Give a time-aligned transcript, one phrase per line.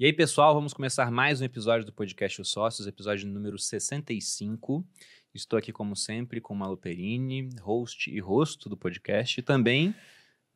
[0.00, 4.86] E aí, pessoal, vamos começar mais um episódio do podcast Os Sócios, episódio número 65.
[5.34, 9.92] Estou aqui, como sempre, com Malu Perini, host e rosto do podcast, e também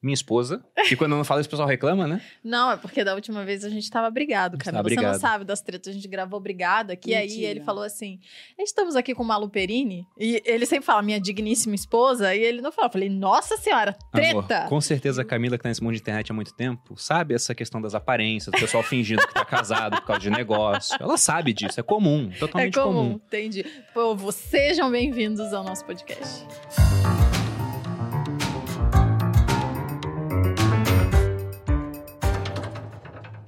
[0.02, 2.20] minha esposa, que quando eu não falo isso, o pessoal reclama, né?
[2.42, 4.72] Não, é porque da última vez a gente tava brigado, cara.
[4.76, 5.12] tava Você brigado.
[5.14, 7.50] não sabe das tretas, a gente gravou brigado aqui, aí Mentira.
[7.50, 8.18] ele falou assim:
[8.58, 12.60] estamos aqui com o Malu Perini, e ele sempre fala, minha digníssima esposa, e ele
[12.60, 12.88] não fala.
[12.88, 14.58] Eu falei, nossa senhora, treta!
[14.58, 17.34] Amor, com certeza a Camila, que tá nesse mundo de internet há muito tempo, sabe
[17.34, 20.96] essa questão das aparências, do pessoal fingindo que tá casado por causa de negócio.
[21.00, 23.20] Ela sabe disso, é comum, é totalmente comum, comum.
[23.26, 23.64] entendi.
[23.94, 26.44] Povo, sejam bem-vindos ao nosso podcast.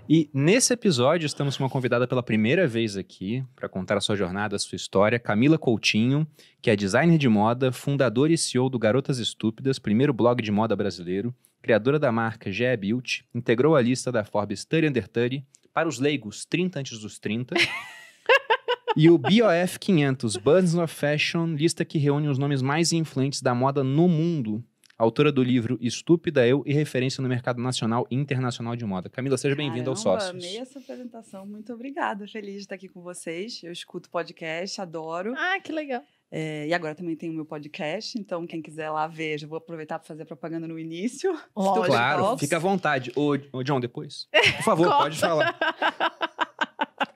[0.07, 4.15] E nesse episódio estamos com uma convidada pela primeira vez aqui para contar a sua
[4.15, 6.27] jornada, a sua história, Camila Coutinho,
[6.61, 10.77] que é designer de moda, fundadora e CEO do Garotas Estúpidas, primeiro blog de moda
[10.77, 15.89] brasileiro, criadora da marca GE Beauty, integrou a lista da Forbes 30 Under 30 para
[15.89, 17.55] os leigos 30 antes dos 30.
[18.95, 23.55] e o BOF 500 Business of Fashion, lista que reúne os nomes mais influentes da
[23.55, 24.63] moda no mundo.
[25.05, 29.11] Autora do livro Estúpida Eu e referência no mercado nacional e internacional de moda.
[29.11, 30.43] Camila, seja bem-vinda aos Caramba, sócios.
[30.43, 32.27] Amei essa apresentação, muito obrigada.
[32.27, 33.63] Feliz de estar aqui com vocês.
[33.63, 35.35] Eu escuto podcast, adoro.
[35.37, 36.03] Ah, que legal.
[36.31, 39.59] É, e agora também tem o meu podcast, então quem quiser lá ver, já vou
[39.59, 41.39] aproveitar para fazer propaganda no início.
[41.55, 41.87] Lógico.
[41.87, 43.13] Claro, fica à vontade.
[43.15, 44.27] Ô, ô, John, depois.
[44.57, 45.55] Por favor, pode falar.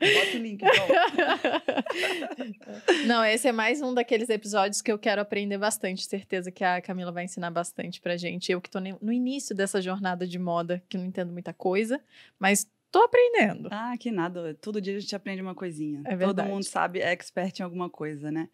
[0.01, 0.87] Bota o link, então.
[3.07, 6.07] Não, esse é mais um daqueles episódios que eu quero aprender bastante.
[6.07, 8.53] Certeza que a Camila vai ensinar bastante pra gente.
[8.53, 12.01] Eu que tô no início dessa jornada de moda, que não entendo muita coisa,
[12.39, 13.69] mas tô aprendendo.
[13.71, 14.57] Ah, que nada.
[14.61, 16.01] Todo dia a gente aprende uma coisinha.
[16.05, 16.49] É Todo verdade.
[16.49, 18.49] mundo sabe, é expert em alguma coisa, né?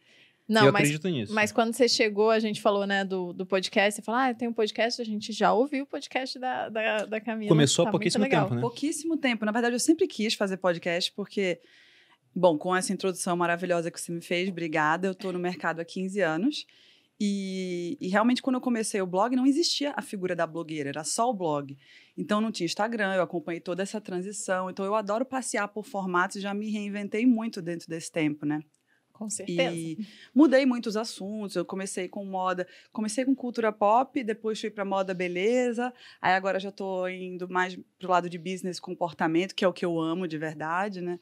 [0.47, 1.33] Não, eu mas, acredito nisso.
[1.33, 3.97] mas quando você chegou, a gente falou, né, do, do podcast.
[3.97, 7.20] Você falou, ah, tem um podcast, a gente já ouviu o podcast da, da, da
[7.20, 7.48] Camila.
[7.48, 8.61] Começou há tá muito pouquíssimo tempo, né?
[8.61, 9.45] Pouquíssimo tempo.
[9.47, 11.61] Na verdade, eu sempre quis fazer podcast, porque,
[12.34, 15.09] bom, com essa introdução maravilhosa que você me fez, obrigada.
[15.09, 16.67] Eu estou no mercado há 15 anos.
[17.19, 21.05] E, e realmente, quando eu comecei o blog, não existia a figura da blogueira, era
[21.05, 21.74] só o blog.
[22.19, 24.69] Então, não tinha Instagram, eu acompanhei toda essa transição.
[24.69, 28.61] Então, eu adoro passear por formatos, já me reinventei muito dentro desse tempo, né?
[29.14, 29.75] Com certeza.
[29.75, 29.97] E
[30.35, 31.55] mudei muitos assuntos.
[31.55, 35.95] Eu comecei com moda, comecei com cultura pop, depois fui para moda beleza.
[36.20, 39.85] Aí agora já estou indo mais pro lado de business comportamento, que é o que
[39.85, 41.20] eu amo de verdade, né?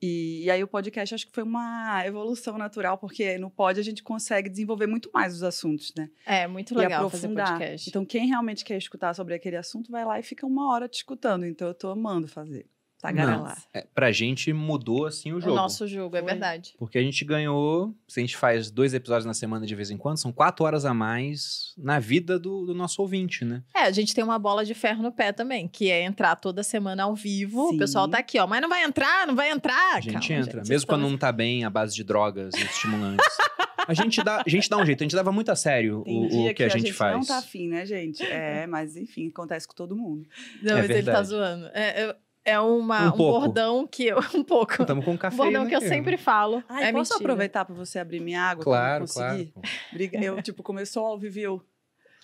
[0.00, 3.82] E, e aí o podcast acho que foi uma evolução natural, porque no pod a
[3.82, 6.08] gente consegue desenvolver muito mais os assuntos, né?
[6.24, 7.88] É, muito legal fazer podcast.
[7.88, 10.94] Então quem realmente quer escutar sobre aquele assunto vai lá e fica uma hora te
[10.94, 11.44] escutando.
[11.44, 12.66] Então eu tô amando fazer.
[13.02, 13.60] Tagarelar.
[13.74, 15.56] É, pra gente mudou assim o o jogo.
[15.56, 16.74] nosso jogo, é verdade.
[16.78, 19.96] Porque a gente ganhou, se a gente faz dois episódios na semana de vez em
[19.96, 23.62] quando, são quatro horas a mais na vida do, do nosso ouvinte, né?
[23.74, 26.62] É, a gente tem uma bola de ferro no pé também, que é entrar toda
[26.62, 27.70] semana ao vivo.
[27.70, 27.74] Sim.
[27.74, 29.96] O pessoal tá aqui, ó, mas não vai entrar, não vai entrar.
[29.96, 30.58] A gente Calma, entra.
[30.60, 33.26] gente, Mesmo quando não tá bem à base de drogas e estimulantes.
[33.88, 36.48] a, gente dá, a gente dá um jeito, a gente leva muito a sério o,
[36.50, 37.16] o que, a gente, faz.
[37.16, 38.22] não tá afim, né, gente?
[38.22, 40.24] É, mas enfim, acontece com todo mundo.
[40.62, 41.28] Não, É mas ele tá verdade.
[41.28, 41.66] zoando.
[41.74, 44.18] É, é- é uma, Um um, bordão que eu.
[44.34, 44.82] Um pouco.
[44.82, 45.36] Estamos com um Um café.
[45.36, 46.62] bordão que eu sempre falo.
[46.68, 47.16] Ai, é posso mentira.
[47.32, 48.64] aproveitar para você abrir minha água?
[48.64, 49.36] Claro, eu claro.
[49.38, 49.52] conseguir?
[49.92, 51.62] Briga- Eu, tipo, começou ao vivo e eu...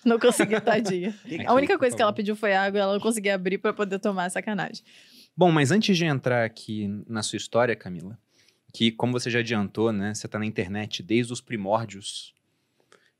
[0.05, 1.13] Não consegui, tadinha.
[1.45, 3.99] A única coisa que ela pediu foi água e ela não conseguia abrir pra poder
[3.99, 4.83] tomar sacanagem.
[5.35, 8.17] Bom, mas antes de entrar aqui na sua história, Camila,
[8.73, 12.33] que como você já adiantou, né, você tá na internet desde os primórdios.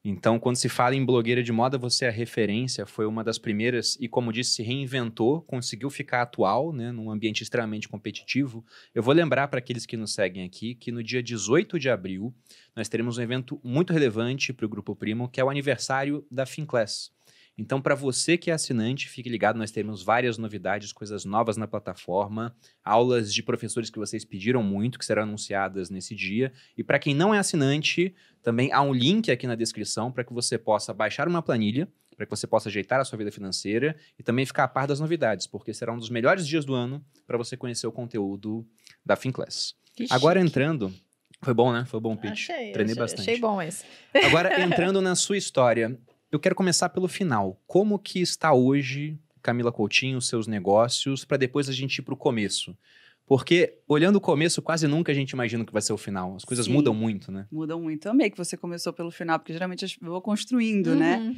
[0.04, 3.38] Então, quando se fala em blogueira de moda, você é a referência, foi uma das
[3.38, 8.66] primeiras e, como disse, se reinventou, conseguiu ficar atual, né, num ambiente extremamente competitivo.
[8.96, 12.34] Eu vou lembrar para aqueles que nos seguem aqui que no dia 18 de abril
[12.74, 16.46] nós teremos um evento muito relevante para o Grupo Primo, que é o aniversário da
[16.46, 17.12] Finclass.
[17.60, 21.68] Então, para você que é assinante, fique ligado, nós teremos várias novidades, coisas novas na
[21.68, 26.54] plataforma, aulas de professores que vocês pediram muito, que serão anunciadas nesse dia.
[26.78, 30.32] E para quem não é assinante, também há um link aqui na descrição para que
[30.32, 34.24] você possa baixar uma planilha, para que você possa ajeitar a sua vida financeira e
[34.24, 37.38] também ficar a par das novidades, porque será um dos melhores dias do ano para
[37.38, 38.66] você conhecer o conteúdo
[39.06, 39.76] da Finclass.
[39.94, 40.50] Que Agora chique.
[40.50, 40.94] entrando.
[41.42, 41.86] Foi bom, né?
[41.86, 42.50] Foi bom o pitch.
[42.50, 43.22] Achei, Treinei achei, bastante.
[43.30, 43.84] achei bom esse.
[44.26, 45.98] Agora, entrando na sua história,
[46.32, 47.62] eu quero começar pelo final.
[47.66, 52.14] Como que está hoje, Camila Coutinho, os seus negócios, para depois a gente ir para
[52.14, 52.78] o começo?
[53.26, 56.36] Porque, olhando o começo, quase nunca a gente imagina que vai ser o final.
[56.36, 56.74] As coisas Sim.
[56.74, 57.46] mudam muito, né?
[57.52, 58.08] Mudam muito.
[58.08, 61.18] Eu amei que você começou pelo final, porque geralmente eu vou construindo, né?
[61.18, 61.36] Uhum.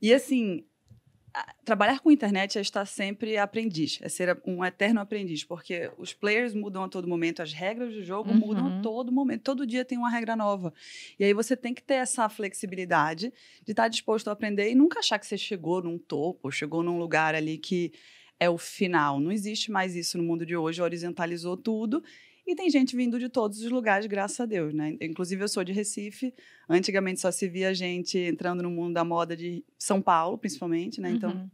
[0.00, 0.64] E assim,
[1.64, 6.54] trabalhar com internet é estar sempre aprendiz, é ser um eterno aprendiz, porque os players
[6.54, 8.38] mudam a todo momento, as regras do jogo Uhum.
[8.38, 10.72] mudam a todo momento, todo dia tem uma regra nova.
[11.18, 13.32] E aí você tem que ter essa flexibilidade
[13.64, 16.98] de estar disposto a aprender e nunca achar que você chegou num topo, chegou num
[16.98, 17.92] lugar ali que
[18.40, 19.18] é o final.
[19.20, 22.02] Não existe mais isso no mundo de hoje, horizontalizou tudo.
[22.48, 24.96] E tem gente vindo de todos os lugares, graças a Deus, né?
[25.02, 26.34] Inclusive, eu sou de Recife.
[26.66, 31.10] Antigamente só se via gente entrando no mundo da moda de São Paulo, principalmente, né?
[31.10, 31.50] Então, Uhum.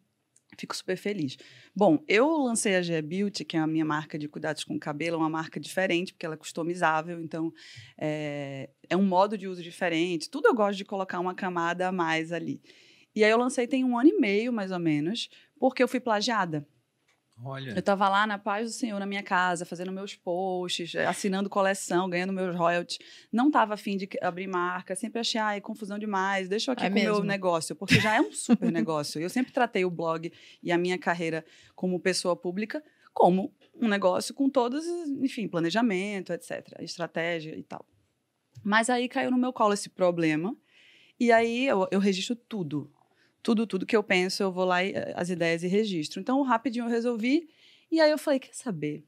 [0.57, 1.37] Fico super feliz.
[1.75, 4.79] Bom, eu lancei a G Beauty, que é a minha marca de cuidados com o
[4.79, 7.53] cabelo, é uma marca diferente, porque ela é customizável, então
[7.99, 10.31] é, é um modo de uso diferente.
[10.31, 12.63] Tudo eu gosto de colocar uma camada a mais ali.
[13.17, 15.99] E aí eu lancei tem um ano e meio, mais ou menos, porque eu fui
[15.99, 16.65] plagiada.
[17.43, 17.71] Olha.
[17.71, 21.51] Eu estava lá na paz do Senhor, na minha casa, fazendo meus posts, eh, assinando
[21.51, 22.99] coleção, ganhando meus royalties.
[23.33, 26.91] Não estava afim de abrir marca, sempre achei, ai, confusão demais, deixa eu aqui É
[26.91, 29.21] com o meu negócio, porque já é um super negócio.
[29.21, 30.33] Eu sempre tratei o blog
[30.63, 31.45] e a minha carreira
[31.75, 32.83] como pessoa pública
[33.13, 34.85] como um negócio com todos,
[35.23, 37.87] enfim, planejamento, etc., estratégia e tal.
[38.63, 40.57] Mas aí caiu no meu colo esse problema,
[41.19, 42.93] e aí eu, eu registro tudo.
[43.45, 46.19] Tudo, tudo que eu penso, eu vou lá, e, eh, as ideias e registro.
[46.21, 47.47] Então, rapidinho eu resolvi,
[47.93, 49.05] e aí eu falei, quer saber?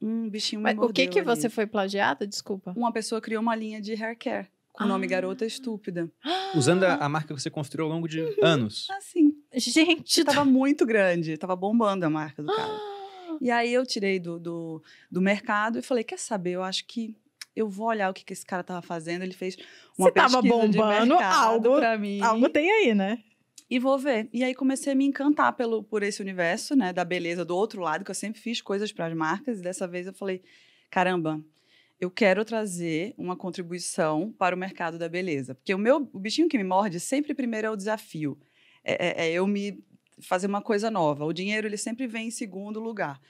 [0.00, 1.26] Um bichinho me Mas o que que ali.
[1.26, 2.26] você foi plagiada?
[2.26, 2.72] Desculpa.
[2.76, 5.08] Uma pessoa criou uma linha de hair care com o nome Ah.
[5.10, 6.08] Garota Estúpida.
[6.54, 8.86] Usando a, a marca que você construiu ao longo de anos.
[8.90, 12.68] Assim, Gente, tava muito grande, tava bombando a marca do cara.
[12.72, 16.84] Ah, E aí eu tirei do, do, do mercado e falei, quer saber, eu acho
[16.86, 17.16] que
[17.54, 19.22] eu vou olhar o que, que esse cara tava fazendo.
[19.22, 19.56] Ele fez
[19.98, 22.20] uma tava pesquisa de bombando, mercado algo- pra mim.
[22.20, 23.18] Algo tem aí, né?
[23.68, 24.28] E vou ver.
[24.32, 26.92] E aí comecei a me encantar pelo, por esse universo, né?
[26.92, 29.58] Da beleza do outro lado, que eu sempre fiz coisas para as marcas.
[29.58, 30.42] E dessa vez eu falei,
[30.90, 31.42] caramba,
[32.00, 35.54] eu quero trazer uma contribuição para o mercado da beleza.
[35.54, 38.38] Porque o meu, o bichinho que me morde sempre primeiro é o desafio.
[38.84, 39.82] É, é- é eu me
[40.20, 41.24] fazer uma coisa nova.
[41.24, 43.20] O dinheiro, ele sempre vem em segundo lugar.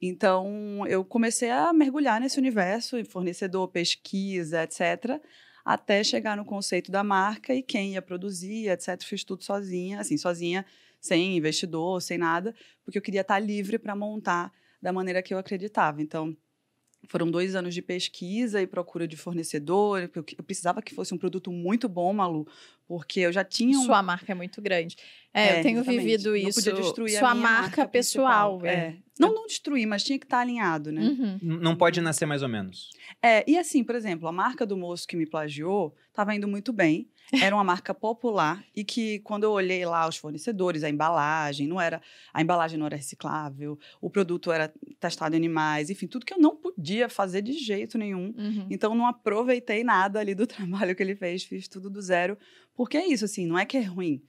[0.00, 5.20] Então, eu comecei a mergulhar nesse universo, fornecedor, pesquisa, etc.,
[5.64, 9.02] até chegar no conceito da marca e quem ia produzir, etc.
[9.02, 10.64] Fiz tudo sozinha, assim, sozinha,
[11.00, 12.54] sem investidor, sem nada,
[12.84, 16.02] porque eu queria estar livre para montar da maneira que eu acreditava.
[16.02, 16.36] Então,
[17.08, 20.10] foram dois anos de pesquisa e procura de fornecedor.
[20.14, 22.46] Eu, eu precisava que fosse um produto muito bom, Malu,
[22.86, 24.96] porque eu já tinha um, Sua marca é muito grande.
[25.34, 26.00] É, É, eu tenho exatamente.
[26.04, 26.60] vivido Não isso.
[26.64, 28.58] podia destruir a Sua minha marca, marca pessoal.
[28.58, 28.84] principal.
[28.84, 28.96] É.
[29.18, 31.02] Não, não destruir, mas tinha que estar alinhado, né?
[31.02, 31.38] Uhum.
[31.42, 32.90] Não pode nascer mais ou menos.
[33.22, 36.72] É, e assim, por exemplo, a marca do moço que me plagiou estava indo muito
[36.72, 37.08] bem.
[37.40, 41.80] Era uma marca popular e que, quando eu olhei lá os fornecedores, a embalagem, não
[41.80, 42.00] era
[42.32, 46.38] a embalagem não era reciclável, o produto era testado em animais, enfim, tudo que eu
[46.38, 48.34] não podia fazer de jeito nenhum.
[48.36, 48.66] Uhum.
[48.70, 52.36] Então, não aproveitei nada ali do trabalho que ele fez, fiz tudo do zero.
[52.74, 54.22] Porque é isso, assim, não é que é ruim.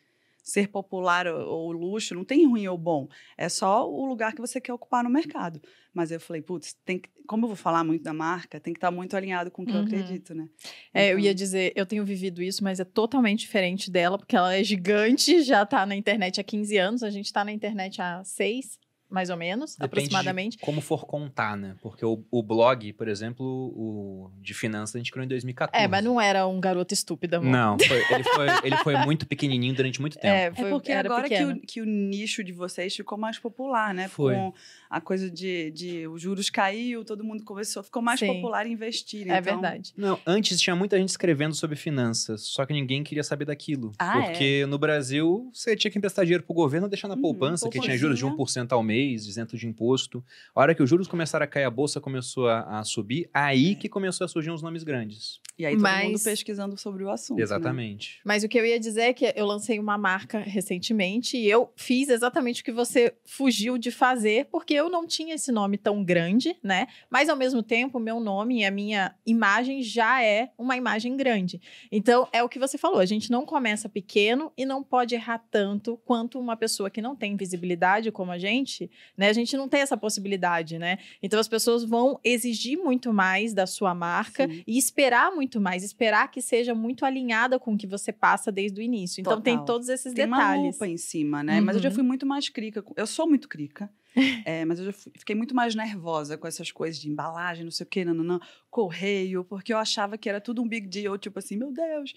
[0.43, 3.07] Ser popular ou, ou luxo não tem ruim ou bom.
[3.37, 5.61] É só o lugar que você quer ocupar no mercado.
[5.93, 8.77] Mas eu falei, putz, tem que, como eu vou falar muito da marca, tem que
[8.77, 9.85] estar muito alinhado com o que eu Uhum.
[9.85, 10.49] acredito, né?
[10.93, 14.35] É, eu Então, ia dizer, eu tenho vivido isso, mas é totalmente diferente dela, porque
[14.35, 18.01] ela é gigante, já tá na internet há 15 anos, a gente tá na internet
[18.01, 18.77] há 6,
[19.13, 20.57] mais ou menos, Depende aproximadamente.
[20.57, 21.75] de como for contar, né?
[21.81, 25.83] Porque o, o blog, por exemplo, o de finanças, a gente criou em 2014.
[25.83, 27.51] É, mas não era um garoto estúpido, amor.
[27.51, 30.25] Não, foi- ele, foi, ele foi muito pequenininho durante muito tempo.
[30.33, 33.37] É, É foi, porque era agora que o, que o nicho de vocês ficou mais
[33.37, 34.07] popular, né?
[34.07, 34.33] Foi.
[34.33, 34.53] Com
[34.95, 38.27] a coisa de, de os juros caiu, todo mundo começou, ficou mais Sim.
[38.27, 39.21] popular investir.
[39.29, 39.93] É então- verdade.
[39.97, 43.91] Não, antes tinha muita gente escrevendo sobre finanças, só que ninguém queria saber daquilo.
[43.97, 47.69] Ah, porque no Brasil, você tinha que emprestar dinheiro pro governo deixar na Uhum, poupança,
[47.69, 48.65] que tinha juros de poupancinha.
[48.65, 50.23] 1% ao mês, isento de imposto.
[50.55, 53.75] A hora que os juros começaram a cair, a bolsa começou a, a subir, aí
[53.75, 55.39] que começou a surgir uns nomes grandes.
[55.57, 57.37] E aí todo Mas- mundo pesquisando sobre o assunto.
[57.37, 57.43] né?
[57.43, 58.19] Exatamente.
[58.25, 61.71] Mas o que eu ia dizer é que eu lancei uma marca recentemente e eu
[61.75, 66.03] fiz exatamente o que você fugiu de fazer, porque eu não tinha esse nome tão
[66.03, 66.87] grande, né?
[67.09, 71.15] Mas ao mesmo tempo, o meu nome e a minha imagem já é uma imagem
[71.17, 71.61] grande.
[71.91, 75.39] Então, é o que você falou, a gente não começa pequeno e não pode errar
[75.51, 79.29] tanto quanto uma pessoa que não tem visibilidade como a gente, né?
[79.29, 80.97] A gente não tem essa possibilidade, né?
[81.21, 84.63] Então as pessoas vão exigir muito mais da sua marca Sim.
[84.65, 88.79] e esperar muito mais, esperar que seja muito alinhada com o que você passa desde
[88.79, 89.21] o início.
[89.21, 89.65] Então tem Total.
[89.65, 90.73] todos esses Tem uma detalhes.
[90.75, 91.59] lupa em cima, né?
[91.61, 91.95] Mas eu já Uhum.
[91.95, 92.83] fui muito mais crica.
[92.95, 93.89] Eu sou muito crica.
[94.45, 97.85] é, mas eu já fiquei muito mais nervosa com essas coisas de embalagem, não sei
[97.85, 98.39] o quê, nananã,
[98.69, 102.13] correio, porque eu achava que era tudo um big deal, tipo assim, meu Deus,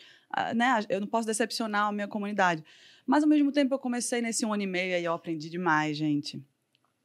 [0.55, 0.85] né?
[0.89, 2.63] Eu não posso decepcionar a minha comunidade.
[3.07, 5.97] Mas ao mesmo tempo eu comecei nesse um ano e meio e eu aprendi demais,
[5.97, 6.43] gente.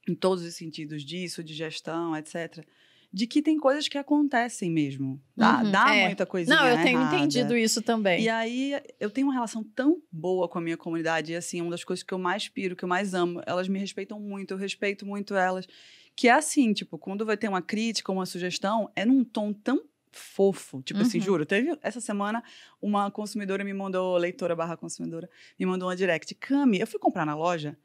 [0.08, 2.66] Em todos os sentidos disso, de gestão, etc.
[3.14, 5.22] De que tem coisas que acontecem mesmo.
[5.36, 6.06] Dá, Uhum, dá é.
[6.06, 7.18] muita coisinha Não, eu tenho errada.
[7.18, 8.24] entendido isso também.
[8.24, 11.62] E aí, eu tenho uma relação tão boa com a minha comunidade, e assim, é
[11.62, 13.42] uma das coisas que eu mais piro, que eu mais amo.
[13.46, 15.68] Elas me respeitam muito, eu respeito muito elas.
[16.16, 19.82] Que é assim, tipo, quando vai ter uma crítica, uma sugestão, é num tom tão
[20.14, 20.82] fofo.
[20.82, 21.24] Tipo assim, Uhum.
[21.24, 22.42] juro, teve essa semana
[22.82, 26.34] uma consumidora me mandou, leitora barra consumidora, me mandou uma direct.
[26.36, 27.78] Cami, eu fui comprar na loja,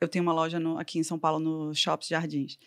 [0.00, 2.58] Eu tenho uma loja no- aqui em São Paulo, no Shops Jardins.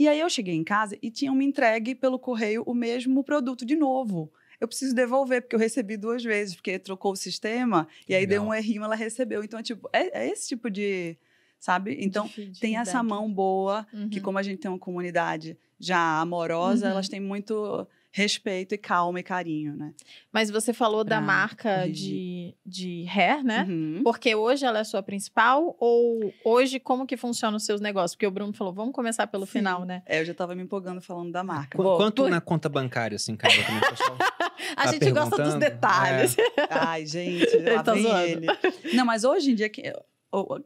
[0.00, 3.66] E aí eu cheguei em casa e tinham me entregue pelo correio o mesmo produto
[3.66, 4.32] de novo.
[4.58, 8.40] Eu preciso devolver, porque eu recebi duas vezes, porque trocou o sistema, e aí deu
[8.40, 8.48] Legal.
[8.48, 9.44] um errinho, ela recebeu.
[9.44, 11.18] Então, é tipo, é, é esse tipo de.
[11.58, 11.98] Sabe?
[12.00, 14.22] Então, De feed- tem essa mão boa, que Uhum.
[14.22, 16.92] como a gente tem uma comunidade já amorosa, Uhum.
[16.92, 19.92] elas têm muito respeito e calma e carinho, né?
[20.32, 23.64] Mas você falou da Pra marca de, de hair, né?
[23.68, 24.00] Uhum.
[24.02, 28.14] Porque hoje ela é a sua principal ou hoje como que funcionam os seus negócios?
[28.16, 29.52] Porque o Bruno falou, vamos começar pelo Sim.
[29.52, 30.02] final, né?
[30.06, 31.78] É, eu já tava me empolgando falando da marca.
[31.78, 34.18] Qu- Quanto por- na conta bancária, assim, pessoal?
[34.76, 36.36] A Tá gente gosta dos detalhes.
[36.68, 38.24] Ai, gente, lá Tá vem zoando.
[38.26, 38.46] ele.
[38.94, 39.70] Não, mas hoje em dia,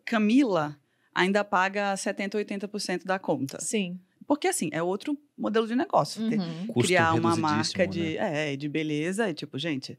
[0.05, 0.77] Camila
[1.15, 3.61] ainda paga 70%, 80% da conta.
[3.61, 3.99] Sim.
[4.27, 6.29] Porque, assim, é outro modelo de negócio.
[6.29, 6.67] Ter- Uhum.
[6.69, 8.53] Custo criar uma marca de, né?
[8.53, 9.99] é, de beleza, e tipo, gente,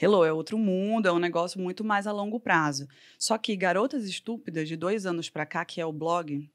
[0.00, 2.86] hello, é outro mundo, é um negócio muito mais a longo prazo.
[3.18, 6.48] Só que Garotas Estúpidas, de dois anos pra cá, que é o blog,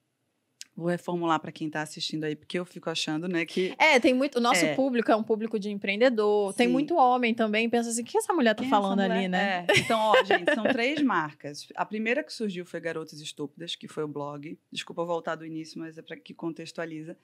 [0.75, 3.74] vou reformular pra quem tá assistindo aí, porque eu fico achando, né, que...
[3.78, 4.38] É, tem muito.
[4.38, 4.74] O nosso É.
[4.75, 6.54] público é um público de empreendedor.
[6.54, 6.74] Tem Sim.
[6.74, 7.70] muito homem também.
[7.70, 9.30] Pensa assim: o que essa mulher tá Quem é falando ali, mulher?
[9.30, 9.66] né?
[9.70, 9.80] É.
[9.80, 11.68] Então, ó, gente, são três marcas.
[11.75, 14.58] A primeira que surgiu foi Garotas Estúpidas, que foi o blog.
[14.72, 17.18] Desculpa voltar do início, mas é para que contextualiza.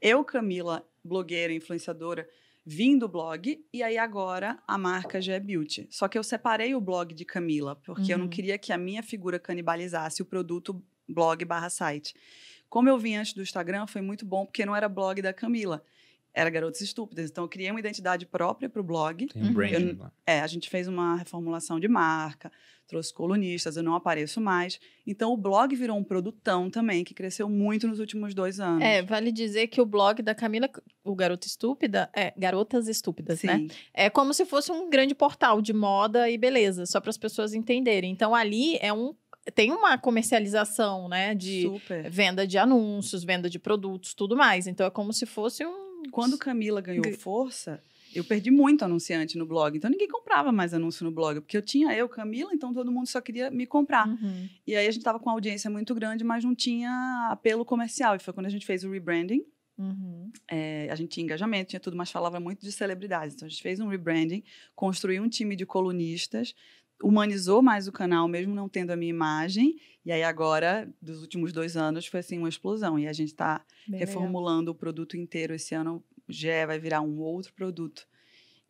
[0.00, 2.28] Eu, Camila, blogueira, influenciadora,
[2.66, 5.86] vim do blog e aí agora a marca já é Beauty.
[5.90, 8.30] Só que eu separei o blog de Camila, porque eu não Uhum.
[8.30, 12.14] queria que a minha figura canibalizasse o produto blog barra site.
[12.74, 15.80] Como eu vim antes do Instagram, foi muito bom, porque não era blog da Camila.
[16.36, 17.30] Era Garotas Estúpidas.
[17.30, 19.28] Então, eu criei uma identidade própria para o blog.
[19.28, 19.52] Tem um Uhum.
[19.52, 20.12] branding Eu- lá.
[20.26, 22.50] É, a gente fez uma reformulação de marca,
[22.88, 24.80] trouxe colunistas, eu não apareço mais.
[25.06, 28.82] Então, o blog virou um produtão também, que cresceu muito nos últimos dois anos.
[28.82, 30.68] É, vale dizer que o blog da Camila,
[31.04, 33.66] o Garota Estúpida, é Garotas Estúpidas, Sim, né?
[33.94, 37.54] É como se fosse um grande portal de moda e beleza, só para as pessoas
[37.54, 38.10] entenderem.
[38.10, 39.14] Então ali é um
[39.52, 42.08] tem uma comercialização, né, de super.
[42.10, 44.66] venda de anúncios, venda de produtos, tudo mais.
[44.66, 47.82] Então é como se fosse um Quando Camila ganhou força,
[48.14, 49.76] eu perdi muito anunciante no blog.
[49.76, 53.08] Então, ninguém comprava mais anúncio no blog, porque eu tinha eu, Camila, então todo mundo
[53.08, 54.08] só queria me comprar.
[54.08, 54.48] Uhum.
[54.66, 58.14] E aí, a gente tava com uma audiência muito grande, mas não tinha apelo comercial.
[58.14, 59.44] E foi quando a gente fez o rebranding.
[59.76, 60.30] Uhum.
[60.48, 63.34] É, a gente tinha engajamento, tinha tudo, mas falava muito de celebridades.
[63.34, 66.54] Então a gente fez um rebranding, construiu um time de colunistas,
[67.02, 69.76] humanizou mais o canal, mesmo não tendo a minha imagem.
[70.04, 72.98] E aí agora, dos últimos dois anos, foi assim uma explosão.
[72.98, 74.06] E a gente está legal.
[74.06, 75.54] reformulando o produto inteiro.
[75.54, 78.06] Esse ano já vai virar um outro produto.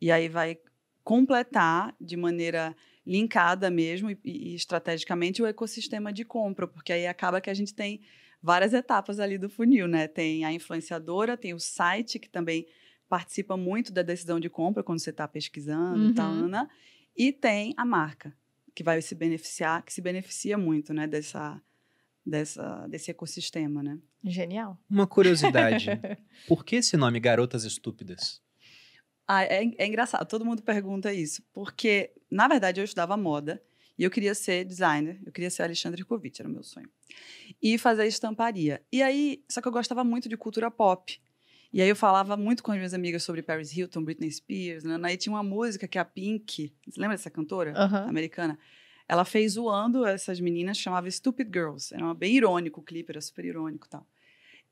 [0.01, 0.57] E aí vai
[1.03, 7.39] completar de maneira linkada mesmo e, e estrategicamente o ecossistema de compra, porque aí acaba
[7.39, 8.01] que a gente tem
[8.41, 10.07] várias etapas ali do funil, né?
[10.07, 12.65] Tem a influenciadora, tem o site que também
[13.07, 16.45] participa muito da decisão de compra quando você está pesquisando Uhum.
[16.45, 16.69] Ana,
[17.15, 18.35] e tem a marca
[18.73, 21.07] que vai se beneficiar, que se beneficia muito, né?
[21.07, 21.61] Dessa,
[22.25, 23.97] dessa, desse ecossistema, né?
[24.23, 24.77] Genial.
[24.89, 25.87] Uma curiosidade.
[26.47, 28.41] Por que esse nome Garotas Estúpidas?
[29.27, 33.61] Ah, é, é engraçado, todo mundo pergunta isso, porque, na verdade, eu estudava moda
[33.97, 36.89] e eu queria ser designer, eu queria ser Alexandre Kovic, era o meu sonho.
[37.61, 38.83] E fazer estamparia.
[38.91, 41.19] E aí, só que eu gostava muito de cultura pop.
[41.75, 44.97] E aí eu falava muito com as minhas amigas sobre Paris Hilton, Britney Spears, né?
[45.03, 47.73] Aí tinha uma música que é a Pink, você lembra dessa cantora?
[48.07, 48.57] Americana.
[49.09, 51.93] Ela fez zoando essas meninas, chamava Stupid Girls.
[51.93, 54.07] Era uma- bem irônico o clipe, era super irônico e tal.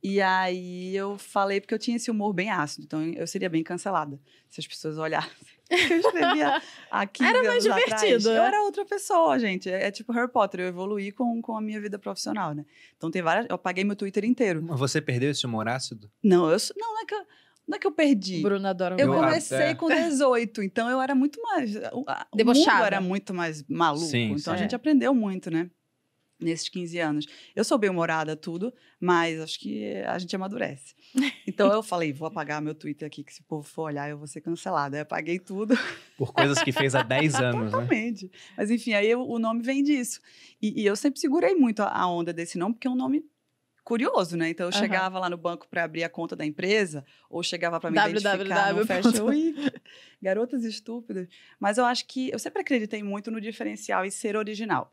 [0.02, 3.64] E aí eu falei, porque eu tinha esse humor bem ácido, então eu seria bem
[3.64, 4.18] cancelada
[4.50, 5.30] se as pessoas olhassem.
[5.92, 6.62] Eu escrevia
[6.92, 8.02] há 15 Era mais anos atrás.
[8.02, 8.48] divertido, Eu né?
[8.48, 9.70] era outra pessoa, gente.
[9.70, 12.66] É, é tipo Harry Potter, eu evoluí com, com a minha vida profissional, né?
[12.98, 13.46] Então tem várias.
[13.50, 14.62] Eu apaguei meu Twitter inteiro.
[14.78, 16.10] Você perdeu esse humor ácido?
[16.24, 17.26] Não, eu sou- não, não é que eu,
[17.68, 18.42] não é que eu perdi.
[18.42, 21.76] Bruno adora Eu Eu comecei até- com 18, então eu era muito mais.
[21.94, 22.76] O, Debochada.
[22.78, 24.06] mundo era muito mais maluco.
[24.06, 24.52] Sim, então sim.
[24.52, 24.76] a gente É.
[24.76, 25.70] aprendeu muito, né?
[26.44, 27.26] Nesses 15 anos.
[27.56, 30.96] Eu sou bem-humorada, tudo, mas acho que a gente amadurece.
[31.48, 34.18] Então eu falei, vou apagar meu Twitter aqui, que se o povo for olhar, eu
[34.18, 34.98] vou ser cancelada.
[34.98, 35.76] Aí apaguei tudo.
[36.18, 37.72] Por coisas que fez há 10 anos, né?
[37.72, 38.32] Totalmente.
[38.58, 40.20] Mas enfim, aí eu- o nome vem disso.
[40.62, 43.24] E, e eu sempre segurei muito a, a onda desse nome, porque é um nome
[43.84, 44.50] curioso, né?
[44.50, 44.80] Então eu Aham.
[44.80, 48.72] chegava lá no banco para abrir a conta da empresa, ou chegava para me identificar
[48.74, 48.80] www.
[48.80, 49.60] no Fashion Week.
[50.22, 51.28] Garotas estúpidas.
[51.60, 54.92] Mas eu acho que eu sempre acreditei muito no diferencial e ser original.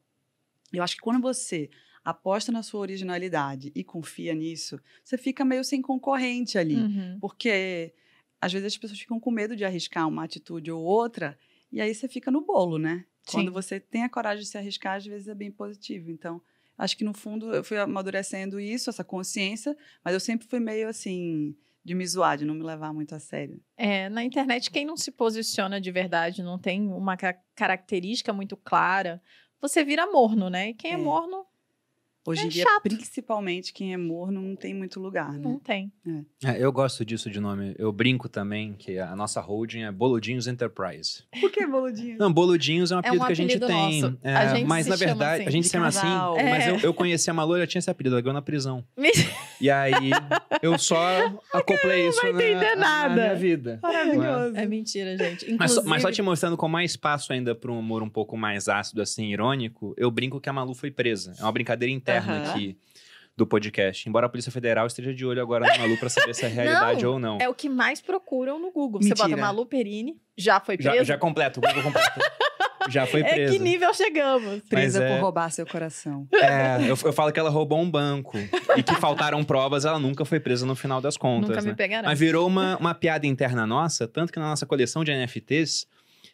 [0.73, 1.71] Eu acho que quando você
[2.05, 6.77] aposta na sua originalidade e confia nisso, você fica meio sem concorrente ali.
[6.77, 7.19] Uhum.
[7.21, 7.93] Porque
[8.41, 11.39] às vezes as pessoas ficam com medo de arriscar uma atitude ou outra,
[11.71, 13.05] e aí você fica no bolo, né?
[13.31, 13.53] Quando Sim.
[13.53, 16.11] você tem a coragem de se arriscar, às vezes é bem positivo.
[16.11, 16.41] Então,
[16.77, 20.89] acho que no fundo eu fui amadurecendo isso, essa consciência, mas eu sempre fui meio
[20.89, 23.61] assim, de me zoar, de não me levar muito a sério.
[23.77, 28.57] É, na internet, quem não se posiciona de verdade, não tem uma ca- característica muito
[28.57, 29.23] clara,
[29.61, 30.71] você vira morno, né?
[30.71, 30.97] E quem é, É.
[30.97, 31.45] morno
[32.27, 32.83] Hoje É em dia, chato.
[32.83, 35.39] principalmente quem é morno, não tem muito lugar, né?
[35.43, 35.91] Não tem.
[36.45, 37.75] É, eu gosto disso de nome.
[37.79, 41.25] Eu brinco também que a nossa holding é Boludinhos Enterprise.
[41.41, 42.19] Por que boludinho?
[42.19, 44.03] Não, Boludinhos é um É apelido um que a gente apelido tem.
[44.03, 44.19] nosso.
[44.23, 46.37] É, A gente mas se na chama verdade, assim, a gente se chama casal.
[46.37, 46.51] assim.
[46.51, 46.71] Mas É.
[46.73, 48.85] eu, eu conheci a Malu, ela tinha esse apelido, ela ganhou na prisão.
[49.61, 50.11] E aí
[50.63, 50.97] eu só
[51.53, 53.15] acoplei isso vai na, entender na nada.
[53.15, 53.79] minha vida.
[53.83, 54.57] Maravilhoso.
[54.57, 55.55] É mentira, gente.
[55.59, 58.09] Mas, só- mas só Inclusive- te mostrando com mais espaço ainda para um humor um
[58.09, 61.35] pouco mais ácido, assim, irônico, eu brinco que a Malu foi presa.
[61.39, 62.51] É uma brincadeira interna Aham.
[62.51, 62.79] aqui
[63.37, 64.09] do podcast.
[64.09, 67.07] Embora a Polícia Federal esteja de olho agora na Malu para saber se é realidade
[67.07, 67.39] ou não.
[67.41, 69.01] É o que mais procuram no Google.
[69.03, 69.29] Você Mentira.
[69.29, 71.05] bota Malu Perini, já foi Já, preso?
[71.07, 72.21] já completo, o Google completo.
[72.89, 73.53] já foi é presa.
[73.53, 74.61] que nível chegamos?
[74.69, 76.27] Presa é- por roubar seu coração.
[76.33, 78.39] É, eu, eu falo que ela roubou um banco
[78.77, 81.51] e que faltaram provas, ela nunca foi presa no final das contas.
[81.51, 81.71] Nunca né?
[81.71, 82.09] me pegará.
[82.09, 85.87] Mas virou uma, uma piada interna nossa, tanto que na nossa coleção de NFTs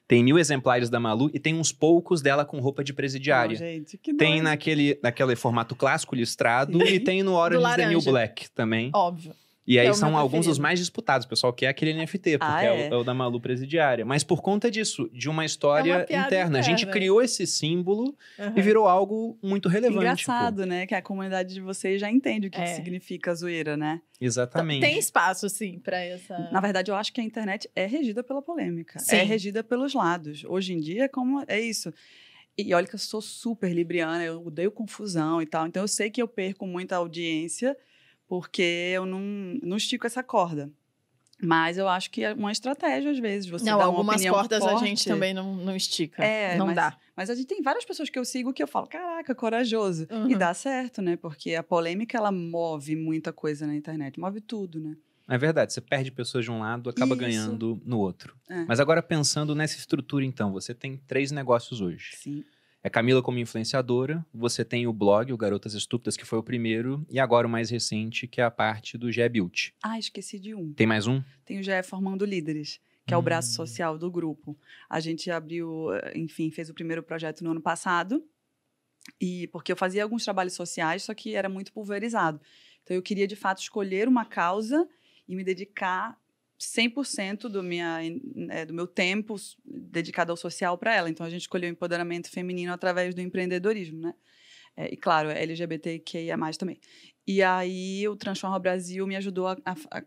[0.08, 3.58] tem mil exemplares da Malu e tem uns poucos dela com roupa de presidiária.
[3.58, 4.44] Não, gente, que tem doido.
[4.44, 6.94] naquele, naquele formato clássico listrado Sim.
[6.94, 8.02] e tem no Orange is the New.
[8.02, 8.90] Black também.
[8.94, 9.34] Óbvio.
[9.66, 11.24] E que aí é são alguns dos mais disputados.
[11.26, 12.86] O pessoal quer aquele NFT, porque Ah, é?
[12.86, 12.90] é?
[12.90, 14.04] o, é o da Malu presidiária.
[14.04, 16.58] Mas por conta disso, de uma história É uma piada interna.
[16.58, 16.92] A gente interna.
[16.92, 18.52] criou esse símbolo Uhum.
[18.56, 19.98] e virou algo muito relevante.
[19.98, 20.86] Engraçado, né?
[20.86, 22.74] Que a comunidade de vocês já entende o que, que É.
[22.74, 24.00] significa zoeira, né?
[24.18, 24.24] pô.
[24.24, 24.80] Exatamente.
[24.80, 26.48] Tem espaço, sim, pra essa.
[26.52, 28.98] Na verdade, eu acho que a internet é regida pela polêmica.
[29.00, 29.16] Sim.
[29.16, 30.44] É regida pelos lados.
[30.44, 31.92] Hoje em dia, como é isso.
[32.56, 35.66] E olha que eu sou super libriana, eu odeio confusão e tal.
[35.66, 37.76] Então, eu sei que eu perco muita audiência
[38.26, 39.20] porque eu não,
[39.62, 40.70] não estico essa corda.
[41.42, 43.48] Mas eu acho que é uma estratégia, às vezes.
[43.48, 44.86] Você não, dá uma algumas opinião cordas a forte.
[44.86, 46.24] gente também não, não estica.
[46.24, 46.96] É, não mas- dá.
[47.14, 50.06] Mas a gente tem várias pessoas que eu sigo que eu falo, caraca, corajoso.
[50.10, 50.30] Uhum.
[50.30, 51.16] E dá certo, né?
[51.16, 54.18] Porque a polêmica, ela move muita coisa na internet.
[54.18, 54.96] Move tudo, né?
[55.28, 57.20] É verdade, você perde pessoas de um lado, acaba Isso.
[57.20, 58.36] ganhando no outro.
[58.48, 58.64] É.
[58.64, 62.12] Mas agora pensando nessa estrutura, então, você tem três negócios hoje.
[62.16, 62.44] Sim.
[62.86, 67.04] É Camila como influenciadora, você tem o blog, o Garotas Estúpidas, que foi o primeiro,
[67.10, 69.70] e agora o mais recente, que é a parte do GE Built.
[69.82, 70.72] Ah, esqueci de um.
[70.72, 71.20] Tem mais um?
[71.44, 73.54] Tem o GE Formando Líderes, que é o braço Hum.
[73.66, 74.56] social do grupo.
[74.88, 78.24] A gente abriu, enfim, fez o primeiro projeto no ano passado.
[79.20, 82.40] E porque eu fazia alguns trabalhos sociais, só que era muito pulverizado.
[82.84, 84.88] Então eu queria de fato escolher uma causa
[85.26, 86.16] e me dedicar
[86.58, 88.00] 100% do, minha,
[88.50, 91.10] eh, do meu tempo dedicado ao social para ela.
[91.10, 94.14] Então a gente escolheu empoderamento feminino através do empreendedorismo, né?
[94.76, 96.78] Eh, e claro, LGBTQIA+, também.
[97.26, 100.04] E aí o Transforma Brasil me ajudou a, a- a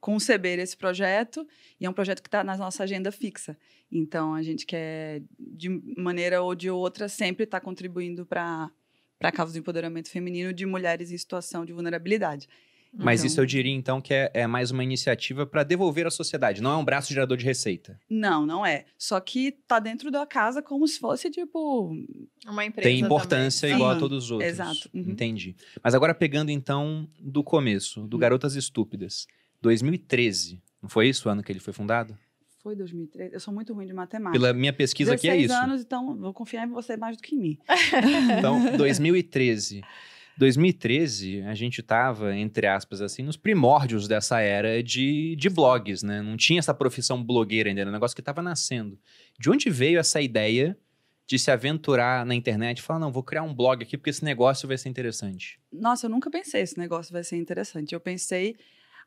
[0.00, 1.46] conceber esse projeto
[1.78, 3.56] e é um projeto que está na nossa agenda fixa.
[3.92, 8.70] Então a gente quer, de maneira ou de outra, sempre estar contribuindo para
[9.18, 12.48] para a causa do empoderamento feminino de mulheres em situação de vulnerabilidade.
[12.92, 16.10] Mas Então- isso eu diria, então, que é, é mais uma iniciativa para devolver à
[16.10, 17.96] sociedade, não é um braço gerador de receita.
[18.10, 18.84] Não, não é.
[18.98, 21.94] Só que tá dentro da casa como se fosse tipo
[22.46, 23.76] Uma empresa Tem importância também.
[23.76, 24.50] igual a todos os outros.
[24.50, 25.02] exato, uhum.
[25.02, 25.54] Entendi.
[25.84, 28.20] Mas agora pegando, então, do começo, do Hum.
[28.20, 29.26] Garotas Estúpidas.
[29.62, 32.18] 2013, não foi isso o ano que ele foi fundado?
[32.62, 33.32] foi 2013.
[33.32, 34.38] Eu sou muito ruim de matemática.
[34.38, 35.62] Pela minha pesquisa aqui é 16 isso.
[35.64, 37.58] anos, então vou confiar em você mais do que em mim.
[38.38, 39.80] Então, 2013.
[40.40, 46.22] 2013, a gente tava, entre aspas, assim, nos primórdios dessa era de, de blogs, né?
[46.22, 48.98] Não tinha essa profissão blogueira ainda, era um negócio que tava nascendo.
[49.38, 50.78] De onde veio essa ideia
[51.26, 54.24] de se aventurar na internet e falar, não, vou criar um blog aqui porque esse
[54.24, 55.60] negócio vai ser interessante?
[55.70, 57.92] Nossa, eu nunca pensei esse negócio vai ser interessante.
[57.92, 58.56] Eu pensei,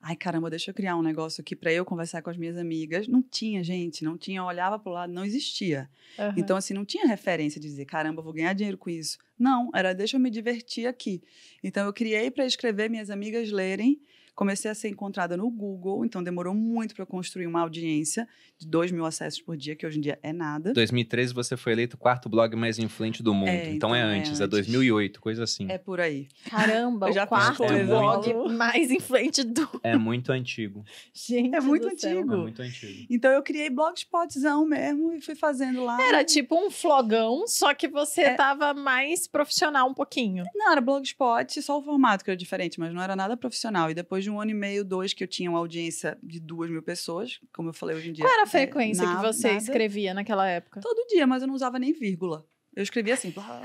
[0.03, 3.07] ai caramba, deixa eu criar um negócio aqui para eu conversar com as minhas amigas.
[3.07, 5.89] Não tinha, gente, não tinha, eu olhava pro lado, não existia.
[6.19, 6.33] Aham.
[6.35, 9.17] Então, assim, não tinha referência de dizer, caramba, vou ganhar dinheiro com isso.
[9.39, 11.23] Não, era deixa eu me divertir aqui.
[11.63, 14.01] Então, eu criei para escrever, minhas amigas lerem.
[14.35, 18.91] Comecei a ser encontrada no Google, então demorou muito para construir uma audiência de 2
[18.91, 20.73] mil acessos por dia, que hoje em dia é nada.
[20.73, 23.49] 2013 você foi eleito o quarto blog mais influente do mundo.
[23.49, 24.49] É, então, é então é antes, é antes.
[24.49, 25.67] 2008, coisa assim.
[25.69, 26.27] É por aí.
[26.49, 28.57] Caramba, o quarto coisa, blog hein?
[28.57, 29.69] mais influente do.
[29.83, 30.83] É muito antigo.
[31.13, 32.33] Gente, É muito antigo.
[32.33, 33.05] É muito antigo.
[33.09, 36.01] Então, eu criei blogspotzão mesmo e fui fazendo lá.
[36.01, 38.33] Era tipo um flogão, só que você É.
[38.35, 40.43] tava mais profissional um pouquinho.
[40.55, 43.89] Não, era blogspot, só o formato que era diferente, mas não era nada profissional.
[43.91, 46.69] E depois de um ano e meio, dois, que eu tinha uma audiência de duas
[46.69, 48.23] mil pessoas, como eu falei hoje em dia.
[48.25, 49.57] Qual era a é, frequência na- que você nada.
[49.61, 50.79] escrevia naquela época?
[50.81, 52.45] Todo dia, mas eu não usava nem vírgula.
[52.75, 53.61] Eu escrevia assim, blá.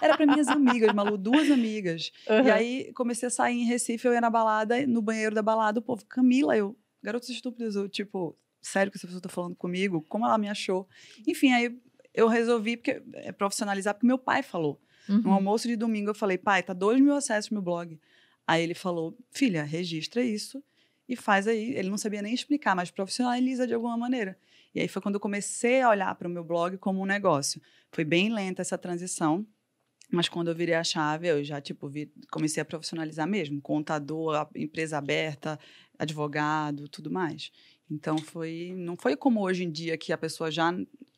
[0.00, 2.12] era para minhas amigas, Malu, duas amigas.
[2.26, 2.52] E Aham.
[2.52, 5.82] aí comecei a sair em Recife, eu ia na balada, no banheiro da balada, o
[5.82, 10.04] povo, Camila, eu, garotos estúpidos, eu, tipo, sério que essa pessoa tá falando comigo?
[10.08, 10.88] Como ela me achou?
[11.26, 11.76] Enfim, aí
[12.14, 14.80] eu resolvi porque, é, profissionalizar, porque meu pai falou.
[15.08, 15.32] No Uhum.
[15.32, 17.98] almoço de domingo, eu falei, pai, tá dois mil acessos no meu blog.
[18.46, 20.62] Aí ele falou, filha, registra isso
[21.08, 21.74] e faz aí.
[21.74, 24.36] Ele não sabia nem explicar, mas profissionaliza de alguma maneira.
[24.74, 27.60] E aí foi quando eu comecei a olhar para o meu blog como um negócio.
[27.90, 29.46] Foi bem lenta essa transição.
[30.10, 33.60] Mas quando eu virei a chave, eu já, tipo, vi, comecei a profissionalizar mesmo.
[33.62, 35.58] Contador, empresa aberta,
[35.98, 37.50] advogado, tudo mais.
[37.90, 38.74] Então, foi...
[38.76, 40.70] Não foi como hoje em dia, que a pessoa já...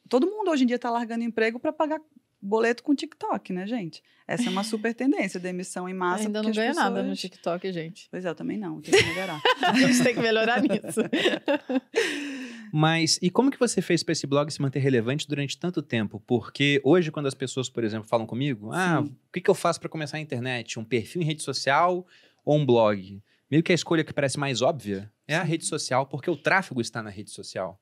[0.08, 2.00] Todo mundo hoje em dia está largando emprego para pagar
[2.44, 4.02] boleto com TikTok, né, gente?
[4.26, 6.24] Essa é uma super tendência, demissão em massa.
[6.26, 8.08] Ainda não ganha nada no pessoas- TikTok, gente.
[8.10, 9.40] Pois é, eu também não, tenho que melhorar.
[9.62, 11.00] A gente tem que melhorar nisso.
[12.72, 16.20] Mas e como que você fez para esse blog se manter relevante durante tanto tempo?
[16.26, 19.10] Porque hoje, quando as pessoas, por exemplo, falam comigo, ah, Sim.
[19.28, 20.78] o que, que eu faço para começar a internet?
[20.78, 22.06] Um perfil em rede social
[22.44, 23.22] ou um blog?
[23.50, 26.80] Meio que a escolha que parece mais óbvia é a rede social, porque o tráfego
[26.80, 27.80] está na rede social.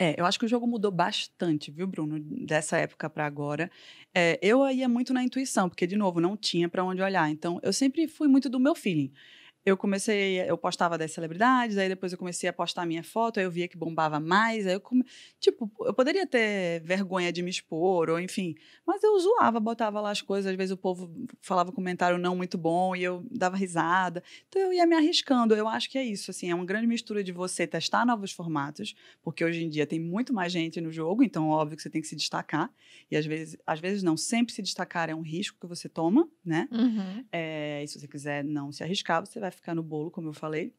[0.00, 3.68] É, eu acho que o jogo mudou bastante, viu, Bruno, dessa época para agora.
[4.14, 7.28] É, eu ia muito na intuição, porque, de novo, não tinha para onde olhar.
[7.30, 9.12] Então, eu sempre fui muito do meu feeling.
[9.68, 13.44] Eu comecei, eu postava das celebridades, aí depois eu comecei a postar minha foto, aí
[13.44, 15.04] eu via que bombava mais, aí eu, come...
[15.38, 18.54] tipo, eu poderia ter vergonha de me expor, ou enfim,
[18.86, 22.34] mas eu zoava, botava lá as coisas, às vezes o povo falava um comentário não
[22.34, 26.04] muito bom e eu dava risada, então eu ia me arriscando, eu acho que é
[26.04, 29.86] isso, assim, é uma grande mistura de você testar novos formatos, porque hoje em dia
[29.86, 32.72] tem muito mais gente no jogo, então óbvio que você tem que se destacar,
[33.10, 36.26] e às vezes, às vezes não, sempre se destacar é um risco que você toma,
[36.44, 36.68] né?
[36.72, 37.24] Uhum.
[37.30, 40.32] É, e se você quiser não se arriscar, você vai ficar no bolo, como eu
[40.32, 40.74] falei.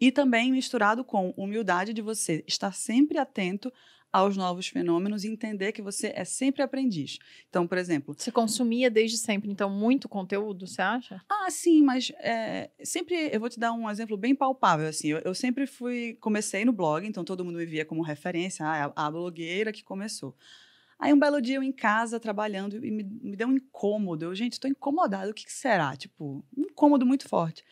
[0.00, 3.72] E também misturado com humildade de você estar sempre atento
[4.14, 7.18] aos novos fenômenos e entender que você é sempre aprendiz.
[7.48, 11.20] Então, por exemplo, Você consumia desde sempre, então, muito conteúdo, você acha?
[11.28, 14.86] ah, sim, mas é, sempre eu vou te dar um exemplo bem palpável.
[14.86, 18.64] Assim, eu, eu sempre fui, comecei no blog, então todo mundo me via como referência,
[18.64, 20.36] ah, a, a blogueira que começou.
[20.96, 24.26] Aí um belo dia eu em casa trabalhando e me, me deu um incômodo.
[24.26, 25.32] Eu, gente, estou incomodado.
[25.32, 25.96] O que, que será?
[25.96, 27.64] Tipo, um incômodo muito forte.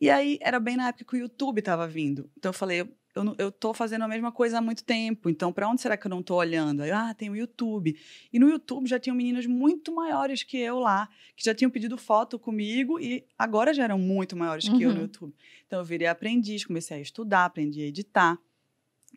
[0.00, 2.30] E aí era bem na época que o YouTube estava vindo.
[2.36, 5.28] Então eu falei, eu, eu, tô fazendo a mesma coisa há muito tempo.
[5.28, 6.82] Então para onde será que eu não tô olhando?
[6.82, 7.94] Aí, ah, tem o YouTube.
[8.32, 11.98] E no YouTube já tinham meninas muito maiores que eu lá, que já tinham pedido
[11.98, 15.02] foto comigo e agora já eram muito maiores que eu no Uhum.
[15.02, 15.34] YouTube.
[15.66, 18.38] Então eu virei aprendiz, comecei a estudar, aprendi a editar.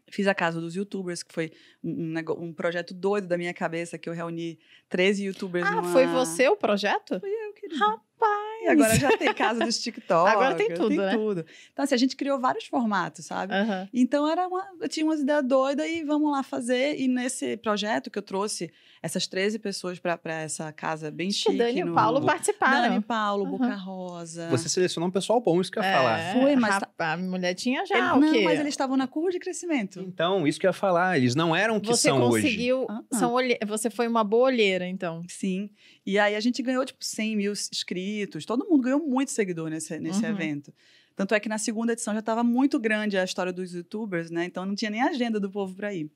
[0.10, 1.52] Fiz a Casa dos Youtubers, que foi
[1.84, 5.92] um, um, um projeto doido da minha cabeça, que eu reuni 13 youtubers Ah, numa...
[5.94, 7.20] foi você o projeto?
[7.20, 7.80] Foi eu, querida.
[7.80, 8.43] Rapaz!
[8.68, 10.30] Agora já tem Casa dos TikTok.
[10.32, 11.16] Agora tem tudo, né?
[11.16, 11.46] tudo.
[11.72, 13.54] Então, assim, a gente criou vários formatos, sabe?
[13.54, 13.90] Aham.
[13.94, 17.00] Então era uma, eu tinha umas ideias doidas e vamos lá fazer.
[17.00, 18.72] E nesse projeto que eu trouxe
[19.04, 21.58] essas 13 pessoas para essa casa bem Que chique.
[21.58, 22.90] Dani e no- Paulo no- participaram.
[22.90, 23.52] Dani, Paulo, Aham.
[23.52, 24.48] Boca Rosa.
[24.50, 26.20] Você selecionou um pessoal bom, isso que eu ia falar.
[26.20, 28.44] É, Foi, mas- rapaz, a mulher tinha já Ele- o não, quê?
[28.46, 30.00] mas eles estavam na curva de crescimento.
[30.00, 31.18] Então, isso que eu ia falar.
[31.18, 32.44] Eles não eram o que Você são hoje.
[32.44, 32.88] conseguiu.
[32.90, 33.02] Ah.
[33.12, 33.60] São olhe...
[33.68, 35.22] Você foi uma boa olheira, então.
[35.28, 35.70] Sim.
[36.06, 38.46] E aí a gente ganhou, tipo, 100 mil inscritos.
[38.46, 40.30] Todo mundo ganhou muito seguidor nesse, nesse Uhum.
[40.32, 40.74] evento.
[41.16, 44.46] Tanto é que na segunda edição já estava muito grande a história dos youtubers, né?
[44.46, 46.10] Então não tinha nem agenda do povo para ir.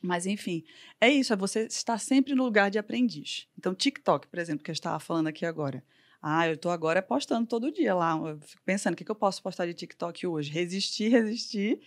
[0.00, 0.64] Mas, enfim,
[1.00, 3.46] é isso, é você estar sempre no lugar de aprendiz.
[3.58, 5.82] Então, TikTok, por exemplo, que eu estava falando aqui agora.
[6.20, 8.16] Ah, eu estou agora postando todo dia lá.
[8.16, 10.50] Eu fico pensando, o que, que eu posso postar de TikTok hoje?
[10.50, 11.80] Resistir, resistir.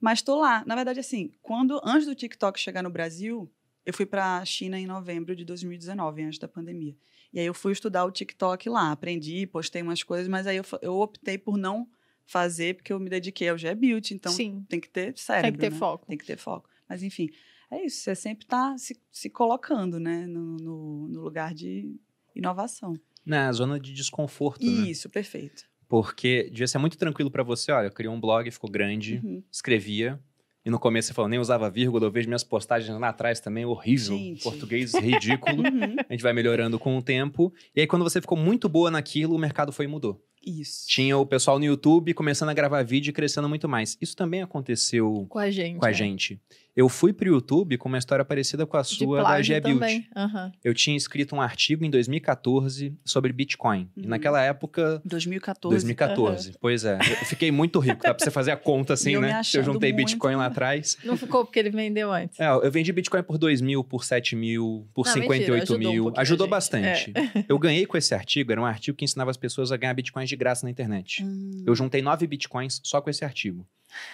[0.00, 0.64] Mas estou lá.
[0.66, 3.50] Na verdade, assim, quando antes do TikTok chegar no Brasil,
[3.84, 6.96] eu fui para a China em novembro de 2019, antes da pandemia.
[7.32, 10.64] E aí eu fui estudar o TikTok lá, aprendi, postei umas coisas, mas aí eu,
[10.80, 11.88] eu optei por não
[12.26, 14.64] fazer, porque eu me dediquei ao G-Beauty, então Sim.
[14.68, 15.78] tem que ter cérebro, Tem que ter né?
[15.78, 16.06] foco.
[16.06, 16.68] Tem que ter foco.
[16.88, 17.28] Mas enfim,
[17.70, 21.94] é isso, você sempre está se, se colocando, né, no, no, no lugar de
[22.34, 22.94] inovação.
[23.24, 24.88] Na zona de desconforto, né?
[24.90, 25.64] Isso, perfeito.
[25.88, 27.72] Porque devia ser muito tranquilo pra você.
[27.72, 29.42] Olha, eu criei um blog, ficou grande, Uhum.
[29.50, 30.18] escrevia.
[30.64, 33.64] E no começo você falou, nem usava vírgula, eu vejo minhas postagens lá atrás também,
[33.64, 34.16] horrível.
[34.18, 34.42] Gente.
[34.42, 35.62] Português ridículo.
[35.68, 35.96] Uhum.
[36.08, 37.52] A gente vai melhorando com o tempo.
[37.74, 40.22] E aí, quando você ficou muito boa naquilo, o mercado foi e mudou.
[40.48, 40.86] Isso.
[40.88, 43.96] Tinha o pessoal no YouTube começando a gravar vídeo e crescendo muito mais.
[44.00, 45.78] Isso também aconteceu Com a gente.
[45.78, 45.92] com a é.
[45.92, 46.40] gente.
[46.76, 49.80] Eu fui pro YouTube com uma história parecida com a sua da plágio G Build.
[49.80, 50.06] também.
[50.16, 50.52] Aham.
[50.62, 53.90] Eu tinha escrito um artigo em 2014 sobre Bitcoin.
[53.96, 54.08] E Uhum.
[54.08, 55.72] naquela época 2014.
[55.74, 56.54] 2014.
[56.60, 56.96] Pois é.
[56.98, 59.40] Eu fiquei muito rico, dá pra você fazer a conta assim, E eu né?
[59.54, 60.06] Eu juntei muito.
[60.06, 60.96] Bitcoin lá atrás.
[61.02, 62.38] Não ficou porque ele vendeu antes.
[62.38, 65.90] É, eu vendi Bitcoin por 2 mil, por 7 mil, por Não, 58 mentira, ajudou
[65.90, 66.12] um mil.
[66.16, 66.50] a Ajudou gente.
[66.52, 67.12] bastante.
[67.48, 70.28] Eu ganhei com esse artigo, era um artigo que ensinava as pessoas a ganhar Bitcoins
[70.28, 71.22] de graça na internet.
[71.22, 71.64] Hum.
[71.66, 73.66] Eu juntei 9 Bitcoins só com esse artigo.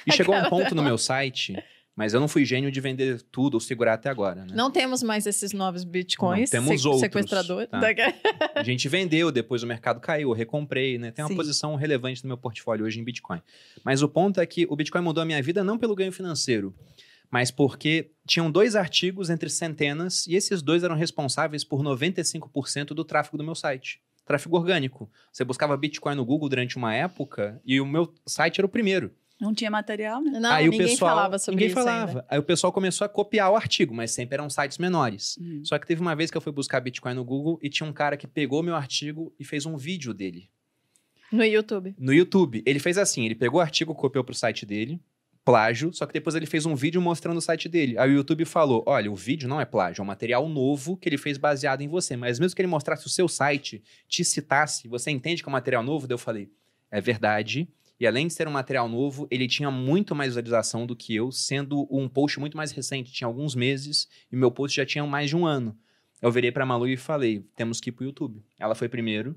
[0.06, 1.56] E chegou um ponto no meu site,
[1.96, 4.54] mas eu não fui gênio de vender tudo ou segurar até agora, né?
[4.54, 6.50] Não temos mais esses novos bitcoins.
[6.50, 7.66] Não, temos outros, Sequestrador.
[7.68, 7.78] tá.
[7.78, 7.88] Da-
[8.56, 11.10] A gente vendeu, depois o mercado caiu, eu recomprei, né?
[11.12, 11.37] Tem uma Sim.
[11.37, 13.40] posição relevante no meu portfólio hoje em Bitcoin.
[13.84, 16.74] Mas o ponto é que o Bitcoin mudou a minha vida não pelo ganho financeiro,
[17.30, 23.04] mas porque tinham dois artigos entre centenas e esses dois eram responsáveis por 95% do
[23.04, 24.00] tráfego do meu site.
[24.24, 25.10] Tráfego orgânico.
[25.32, 29.12] Você buscava Bitcoin no Google durante uma época e o meu site era o primeiro.
[29.40, 30.38] Não tinha material, né?
[30.38, 32.08] Não, aí o ninguém pessoal, falava sobre ninguém isso falava.
[32.10, 32.26] ainda.
[32.30, 35.37] Aí o pessoal começou a copiar o artigo, mas sempre eram sites menores.
[35.38, 35.62] Uhum.
[35.64, 37.92] Só que teve uma vez que eu fui buscar Bitcoin no Google e tinha um
[37.92, 40.48] cara que pegou meu artigo e fez um vídeo dele
[41.32, 41.94] No YouTube.
[41.98, 42.62] no YouTube.
[42.64, 45.00] Ele fez assim, ele pegou o artigo, copiou pro site dele,
[45.44, 47.98] plágio, só que depois ele fez um vídeo mostrando o site dele.
[47.98, 51.09] Aí o YouTube falou, olha, o vídeo não é plágio, é um material novo que
[51.09, 52.16] ele fez baseado em você.
[52.16, 55.52] Mas mesmo que ele mostrasse o seu site, te citasse, você entende que é um
[55.52, 56.07] material novo?
[56.07, 56.50] Daí eu falei,
[56.90, 57.68] é verdade.
[58.00, 61.30] E além de ser um material novo, ele tinha muito mais visualização do que eu,
[61.30, 65.28] sendo um post muito mais recente, tinha alguns meses, e meu post já tinha mais
[65.28, 65.76] de um ano.
[66.20, 68.42] Eu virei pra Malu e falei, temos que ir pro YouTube.
[68.59, 69.37] Ela foi primeiro,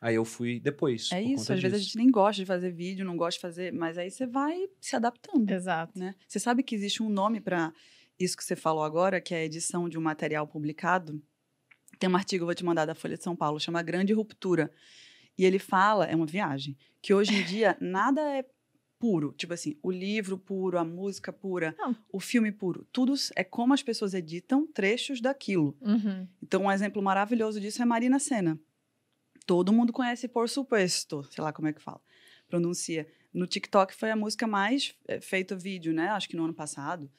[0.00, 1.10] aí eu fui depois.
[1.12, 1.88] É isso, às vezes a disso.
[1.90, 4.94] gente nem gosta de fazer vídeo, não gosta de fazer, mas aí você vai se
[4.96, 5.98] adaptando, Exato.
[5.98, 6.14] né?
[6.26, 7.72] Você sabe que existe um nome para
[8.18, 11.22] isso que você falou agora, que é a edição de um material publicado?
[11.98, 14.70] Tem um artigo, eu vou te mandar, da Folha de São Paulo, chama Grande Ruptura.
[15.36, 18.44] E ele fala, é uma viagem, que hoje em dia nada é
[18.98, 19.32] puro.
[19.32, 21.94] Tipo assim, o livro puro, a música pura, Não.
[22.12, 22.86] o filme puro.
[22.92, 25.76] Tudo é como as pessoas editam trechos daquilo.
[25.80, 26.26] Uhum.
[26.42, 28.58] Então, um exemplo maravilhoso disso é Marina Senna.
[29.48, 32.02] Todo mundo conhece Por Supuesto, sei lá como é que fala,
[32.46, 33.08] pronuncia.
[33.32, 36.10] No TikTok foi a música mais eh, feita vídeo, né?
[36.10, 37.10] Acho que no ano passado.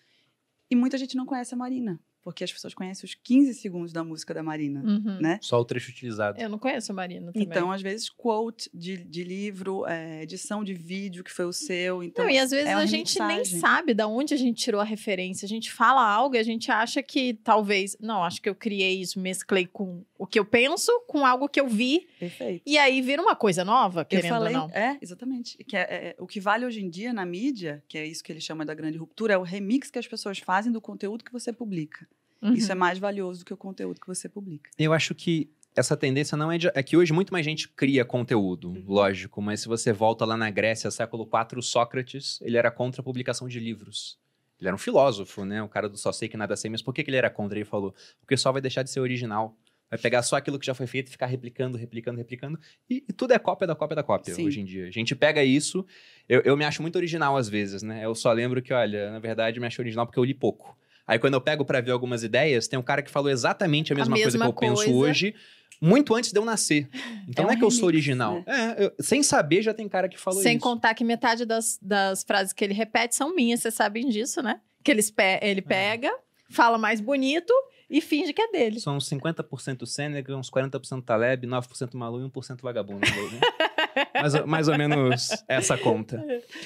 [0.70, 4.04] E muita gente não conhece a Marina, porque as pessoas conhecem os 15 segundos da
[4.04, 5.20] música da Marina, Uhum.
[5.22, 5.40] né?
[5.42, 6.40] Só o trecho utilizado.
[6.40, 7.48] Eu não conheço a Marina também.
[7.48, 12.04] Então, às vezes, quote de, de livro, eh, edição de vídeo que foi o seu.
[12.04, 13.60] Então, Não, e às vezes é a gente nem remixagem.
[13.60, 15.46] sabe da onde a gente tirou a referência.
[15.46, 17.96] A gente fala algo e a gente acha que talvez.
[18.00, 21.60] Não, acho que eu criei isso, mesclei com o que eu penso, com algo que
[21.60, 22.08] eu vi.
[22.20, 22.62] Perfeito.
[22.66, 24.76] E aí vira uma coisa nova, Eu querendo falei, ou não.
[24.76, 25.58] é, exatamente.
[25.64, 28.32] Que é, é- o que vale hoje em dia na mídia, que é isso que
[28.32, 31.32] ele chama da grande ruptura, é o remix que as pessoas fazem do conteúdo que
[31.32, 32.08] você publica.
[32.42, 32.54] Uhum.
[32.54, 34.70] Isso é mais valioso do que o conteúdo que você publica.
[34.78, 36.68] Eu acho que essa tendência não é de.
[36.74, 38.84] É que hoje muito mais gente cria conteúdo, Uhum.
[38.88, 43.04] lógico, mas se você volta lá na Grécia, século IV, Sócrates, ele era contra a
[43.04, 44.18] publicação de livros.
[44.60, 45.64] Ele era um filósofo, né?
[45.64, 47.58] O cara do só sei que nada sei, mas por que, que ele era contra?
[47.58, 49.56] Ele falou: porque só vai deixar de ser original.
[49.90, 52.60] Vai pegar só aquilo que já foi feito e ficar replicando, replicando, replicando.
[52.88, 54.46] E, e tudo é cópia da cópia da cópia Sim.
[54.46, 54.88] hoje em dia.
[54.88, 55.84] A gente pega isso.
[56.28, 58.06] Eu, eu me acho muito original às vezes, né?
[58.06, 60.78] Eu só lembro que, olha, na verdade, eu me acho original porque eu li pouco.
[61.10, 63.96] Aí quando eu pego pra ver algumas ideias, tem um cara que falou exatamente a
[63.96, 64.92] A mesma, coisa que mesma eu penso coisa.
[64.98, 65.36] hoje,
[65.82, 66.88] muito antes de eu nascer.
[67.28, 68.44] Então É não é um que eu sou remix, original.
[68.46, 70.64] É, eu- sem saber já tem cara que falou Sem isso.
[70.64, 74.60] contar que metade das, das frases que ele repete são minhas, vocês sabem disso, né?
[74.84, 76.12] Que eles pe- ele pega,
[76.50, 77.52] fala mais bonito
[77.90, 78.80] e finge que é dele.
[78.80, 83.00] São uns 50% Sêneca, uns 40% Taleb, 9% Malu e 1% vagabundo.
[83.02, 83.40] né?
[84.22, 86.24] mais, ou- mais ou menos essa conta.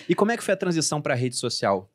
[0.09, 1.89] E como é que foi a transição para rede social?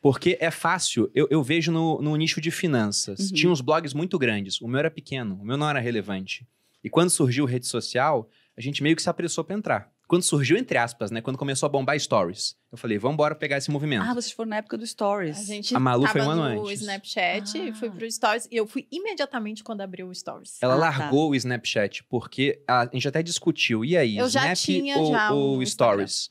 [0.00, 3.18] Porque é fácil, eu, eu vejo no, no nicho de finanças.
[3.30, 3.34] Uhum.
[3.34, 6.46] Tinha uns blogs muito grandes, o meu era pequeno, o meu não era relevante.
[6.82, 9.92] E quando surgiu rede social, a gente meio que se apressou para entrar.
[10.08, 11.20] Quando surgiu, entre aspas, né?
[11.20, 12.56] Quando começou a bombar stories.
[12.72, 14.02] Eu falei, vamos embora pegar esse movimento.
[14.02, 15.38] Ah, vocês foram na época do Stories.
[15.38, 16.80] A gente A Malu tava foi um ano no antes.
[16.80, 17.74] Snapchat, Ah.
[17.74, 20.56] fui pro Stories e eu fui imediatamente quando abriu o Stories.
[20.60, 20.98] Ela Ah, tá.
[20.98, 23.84] largou o Snapchat, porque a, gente até discutiu.
[23.84, 26.30] E aí, Eu já Snap tinha ou, já ou um Stories?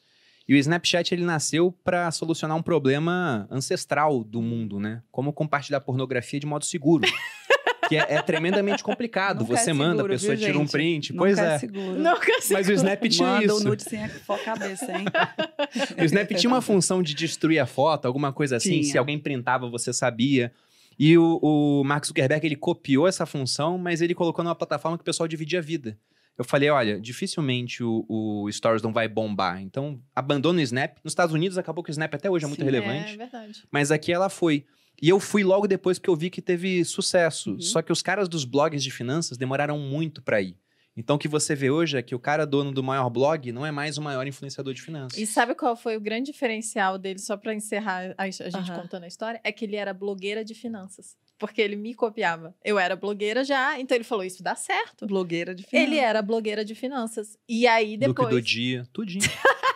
[0.50, 5.04] E o Snapchat, ele nasceu para solucionar um problema ancestral do mundo, né?
[5.12, 7.08] Como compartilhar pornografia de modo seguro.
[7.88, 9.42] que é, é tremendamente complicado.
[9.42, 10.72] Nunca é Você manda, a seguro, pessoa viu, tira um gente?
[10.72, 11.14] print.
[11.14, 11.60] Nunca pois é é.
[11.60, 12.00] seguro.
[12.00, 12.54] Nunca se...
[12.54, 13.58] Mas o Snap tinha Manda isso.
[13.58, 15.06] o nude sem a a cabeça, hein?
[16.02, 18.82] O Snap tinha uma função de destruir a foto, alguma coisa assim.
[18.82, 18.92] Tinha.
[18.92, 20.52] Se alguém printava, você sabia.
[20.98, 25.04] E o, o Mark Zuckerberg, ele copiou essa função, mas ele colocou numa plataforma que
[25.04, 25.96] o pessoal dividia a vida.
[26.40, 29.62] Eu falei, olha, dificilmente o, o Stories não vai bombar.
[29.62, 30.98] Então, abandona o Snap.
[31.04, 32.66] Nos Estados Unidos, acabou que o Snap até hoje é muito Sim.
[32.66, 33.14] relevante.
[33.14, 33.64] É verdade.
[33.70, 34.66] Mas aqui ela foi.
[35.02, 37.52] E eu fui logo depois que eu vi que teve sucesso.
[37.52, 37.60] Uhum.
[37.60, 40.58] Só que os caras dos blogs de finanças demoraram muito pra ir.
[40.96, 43.66] Então, o que você vê hoje é que o cara dono do maior blog não
[43.66, 45.20] é mais o maior influenciador de finanças.
[45.20, 48.82] E sabe qual foi o grande diferencial dele, só pra encerrar a, a gente Aham.
[48.82, 49.42] contando a história?
[49.44, 51.18] É que ele era blogueira de finanças.
[51.40, 52.54] Porque ele me copiava.
[52.64, 55.08] Eu era blogueira já, então ele falou: Isso dá certo.
[55.08, 56.04] Blogueira de Ele finanças.
[56.04, 57.38] era blogueira de finanças.
[57.48, 58.30] E aí Look depois.
[58.30, 59.24] do dia, tudinho.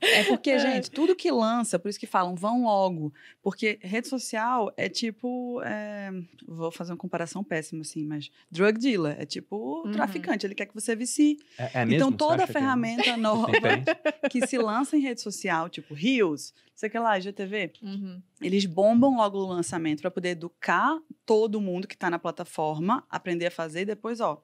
[0.00, 3.12] É porque, gente, tudo que lança, por isso que falam, vão logo.
[3.42, 5.60] Porque rede social é tipo.
[5.64, 6.10] é,
[6.46, 9.16] vou fazer uma comparação péssima, assim, mas drug dealer.
[9.20, 9.92] É tipo Uhum.
[9.92, 11.38] traficante, ele quer que você vicie.
[11.58, 11.94] É, é mesmo?
[11.96, 12.52] então, toda que é?
[12.52, 13.82] ferramenta nova Tem.
[14.30, 18.20] que se lança em rede social, tipo Rios, sei que lá, IGTV, Uhum.
[18.40, 23.46] eles bombam logo o lançamento para poder educar todo mundo que está na plataforma, aprender
[23.46, 24.42] a fazer e depois, ó,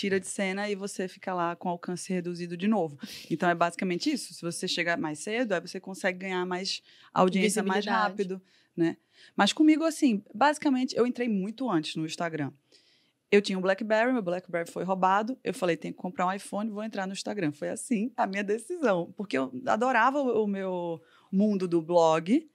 [0.00, 2.98] tira de cena e você fica lá com alcance reduzido de novo.
[3.30, 4.32] Então é basicamente isso.
[4.32, 6.82] Se você chegar mais cedo, aí você consegue ganhar mais
[7.12, 8.40] audiência mais rápido,
[8.74, 8.96] né?
[9.36, 12.50] Mas comigo assim, basicamente eu entrei muito antes no Instagram.
[13.30, 15.38] Eu tinha um BlackBerry, meu BlackBerry foi roubado.
[15.44, 17.52] Eu falei, tenho que comprar um iPhone, vou entrar no Instagram.
[17.52, 22.49] Foi assim a minha decisão, porque eu adorava o meu mundo do blog.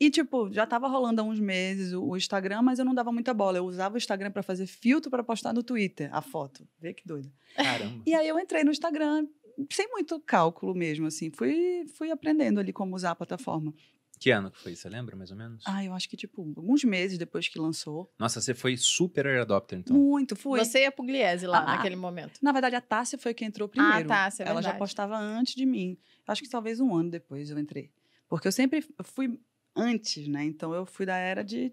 [0.00, 3.12] E, tipo, já tava rolando há uns meses o, o Instagram, mas eu não dava
[3.12, 3.58] muita bola.
[3.58, 6.66] Eu usava o Instagram para fazer filtro para postar no Twitter a foto.
[6.80, 7.30] Vê que doido.
[7.54, 8.02] Caramba.
[8.06, 9.26] E aí eu entrei no Instagram
[9.70, 11.30] sem muito cálculo mesmo, assim.
[11.30, 13.74] Fui, fui aprendendo ali como usar a plataforma.
[14.18, 14.74] Que ano que foi?
[14.74, 15.62] Você lembra, mais ou menos?
[15.66, 18.10] Ah, eu acho que, tipo, alguns meses depois que lançou.
[18.18, 19.96] Nossa, você foi super early adopter, então.
[19.96, 20.58] Muito, fui.
[20.58, 22.38] Você e a Pugliese lá Ah, naquele momento.
[22.42, 24.08] Na verdade, a Tássia foi quem entrou primeiro.
[24.08, 25.98] Tássia, é Ela já postava antes de mim.
[26.26, 27.90] Acho que talvez um ano depois eu entrei.
[28.28, 29.40] Porque eu sempre fui
[29.80, 30.44] antes, né?
[30.44, 31.72] Então eu fui da era de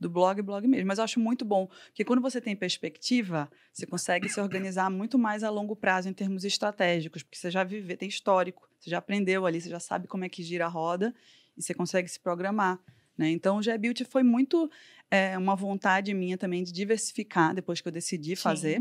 [0.00, 0.86] do blog, blog mesmo.
[0.86, 5.18] Mas eu acho muito bom, porque quando você tem perspectiva, você consegue se organizar muito
[5.18, 8.98] mais a longo prazo em termos estratégicos, porque você já vive, tem histórico, você já
[8.98, 11.14] aprendeu ali, você já sabe como é que gira a roda
[11.56, 12.78] e você consegue se programar.
[13.16, 13.30] Né?
[13.30, 14.70] Então, o GBeauty foi muito
[15.10, 18.80] é, uma vontade minha também de diversificar depois que eu decidi fazer.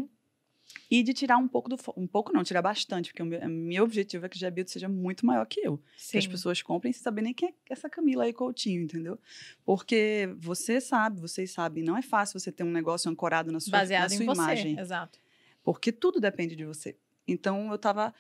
[0.78, 0.86] Sim.
[0.90, 1.78] E de tirar um pouco do.
[1.96, 4.88] Um pouco não, tirar bastante, porque o meu, meu objetivo é que o GBeauty seja
[4.88, 5.78] muito maior que eu.
[6.10, 6.30] Que as Sim.
[6.30, 9.20] pessoas comprem sem saber nem quem é essa Camila aí Coutinho, entendeu?
[9.66, 13.72] Porque você sabe, vocês sabem, não é fácil você ter um negócio ancorado na sua,
[13.72, 14.42] na Baseado sua em você.
[14.42, 14.80] imagem.
[14.80, 15.20] Exato.
[15.64, 16.96] Porque tudo depende de você.
[17.28, 18.14] Então eu tava.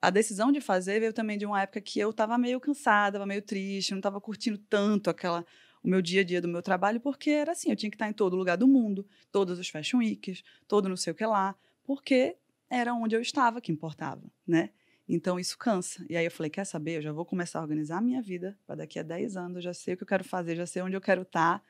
[0.00, 3.26] A decisão de fazer veio também de uma época que eu tava meio cansada, tava
[3.26, 5.44] meio triste, não tava curtindo tanto aquela
[5.84, 8.08] o meu dia a dia do meu trabalho, porque era assim, eu tinha que estar
[8.08, 11.54] em todo lugar do mundo, todos os fashion weeks, todo não sei o que lá,
[11.84, 12.36] porque
[12.68, 14.70] era onde eu estava que importava, né?
[15.08, 16.04] Então isso cansa.
[16.08, 16.96] E aí eu falei, quer saber?
[16.96, 19.62] Eu já vou começar a organizar a minha vida para daqui a 10 anos, eu
[19.62, 21.62] já sei o que eu quero fazer, já sei onde eu quero estar.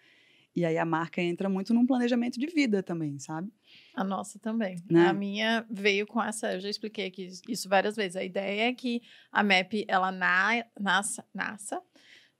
[0.57, 3.53] E aí a marca entra muito num planejamento de vida também, sabe?
[3.93, 4.77] A nossa também.
[4.89, 5.09] Né?
[5.09, 8.15] A minha veio com essa, eu já expliquei aqui isso várias vezes.
[8.15, 11.83] A ideia é que a MAP ela na, nasça, nasça,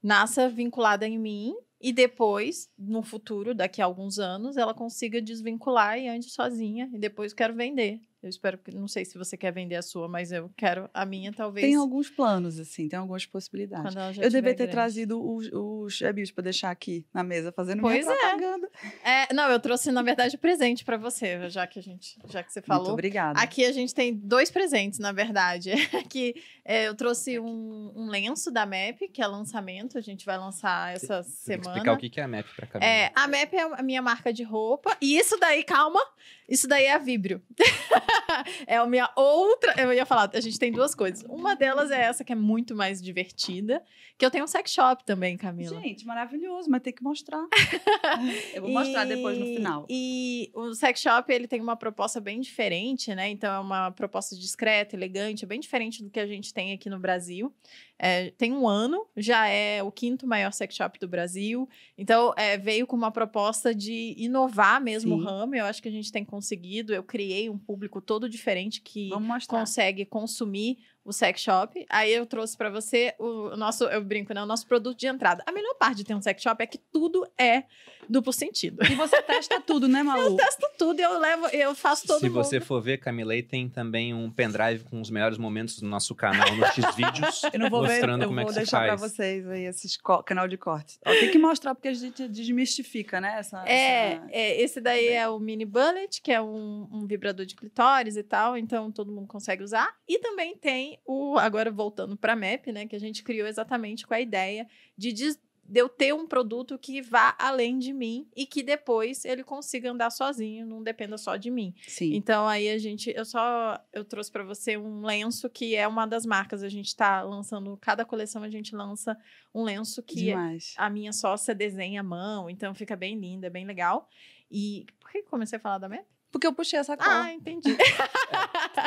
[0.01, 1.55] nasça vinculada em mim
[1.85, 6.99] e depois, no futuro, daqui a alguns anos, ela consiga desvincular e ande sozinha e
[6.99, 8.01] depois quero vender.
[8.25, 11.05] Eu espero que não sei se você quer vender a sua, mas eu quero a
[11.05, 13.85] minha talvez Tem alguns planos, assim, tem algumas possibilidades.
[13.93, 14.73] quando ela já Eu devia ter grande.
[14.73, 16.01] trazido os, os
[16.35, 18.19] para deixar aqui na mesa, fazendo Pois minha é.
[18.19, 18.71] propaganda.
[19.05, 22.51] É, não, eu trouxe na verdade presente para você, já que a gente, já que
[22.51, 22.93] você Muito falou.
[22.93, 23.39] obrigada.
[23.39, 25.73] Aqui a gente tem dois presentes, na verdade.
[25.95, 26.35] Aqui
[26.65, 29.99] é, eu trouxe um, um lenço da MAP, que é lançamento.
[29.99, 31.69] A gente vai lançar essa Você semana.
[31.77, 32.91] explicar o que é a MAP pra Camila.
[32.91, 34.97] É, a MAP é a minha marca de roupa.
[34.99, 36.01] E isso daí, calma,
[36.49, 37.43] isso daí é a Vibrio.
[38.67, 39.75] é a minha outra.
[39.81, 41.25] Eu ia falar, a gente tem duas coisas.
[41.29, 43.83] Uma delas é essa que é muito mais divertida.
[44.19, 45.81] Que eu tenho um sex shop também, Camila.
[45.81, 47.47] Gente, maravilhoso, mas tem que mostrar.
[48.55, 49.87] eu vou mostrar depois no final.
[49.89, 53.29] E o sex shop, ele tem uma proposta bem diferente, né?
[53.29, 56.99] Então, é uma proposta discreta, elegante, bem diferente do que a gente tem aqui no
[56.99, 57.53] Brasil.
[57.99, 61.69] É, tem um ano, já é o quinto maior sex shop do Brasil.
[61.97, 65.25] Então, é, veio com uma proposta de inovar mesmo o Sim.
[65.25, 65.55] ramo.
[65.55, 66.93] Eu acho que a gente tem conseguido.
[66.93, 69.11] Eu criei um público todo diferente que
[69.49, 71.85] consegue consumir o sex shop.
[71.91, 74.43] Aí eu trouxe pra você o nosso, eu brinco, né?
[74.43, 75.43] O nosso produto de entrada.
[75.47, 77.65] A melhor parte de ter um sex shop é que tudo é
[78.09, 78.83] duplo sentido.
[78.91, 80.37] E você testa tudo, né, Malu?
[80.37, 82.35] testo tudo e eu levo, eu faço todo Se mundo.
[82.35, 86.15] você for ver, Camila, aí tem também um pendrive com os melhores momentos do nosso
[86.15, 87.43] canal no X-Vídeos.
[87.53, 89.13] Eu não vou ver, mostrando eu como vou é que deixar pra faz.
[89.13, 90.99] vocês aí esses co- canal de cortes.
[91.07, 93.37] Ó, tem que mostrar porque a gente desmistifica, né?
[93.39, 97.47] Essa, É, essa- é, esse daí é o mini bullet, que é um, um vibrador
[97.47, 99.95] de clitóris e tal, então todo mundo consegue usar.
[100.09, 104.15] E também tem o, agora voltando para MAP, né, que a gente criou exatamente com
[104.15, 105.39] a ideia de, de
[105.73, 110.11] eu ter um produto que vá além de mim e que depois ele consiga andar
[110.11, 111.75] sozinho, não dependa só de mim.
[111.87, 112.15] Sim.
[112.15, 116.07] Então aí a gente, eu só eu trouxe para você um lenço que é uma
[116.07, 116.63] das marcas.
[116.63, 119.17] A gente tá lançando cada coleção a gente lança
[119.55, 120.75] um lenço que é Demais.
[120.77, 124.09] a minha sócia desenha à mão, então fica bem linda, bem legal.
[124.51, 126.05] E por que comecei a falar da MAP?
[126.35, 127.07] Porque eu puxei essa cor.
[127.09, 127.77] Ah, entendi.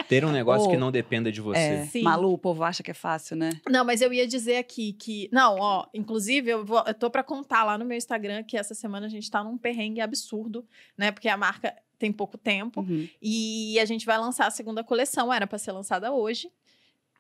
[0.08, 0.72] Ter um negócio Oh.
[0.72, 1.60] que não dependa de você.
[1.60, 2.02] é, Sim.
[2.04, 3.52] Malu, o povo acha que é fácil, né?
[3.70, 5.30] Não, mas eu ia dizer aqui que.
[5.32, 8.74] Não, ó, inclusive, eu, vou, eu tô pra contar lá no meu Instagram que essa
[8.74, 10.66] semana a gente tá num perrengue absurdo,
[10.98, 11.12] né?
[11.12, 12.82] Porque a marca tem pouco tempo.
[12.82, 13.08] Uhum.
[13.22, 16.52] E a gente vai lançar a segunda coleção, era para ser lançada hoje.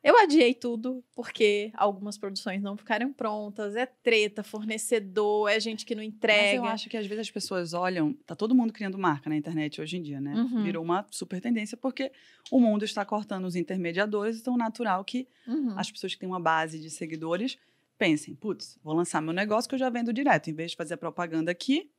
[0.03, 5.95] Eu adiei tudo porque algumas produções não ficaram prontas, é treta, fornecedor, é gente que
[5.95, 6.55] não Mas entrega.
[6.57, 9.81] eu acho que às vezes as pessoas olham, tá todo mundo criando marca na internet
[9.81, 10.33] hoje em dia, né?
[10.35, 10.63] Uhum.
[10.63, 12.11] Virou uma super tendência porque
[12.51, 15.77] o mundo está cortando os intermediadores, então é natural que Uhum.
[15.77, 17.57] as pessoas que têm uma base de seguidores
[17.97, 20.93] pensem, putz, vou lançar meu negócio que eu já vendo direto, em vez de fazer
[20.93, 21.89] a propaganda aqui,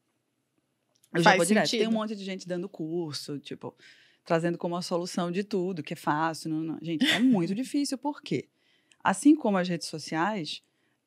[1.13, 1.71] eu já Faz vou direto.
[1.71, 1.95] Tem um sentido.
[1.95, 3.75] monte de gente dando curso, tipo,
[4.29, 6.51] trazendo como a solução de tudo, que é fácil.
[6.51, 6.79] Não, não.
[6.83, 8.47] Gente, é muito difícil, por quê?
[9.03, 10.63] Assim como as redes sociais,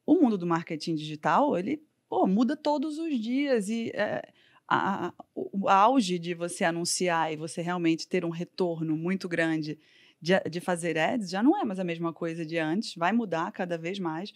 [0.07, 4.27] o mundo do marketing digital, ele pô, muda todos os dias e é,
[4.67, 9.77] a- o auge de você anunciar e você realmente ter um retorno muito grande
[10.19, 13.51] de, de fazer ads já não é mais a mesma coisa de antes, vai mudar
[13.51, 14.33] cada vez mais.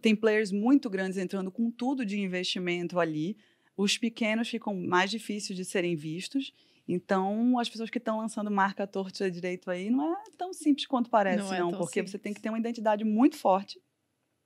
[0.00, 3.36] Tem players muito grandes entrando com tudo de investimento ali.
[3.76, 6.52] Os pequenos ficam mais difíceis de serem vistos.
[6.92, 11.08] Então, as pessoas que estão lançando marca torta direito aí não é tão simples quanto
[11.08, 12.10] parece, não, não é porque simples.
[12.10, 13.80] você tem que ter uma identidade muito forte,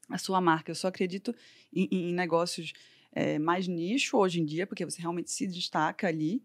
[0.09, 0.71] a sua marca.
[0.71, 1.35] Eu só acredito
[1.75, 2.73] em, em negócios
[3.11, 6.41] é, mais nicho hoje em dia, porque você realmente se destaca ali,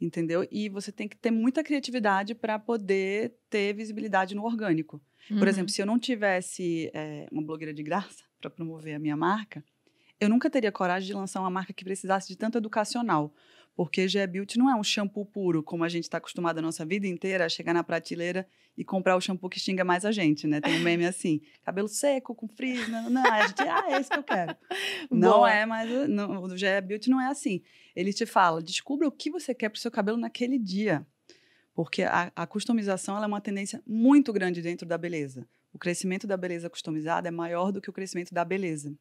[0.00, 0.48] entendeu?
[0.50, 5.02] E você tem que ter muita criatividade para poder ter visibilidade no orgânico.
[5.30, 5.38] Uhum.
[5.38, 9.18] Por exemplo, se eu não tivesse é, uma blogueira de graça para promover a minha
[9.18, 9.62] marca,
[10.18, 13.34] eu nunca teria coragem de lançar uma marca que precisasse de tanto educacional.
[13.76, 16.82] Porque GE Beauty não é um shampoo puro, como a gente está acostumado a nossa
[16.82, 20.46] vida inteira a chegar na prateleira e comprar o shampoo que xinga mais a gente,
[20.46, 20.62] né?
[20.62, 24.08] Tem um meme assim, cabelo seco, com frizz, não, não, a gente, ah, é esse
[24.08, 24.56] que eu quero.
[25.10, 27.60] não é, mas não, o GE Beauty não é assim.
[27.94, 31.06] Ele te fala, descubra o que você quer para o seu cabelo naquele dia.
[31.74, 35.46] Porque a, a customização é uma tendência muito grande dentro da beleza.
[35.70, 38.96] O crescimento da beleza customizada é maior do que o crescimento da beleza.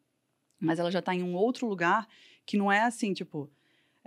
[0.60, 2.06] Mas ela já está em um outro lugar
[2.46, 3.50] que não é assim, tipo,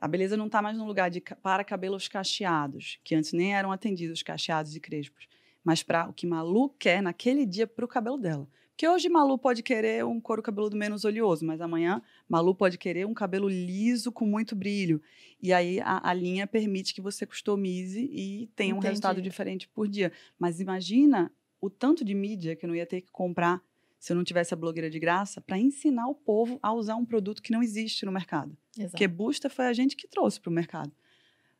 [0.00, 3.72] a beleza não está mais no lugar de para cabelos cacheados, que antes nem eram
[3.72, 5.26] atendidos cacheados e crespos,
[5.62, 8.48] mas para o que Malu quer naquele dia para o cabelo dela.
[8.70, 13.04] Porque hoje Malu pode querer um couro cabeludo menos oleoso, mas amanhã Malu pode querer
[13.08, 15.02] um cabelo liso com muito brilho.
[15.42, 18.86] E aí a, a linha permite que você customize e tenha Entendi.
[18.86, 20.12] um resultado diferente por dia.
[20.38, 21.28] Mas imagina
[21.60, 23.60] o tanto de mídia que eu não ia ter que comprar
[23.98, 27.04] se eu não tivesse a blogueira de graça, para ensinar o povo a usar um
[27.04, 28.56] produto que não existe no mercado.
[28.76, 28.90] Exato.
[28.92, 30.92] Porque Busta foi a gente que trouxe para o mercado.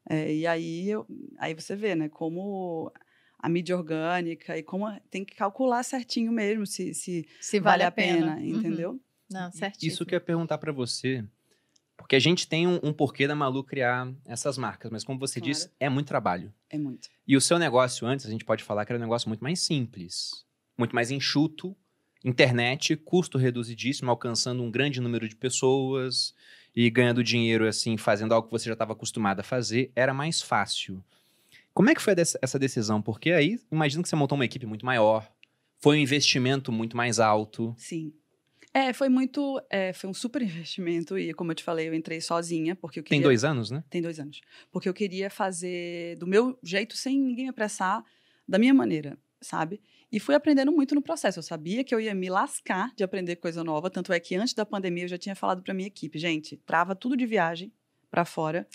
[0.08, 2.92] É, e aí, eu, aí você vê, né, como
[3.38, 7.82] a mídia orgânica e como tem que calcular certinho mesmo se, se, se vale, vale,
[7.84, 8.58] a pena, pena uhum.
[8.58, 8.90] entendeu?
[8.92, 9.00] Uhum.
[9.30, 9.88] Não, certinho.
[9.88, 11.24] Isso que eu ia perguntar para você,
[11.96, 15.40] porque a gente tem um, um, porquê da Malu criar essas marcas, mas como você
[15.40, 15.52] claro.
[15.52, 16.52] disse, é muito trabalho.
[16.70, 17.08] É muito.
[17.26, 19.60] E o seu negócio antes, a gente pode falar que era um negócio muito mais
[19.60, 20.46] simples,
[20.78, 21.76] muito mais enxuto,
[22.24, 26.34] internet, custo reduzidíssimo, alcançando um grande número de pessoas
[26.74, 30.42] e ganhando dinheiro assim, fazendo algo que você já estava acostumado a fazer, era mais
[30.42, 31.02] fácil.
[31.72, 33.00] Como é que foi essa decisão?
[33.00, 35.30] Porque aí, imagino que você montou uma equipe muito maior,
[35.78, 37.74] foi um investimento muito mais alto.
[37.78, 38.12] Sim.
[38.74, 39.60] É, foi muito.
[39.70, 43.02] É, foi um super investimento e, como eu te falei, eu entrei sozinha, porque eu
[43.02, 43.16] queria.
[43.18, 43.82] Tem dois anos, né?
[43.88, 44.40] Tem dois anos.
[44.70, 48.04] Porque eu queria fazer do meu jeito, sem ninguém me apressar,
[48.46, 49.80] da minha maneira, sabe?
[50.10, 51.38] E fui aprendendo muito no processo.
[51.38, 53.90] Eu sabia que eu ia me lascar de aprender coisa nova.
[53.90, 56.94] Tanto é que antes da pandemia eu já tinha falado para minha equipe, gente, trava
[56.94, 57.72] tudo de viagem
[58.10, 58.66] para fora.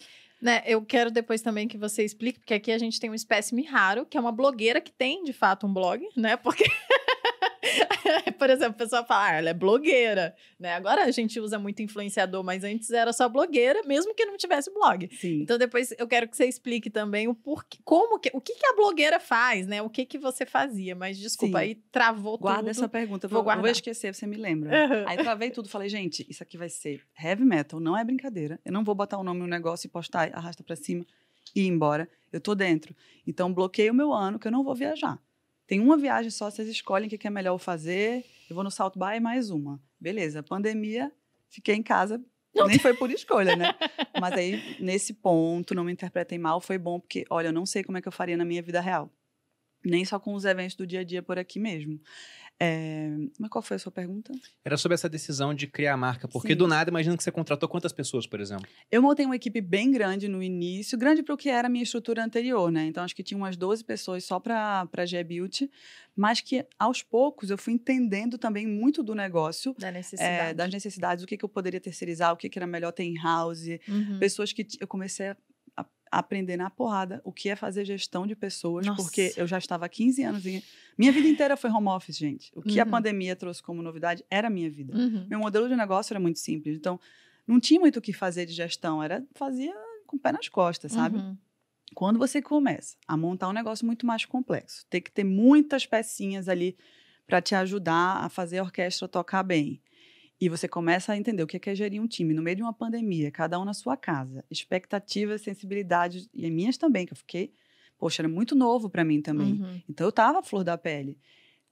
[0.41, 3.63] Né, eu quero depois também que você explique, porque aqui a gente tem um espécime
[3.63, 6.35] raro, que é uma blogueira que tem, de fato, um blog, né?
[6.35, 6.65] Porque
[8.37, 10.73] Por exemplo, a pessoa fala, ah, ela é blogueira, né?
[10.73, 14.73] Agora a gente usa muito influenciador, mas antes era só blogueira, mesmo que não tivesse
[14.73, 15.09] blog.
[15.15, 15.41] Sim.
[15.41, 18.65] Então depois eu quero que você explique também o porquê, como que, o que, que
[18.65, 19.81] a blogueira faz, né?
[19.81, 20.95] O que que você fazia?
[20.95, 21.63] Mas desculpa, Sim.
[21.63, 22.65] aí travou Guarda tudo.
[22.65, 24.69] Guarda essa pergunta, vou, vou, vou esquecer, você me lembra.
[24.69, 25.07] Uhum.
[25.07, 28.59] Aí travei tudo, falei, gente, isso aqui vai ser heavy metal, não é brincadeira.
[28.65, 31.05] Eu não vou botar o nome no negócio e postar, arrasta para cima
[31.55, 32.07] e ir embora.
[32.31, 32.95] Eu tô dentro.
[33.27, 35.19] Então bloqueei o meu ano que eu não vou viajar.
[35.65, 38.25] Tem uma viagem só, vocês escolhem o que é melhor fazer.
[38.49, 39.81] Eu vou no South By mais uma.
[39.99, 41.11] Beleza, pandemia,
[41.49, 42.21] fiquei em casa.
[42.53, 42.67] Não.
[42.67, 43.73] Nem foi por escolha, né?
[44.19, 47.83] Mas aí, nesse ponto, não me interpretem mal, foi bom, porque, olha, eu não sei
[47.83, 49.09] como é que eu faria na minha vida real.
[49.85, 51.99] Nem só com os eventos do dia a dia por aqui mesmo.
[52.59, 53.09] É...
[53.39, 54.31] Mas qual foi a sua pergunta?
[54.63, 56.27] Era sobre essa decisão de criar a marca.
[56.27, 56.55] Porque Sim.
[56.55, 58.67] do nada, imagino que você contratou quantas pessoas, por exemplo?
[58.91, 61.83] Eu montei uma equipe bem grande no início, grande para o que era a minha
[61.83, 62.85] estrutura anterior, né?
[62.85, 65.69] Então, acho que tinha umas 12 pessoas só para a G-Beauty,
[66.15, 69.75] mas que aos poucos eu fui entendendo também muito do negócio.
[69.77, 70.51] Da necessidade.
[70.51, 73.03] É, das necessidades, o que, que eu poderia terceirizar, o que, que era melhor ter
[73.03, 73.65] in-house.
[73.87, 74.19] Uhum.
[74.19, 75.37] Pessoas que eu comecei a
[76.19, 79.01] aprender na porrada o que é fazer gestão de pessoas, Nossa.
[79.01, 80.63] porque eu já estava há 15 anos em...
[80.97, 82.51] Minha vida inteira foi home office, gente.
[82.55, 82.83] O que uhum.
[82.83, 84.95] a pandemia trouxe como novidade era a minha vida.
[84.95, 85.25] Uhum.
[85.27, 86.75] Meu modelo de negócio era muito simples.
[86.75, 86.99] Então,
[87.47, 89.01] não tinha muito o que fazer de gestão.
[89.01, 89.73] Era fazia
[90.05, 91.17] com o pé nas costas, sabe?
[91.17, 91.37] Uhum.
[91.93, 96.47] Quando você começa a montar um negócio muito mais complexo, tem que ter muitas pecinhas
[96.47, 96.77] ali
[97.25, 99.81] para te ajudar a fazer a orquestra tocar bem.
[100.43, 102.73] E você começa a entender o que é gerir um time no meio de uma
[102.73, 107.53] pandemia, cada um na sua casa, expectativas, sensibilidades, e minhas também, que eu fiquei,
[107.97, 109.53] poxa, era muito novo para mim também.
[109.53, 109.81] Uhum.
[109.87, 111.17] Então eu tava a flor da pele.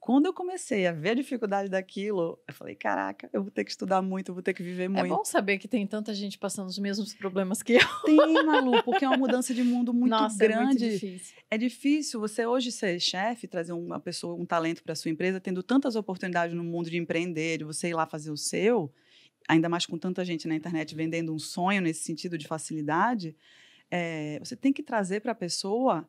[0.02, 3.70] Quando eu comecei a ver a dificuldade daquilo, eu falei: caraca, eu vou ter que
[3.70, 5.06] estudar muito, eu vou ter que viver muito.
[5.06, 7.80] É bom saber que tem tanta gente passando os mesmos problemas que eu.
[8.04, 10.86] Tem, Malu, porque é uma mudança de mundo muito Nossa, grande.
[10.86, 11.36] É, muito difícil.
[11.48, 15.62] é difícil você hoje ser chefe, trazer uma pessoa, um talento para sua empresa, tendo
[15.62, 18.92] tantas oportunidades no mundo de empreender, de você ir lá fazer o seu,
[19.48, 23.36] ainda mais com tanta gente na internet vendendo um sonho nesse sentido de facilidade
[23.92, 26.08] é, você tem que trazer para a pessoa,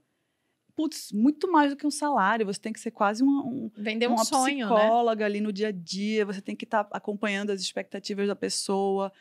[0.75, 2.45] putz, muito mais do que um salário.
[2.45, 4.75] Você tem que ser quase uma, um, Vender um uma sonho, né?
[4.75, 6.25] psicóloga ali no dia a dia.
[6.25, 9.11] Você tem que estar acompanhando as expectativas da pessoa.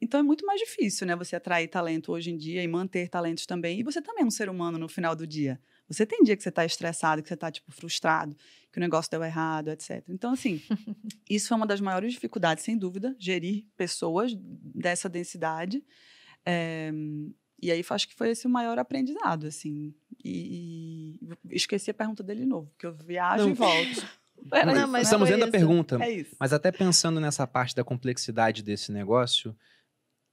[0.00, 1.14] Então é muito mais difícil, né?
[1.14, 3.78] Você atrair talento hoje em dia e manter talentos também.
[3.78, 5.60] E você também é um ser humano no final do dia.
[5.88, 8.36] Você tem dia que você está estressado, que você está tipo frustrado,
[8.72, 10.02] que o negócio deu errado, etc.
[10.08, 10.60] Então assim,
[11.30, 15.84] isso foi uma das maiores dificuldades, sem dúvida, gerir pessoas dessa densidade.
[16.44, 16.90] É,
[17.62, 19.94] e aí acho que foi esse o maior aprendizado, assim.
[20.24, 23.50] E, e esqueci a pergunta dele de novo, porque eu viajo Não.
[23.50, 24.06] e volto.
[24.50, 25.66] Não, isso, mas Estamos foi dentro da isso.
[25.66, 26.04] pergunta.
[26.04, 26.36] É isso.
[26.40, 29.56] Mas até pensando nessa parte da complexidade desse negócio,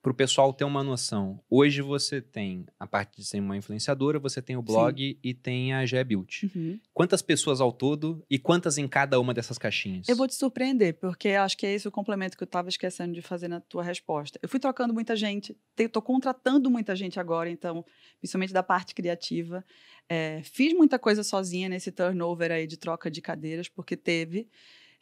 [0.01, 1.41] para o pessoal ter uma noção.
[1.49, 5.73] Hoje você tem, a parte de ser uma influenciadora, você tem o blog e tem
[5.73, 6.43] a GE Built.
[6.43, 6.79] Uhum.
[6.93, 10.07] Quantas pessoas ao todo e quantas em cada uma dessas caixinhas?
[10.07, 13.13] Eu vou te surpreender, porque acho que é esse o complemento que eu estava esquecendo
[13.13, 14.39] de fazer na tua resposta.
[14.41, 17.85] Eu fui trocando muita gente, estou contratando muita gente agora, então,
[18.19, 19.65] principalmente da parte criativa.
[20.07, 24.49] É, fiz muita coisa sozinha nesse turnover aí de troca de cadeiras, porque teve.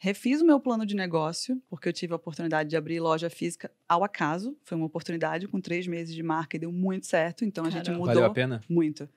[0.00, 3.70] Refiz o meu plano de negócio, porque eu tive a oportunidade de abrir loja física
[3.88, 4.56] ao acaso.
[4.62, 7.44] Foi uma oportunidade com três meses de marca e deu muito certo.
[7.44, 7.98] Então a gente Caramba.
[7.98, 8.14] mudou.
[8.14, 8.60] Valeu a pena?
[8.68, 9.08] Muito.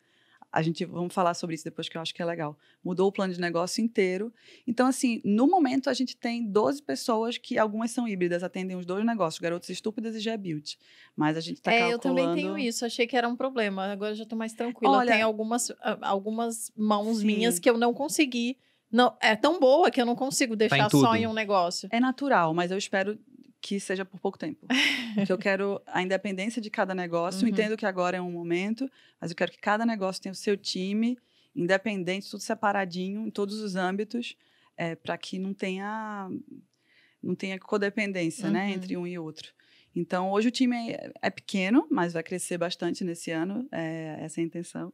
[0.51, 2.57] A gente, vamos falar sobre isso depois que eu acho que é legal.
[2.83, 4.33] Mudou o plano de negócio inteiro.
[4.67, 8.85] Então, assim, no momento a gente tem 12 pessoas que algumas são híbridas, atendem os
[8.85, 10.77] dois negócios, Garotos Estúpidas e G-Build.
[11.15, 12.19] Mas a gente está É, calculando...
[12.19, 12.83] eu também tenho isso.
[12.83, 13.85] Achei que era um problema.
[13.85, 14.97] Agora já tô mais tranquila.
[14.97, 17.27] Olha- Tem algumas, ah, algumas mãos Sim.
[17.27, 18.57] minhas que eu não consegui.
[18.91, 21.01] Não, é tão boa que eu não consigo deixar tudo.
[21.01, 21.87] só em um negócio.
[21.91, 23.17] É natural, mas eu espero
[23.61, 24.65] que seja por pouco tempo.
[25.15, 27.39] Porque eu quero a independência de cada negócio.
[27.41, 27.49] Eu Uhum.
[27.49, 28.89] entendo que agora é um momento,
[29.19, 31.17] mas eu quero que cada negócio tenha o seu time,
[31.55, 34.35] independente, tudo separadinho, em todos os âmbitos,
[35.03, 36.27] para que não tenha,
[37.21, 38.71] não tenha codependência né, Uhum.
[38.73, 39.53] entre um e outro.
[39.95, 44.39] Então, hoje o time é, é pequeno, mas vai crescer bastante nesse ano, é, essa
[44.39, 44.91] é a intenção.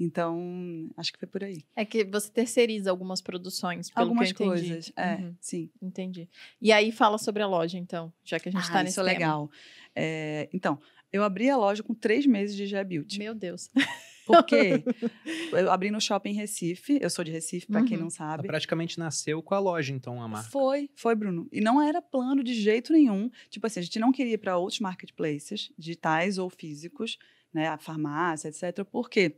[0.00, 1.62] Então, acho que foi por aí.
[1.76, 4.68] É que você terceiriza algumas produções, pelo Algumas que eu entendi.
[4.68, 5.70] coisas, é, Uhum, sim.
[5.82, 6.28] entendi.
[6.60, 9.00] E aí fala sobre a loja, então, já que a gente Ah, tá nesse isso
[9.00, 9.12] é tema.
[9.18, 9.50] legal.
[9.94, 10.80] É, então,
[11.12, 13.18] eu abri a loja com três meses de G-Beauty.
[13.18, 13.68] Meu Deus.
[14.26, 14.84] Porque
[15.52, 18.04] eu abri no shopping Recife, eu sou de Recife, para quem Uhum.
[18.04, 18.46] não Ela sabe.
[18.46, 20.48] praticamente nasceu com a loja, então, a marca.
[20.50, 21.48] Foi, foi, Bruno.
[21.50, 23.28] E não era plano de jeito nenhum.
[23.50, 27.18] Tipo assim, a gente não queria ir para outros marketplaces, digitais ou físicos,
[27.52, 28.84] né, a farmácia, etc.
[28.84, 29.20] Por quê?
[29.26, 29.32] É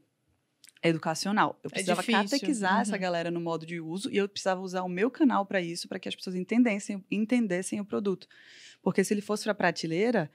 [0.82, 1.58] educacional.
[1.62, 3.00] Eu precisava difícil, catequizar essa uhum.
[3.00, 5.98] galera no modo de uso e eu precisava usar o meu canal para isso, para
[5.98, 8.26] que as pessoas entendessem, entendessem o produto.
[8.82, 10.30] Porque se ele fosse para prateleira,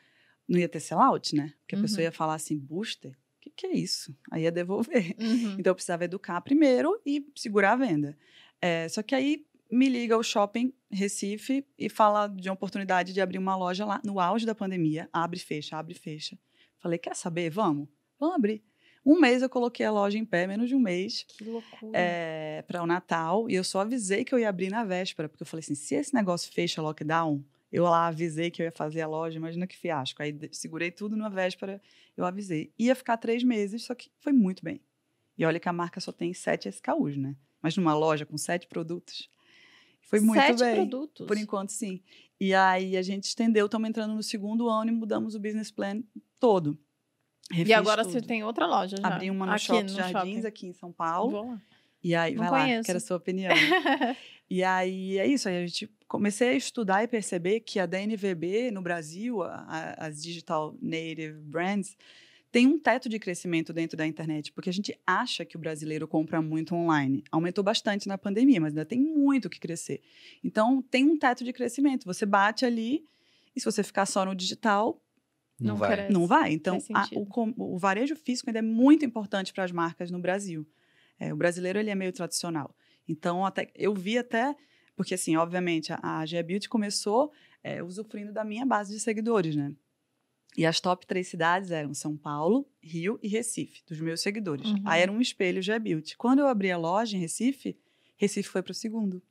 [0.47, 1.53] não ia ter sellout, né?
[1.59, 2.05] Porque a pessoa Uhum.
[2.05, 3.11] ia falar assim, booster?
[3.11, 4.15] O que, que é isso?
[4.31, 5.15] Aí ia devolver.
[5.19, 5.55] Uhum.
[5.59, 8.17] Então eu precisava educar primeiro e segurar a venda.
[8.61, 13.19] É, só que aí me liga o shopping Recife e fala de uma oportunidade de
[13.19, 15.09] abrir uma loja lá no auge da pandemia.
[15.11, 16.39] Abre fecha, abre e fecha.
[16.79, 17.49] Falei, quer saber?
[17.49, 17.89] Vamos?
[18.17, 18.63] Vamos abrir.
[19.07, 21.97] Um mês eu coloquei a loja em pé, menos de um mês, Que loucura.
[22.67, 23.49] para o Natal.
[23.49, 25.95] E eu só avisei que eu ia abrir na véspera, porque eu falei assim: se
[25.95, 27.41] esse negócio fecha lockdown,
[27.71, 30.21] eu lá avisei que eu ia fazer a loja, imagina que fiasco.
[30.21, 31.81] Aí segurei tudo na véspera,
[32.17, 32.73] eu avisei.
[32.77, 34.81] Ia ficar três meses, só que foi muito bem.
[35.37, 37.33] E olha que a marca só tem sete SKUs, né?
[37.61, 39.29] Mas numa loja com sete produtos.
[40.01, 40.75] Foi muito Sete bem.
[40.75, 41.27] produtos.
[41.27, 42.01] Por enquanto, sim.
[42.39, 46.01] E aí a gente estendeu, estamos entrando no segundo ano e mudamos o business plan
[46.39, 46.77] todo.
[47.51, 48.11] E Refiz agora tudo.
[48.13, 49.07] você tem outra loja já.
[49.07, 50.47] Abri uma no aqui Shopping no Jardins, shopping.
[50.47, 51.49] aqui em São Paulo.
[51.51, 51.61] Lá.
[52.03, 52.85] E aí, Não vai lá, conheço.
[52.85, 53.51] quero a sua opinião.
[54.49, 55.47] e aí, é isso.
[55.49, 60.07] Aí a gente comecei a estudar e perceber que a DNVB no Brasil, a- a-
[60.07, 61.97] as Digital Native Brands,
[62.51, 66.07] tem um teto de crescimento dentro da internet, porque a gente acha que o brasileiro
[66.07, 67.23] compra muito online.
[67.31, 70.01] Aumentou bastante na pandemia, mas ainda tem muito o que crescer.
[70.43, 72.05] Então, tem um teto de crescimento.
[72.05, 73.03] Você bate ali,
[73.55, 75.01] e se você ficar só no digital,
[75.59, 75.91] Não, Não vai.
[75.93, 76.13] cresce.
[76.13, 76.51] não vai.
[76.53, 80.67] Então, a- o, o varejo físico ainda é muito importante para as marcas no Brasil.
[81.19, 82.75] É, o brasileiro ele é meio tradicional.
[83.07, 84.55] Então, até, eu vi até,
[84.95, 87.31] porque assim, obviamente, a, a G Beauty começou
[87.63, 89.73] é, usufruindo da minha base de seguidores, né?
[90.55, 94.67] E as top três cidades eram São Paulo, Rio e Recife, dos meus seguidores.
[94.69, 94.81] Uhum.
[94.85, 96.17] Aí era um espelho G Beauty.
[96.17, 97.77] Quando eu abri a loja em Recife,
[98.15, 99.21] Recife foi para o segundo.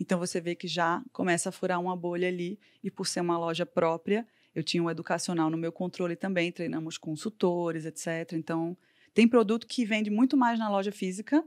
[0.00, 3.38] Então você vê que já começa a furar uma bolha ali, e por ser uma
[3.38, 8.32] loja própria, eu tinha um educacional no meu controle também, treinamos consultores, etc.
[8.34, 8.76] Então,
[9.12, 11.44] tem produto que vende muito mais na loja física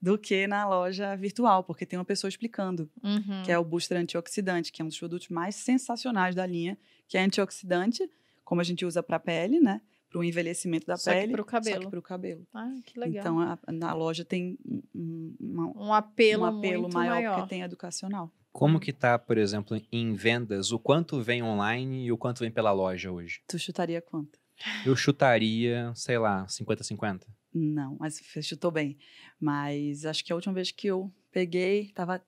[0.00, 3.42] do que na loja virtual, porque tem uma pessoa explicando, Uhum.
[3.44, 6.78] que é o booster antioxidante, que é um dos produtos mais sensacionais da linha,
[7.08, 8.08] que é antioxidante,
[8.44, 9.80] como a gente usa para a pele, né?
[10.08, 11.32] Para o envelhecimento da Só pele.
[11.32, 11.80] pro Só cabelo.
[11.84, 12.46] que para o cabelo.
[12.54, 13.20] Ah, que legal.
[13.20, 17.34] Então, a- na loja tem um, um- uma- um apelo, um apelo muito maior, maior.
[17.36, 18.30] porque tem educacional.
[18.56, 22.50] Como que tá, por exemplo, em vendas, o quanto vem online e o quanto vem
[22.50, 23.42] pela loja hoje?
[23.46, 24.38] Tu chutaria quanto?
[24.82, 27.26] Eu chutaria, sei lá, 50-50.
[27.52, 28.96] Não, mas chutou bem.
[29.38, 32.24] Mas acho que a última vez que eu peguei tava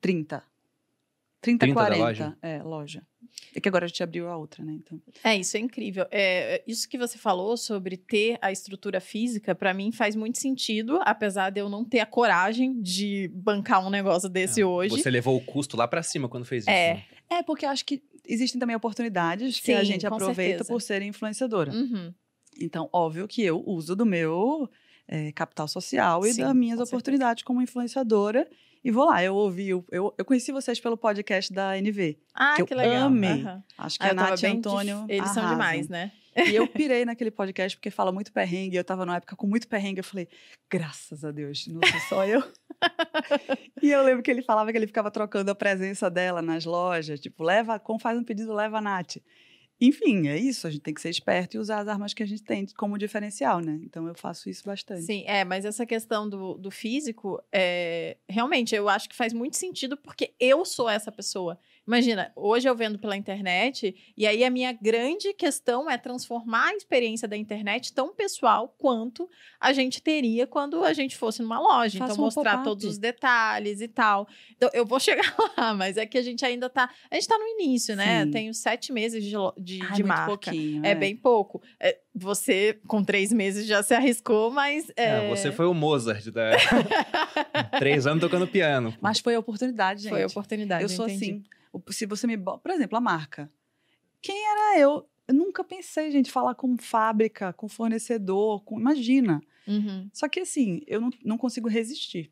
[0.00, 0.44] 30.
[1.44, 2.04] 30, 30 da 40.
[2.04, 2.38] loja?
[2.42, 3.02] É, loja.
[3.54, 4.72] É que agora a gente abriu a outra, né?
[4.74, 5.00] Então.
[5.22, 6.06] É, isso é incrível.
[6.10, 11.00] É, isso que você falou sobre ter a estrutura física, pra mim faz muito sentido,
[11.02, 14.96] apesar de eu não ter a coragem de bancar um negócio desse É, hoje.
[14.96, 16.70] Você levou o custo lá pra cima quando fez isso.
[16.70, 16.94] É.
[16.94, 17.04] né?
[17.38, 20.72] É, porque eu acho que existem também oportunidades que a Sim, gente aproveita certeza.
[20.72, 21.72] por ser influenciadora.
[21.72, 22.12] Uhum.
[22.60, 24.70] Então, óbvio que eu uso do meu
[25.08, 26.96] eh, capital social e Sim, das minhas com certeza.
[26.96, 28.48] oportunidades como influenciadora.
[28.84, 32.18] E vou lá, eu ouvi, eu, eu conheci vocês pelo podcast da NV.
[32.34, 33.04] Ah, Que que, eu legal.
[33.04, 33.30] amei.
[33.42, 33.62] Aham.
[33.78, 35.06] Acho que Ah, a Nath e Antônio.
[35.08, 35.50] Eles são arrasam.
[35.58, 36.12] demais, né?
[36.36, 38.76] E eu pirei naquele podcast porque fala muito perrengue.
[38.76, 40.00] Eu tava numa época com muito perrengue.
[40.00, 40.28] Eu falei,
[40.70, 42.42] graças a Deus, não sou só eu.
[43.82, 47.20] e eu lembro que ele falava que ele ficava trocando a presença dela nas lojas.
[47.20, 49.16] Tipo, leva, como faz um pedido, leva a Nath.
[49.80, 50.66] Enfim, é isso.
[50.66, 52.96] A gente tem que ser esperto e usar as armas que a gente tem como
[52.96, 53.78] diferencial, né?
[53.82, 55.02] Então eu faço isso bastante.
[55.02, 59.56] Sim, é, mas essa questão do, do físico, é, realmente, eu acho que faz muito
[59.56, 61.58] sentido porque eu sou essa pessoa.
[61.86, 66.74] Imagina, hoje eu vendo pela internet, e aí a minha grande questão é transformar a
[66.74, 69.28] experiência da internet tão pessoal quanto
[69.60, 71.98] a gente teria quando a gente fosse numa loja.
[71.98, 74.26] Faça então, um mostrar todos os detalhes e tal.
[74.56, 76.88] Então, eu vou chegar lá, mas é que a gente ainda tá.
[77.10, 78.24] A gente tá no início, né?
[78.24, 78.30] Sim.
[78.30, 80.26] Tenho sete meses de, de, Ai, de muito marca.
[80.26, 80.86] pouquinho.
[80.86, 81.60] É bem pouco.
[81.78, 84.90] É, você, com três meses, já se arriscou, mas.
[84.96, 86.50] É, É, você foi o Mozart da...
[87.78, 88.94] Três anos tocando piano.
[89.00, 90.10] Mas foi a oportunidade, gente.
[90.10, 90.82] Foi a oportunidade.
[90.82, 91.24] Eu sou entendi.
[91.24, 91.44] assim.
[91.90, 92.36] Se você me.
[92.36, 93.50] Por exemplo, a marca.
[94.20, 95.08] Quem era eu?
[95.26, 98.78] Eu nunca pensei, gente, falar com fábrica, com fornecedor, com.
[98.78, 99.40] Imagina.
[99.66, 100.08] Uhum.
[100.12, 102.30] Só que assim, eu não, não consigo resistir.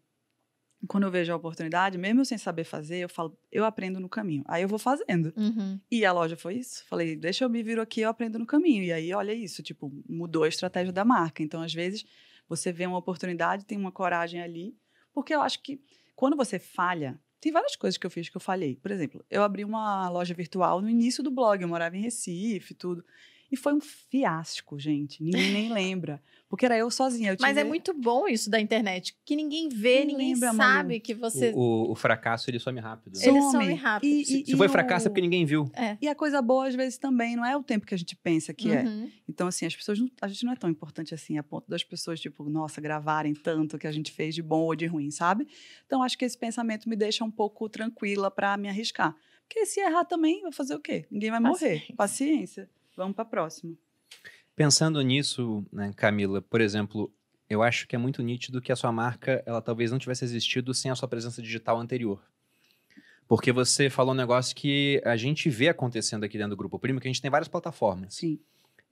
[0.88, 4.08] Quando eu vejo a oportunidade, mesmo eu sem saber fazer, eu falo, eu aprendo no
[4.08, 4.42] caminho.
[4.48, 5.32] Aí eu vou fazendo.
[5.36, 5.78] Uhum.
[5.88, 6.84] E a loja foi isso.
[6.88, 8.82] Falei, deixa eu me vir aqui, eu aprendo no caminho.
[8.82, 11.40] E aí, olha isso, tipo, mudou a estratégia da marca.
[11.40, 12.04] Então, às vezes,
[12.48, 14.76] você vê uma oportunidade, tem uma coragem ali.
[15.12, 15.80] Porque eu acho que
[16.16, 18.76] quando você falha, tem várias coisas que eu fiz que eu falhei.
[18.76, 22.72] Por exemplo, eu abri uma loja virtual no início do blog, eu morava em Recife,
[22.72, 23.04] tudo.
[23.52, 25.22] E foi um fiasco, gente.
[25.22, 26.22] Ninguém nem lembra.
[26.48, 27.32] Porque era eu sozinha.
[27.32, 30.88] Eu Mas é muito bom isso da internet, que ninguém vê, Quem ninguém lembra, sabe
[30.94, 31.00] Malu?
[31.02, 31.52] que você.
[31.54, 33.18] O, o- o fracasso, ele some rápido.
[33.18, 33.26] né?
[33.26, 33.52] Ele Some.
[33.64, 34.08] some rápido.
[34.10, 35.70] E- Se, e- se e foi o- fracasso é porque ninguém viu.
[36.00, 38.54] E a coisa boa, às vezes, também não é o tempo que a gente pensa
[38.54, 38.82] que é.
[38.84, 39.10] Uhum.
[39.28, 39.98] Então, assim, as pessoas.
[39.98, 43.34] Não, a gente não é tão importante assim, a ponto das pessoas, tipo, nossa, gravarem
[43.34, 45.46] tanto que a gente fez de bom ou de ruim, sabe?
[45.86, 49.14] Então, acho que esse pensamento me deixa um pouco tranquila para me arriscar.
[49.46, 51.04] Porque se errar também, vai fazer o quê?
[51.10, 51.84] Ninguém vai morrer.
[51.94, 52.70] Paciência.
[52.96, 53.74] Vamos para próxima.
[54.54, 57.12] Pensando nisso, né, Camila, por exemplo,
[57.48, 60.74] eu acho que é muito nítido que a sua marca, ela talvez não tivesse existido
[60.74, 62.22] sem a sua presença digital anterior.
[63.26, 67.00] Porque você falou um negócio que a gente vê acontecendo aqui dentro do Grupo Primo,
[67.00, 68.14] que a gente tem várias plataformas.
[68.14, 68.38] Sim.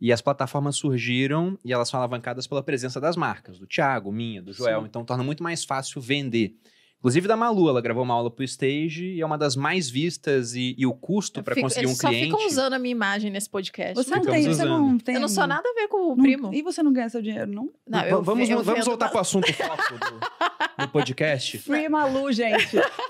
[0.01, 4.41] E as plataformas surgiram e elas são alavancadas pela presença das marcas, do Thiago, minha,
[4.41, 4.81] do Joel.
[4.81, 4.87] Sim.
[4.87, 6.57] Então torna muito mais fácil vender.
[7.01, 10.55] Inclusive da Malu, ela gravou uma aula pro Stage e é uma das mais vistas
[10.55, 12.27] e, e o custo Eu para conseguir um eles só cliente.
[12.31, 13.95] ficam usando a minha imagem nesse podcast.
[13.95, 15.15] Você não, tem, você não tem.
[15.15, 16.53] Eu não sou nada a ver com o não- primo.
[16.53, 17.71] E você não ganha seu dinheiro, não?
[17.89, 20.21] Não, eu vamos eu vamos vendo voltar pro assunto foco do
[20.91, 21.59] podcast.
[21.59, 22.67] Free Malu, gente.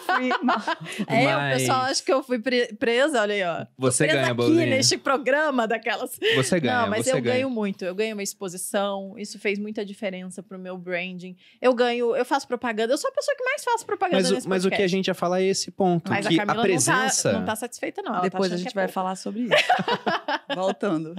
[0.06, 0.60] Free Malu.
[1.08, 3.66] É, Mas- o pessoal acha que eu fui pre- presa, olha aí, ó.
[3.78, 4.66] Você presa ganha, aqui Bolinha.
[4.66, 6.18] neste programa daquelas.
[6.36, 7.34] Você ganha, Não, mas você eu ganha.
[7.36, 7.84] ganho muito.
[7.84, 9.14] Eu ganho uma exposição.
[9.18, 11.36] Isso fez muita diferença pro meu branding.
[11.60, 12.92] Eu ganho, eu faço propaganda.
[12.92, 14.78] Eu sou a pessoa que mais faço propaganda Mas, o- nesse mas o que a
[14.78, 14.96] podcast.
[14.96, 17.46] gente ia falar é esse ponto, Mas que a a, Camila presença, não, tá, não
[17.46, 18.12] tá satisfeita, não.
[18.12, 18.94] Ela tá Depois a achando gente é vai pouco.
[18.94, 19.54] falar sobre isso.
[20.54, 21.14] Voltando.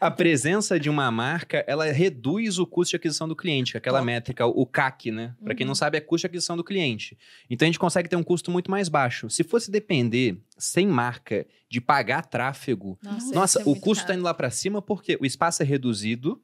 [0.00, 3.78] a presença de uma marca, ela reduz o custo de aquisição do cliente, que é
[3.78, 4.06] aquela Top.
[4.06, 5.34] métrica, o CAC, né?
[5.44, 5.68] Pra quem Uhum.
[5.68, 7.16] não sabe, é custo de aquisição do cliente.
[7.48, 9.28] Então a gente consegue ter um custo muito mais baixo.
[9.30, 14.08] Se fosse depender sem marca de pagar tráfego, Nossa, nossa, é o custo caro.
[14.08, 16.40] tá indo lá pra cima porque o espaço é reduzido.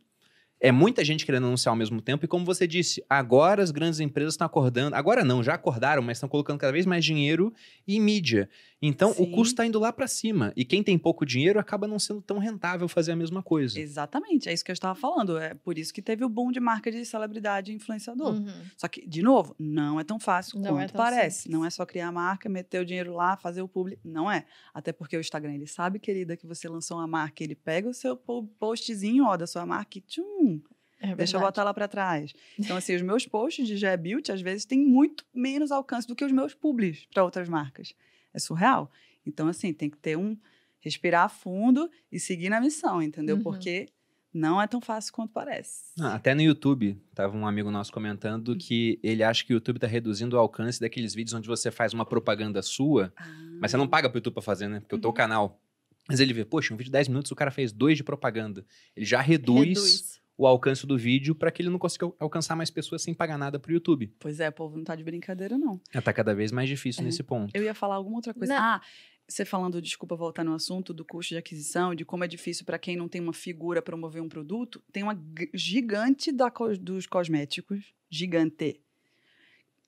[0.59, 4.01] É muita gente querendo anunciar ao mesmo tempo, e como você disse, agora as grandes
[4.01, 4.97] empresas estão acordando.
[4.97, 7.53] Agora não, já acordaram, mas estão colocando cada vez mais dinheiro
[7.87, 8.49] em mídia.
[8.83, 9.31] Então o Sim.
[9.31, 10.53] custo está indo lá para cima.
[10.55, 13.81] E quem tem pouco dinheiro acaba não sendo tão rentável fazer a mesma coisa.
[13.81, 15.39] Exatamente, é isso que eu estava falando.
[15.39, 18.35] É por isso que teve o boom de marca de celebridade e influenciador.
[18.35, 18.47] Uhum.
[18.77, 21.43] Só que, de novo, não é tão fácil Não quanto é tão parece.
[21.45, 21.59] simples.
[21.59, 23.99] Não é só criar a marca, meter o dinheiro lá, fazer o publi.
[24.05, 24.45] Não é.
[24.75, 27.95] Até porque o Instagram, ele sabe, querida, que você lançou uma marca, ele pega o
[27.95, 30.61] seu po- postzinho, ó, da sua marca e tchum,
[31.01, 32.33] É deixa eu botar lá para trás.
[32.59, 36.25] Então, assim, os meus posts de Beauty, às vezes, têm muito menos alcance do que
[36.25, 37.95] os meus publis para outras marcas.
[38.37, 38.91] É surreal.
[39.27, 40.37] Então, assim, tem que ter um...
[40.79, 43.35] Respirar fundo e seguir na missão, entendeu?
[43.37, 43.43] Uhum.
[43.43, 43.89] Porque
[44.33, 45.87] não é tão fácil quanto parece.
[45.99, 49.81] Ah, até no YouTube, tava um amigo nosso comentando que ele acha que o YouTube
[49.81, 53.13] tá reduzindo o alcance daqueles vídeos onde você faz uma propaganda sua,
[53.61, 54.79] mas você não paga pro YouTube pra fazer, né?
[54.79, 55.15] Porque o teu Uhum.
[55.17, 55.61] canal.
[56.09, 58.65] Mas ele vê, poxa, um vídeo de 10 minutos, o cara fez dois de propaganda.
[58.95, 60.21] Ele já reduz, Reduz.
[60.39, 63.59] O alcance do vídeo para que ele não consiga alcançar mais pessoas sem pagar nada
[63.59, 64.13] pro YouTube.
[64.19, 65.81] Pois é, o povo não tá de brincadeira, não.
[65.93, 67.05] É, tá cada vez mais difícil É.
[67.07, 67.51] nesse ponto.
[67.57, 68.55] Eu ia falar alguma outra coisa.
[68.55, 68.63] Não.
[68.63, 68.81] Ah,
[69.27, 72.79] você falando, desculpa voltar no assunto do custo de aquisição, de como é difícil para
[72.79, 75.19] quem não tem uma figura promover um produto, tem uma
[75.55, 78.81] gigante da co- dos cosméticos, gigante,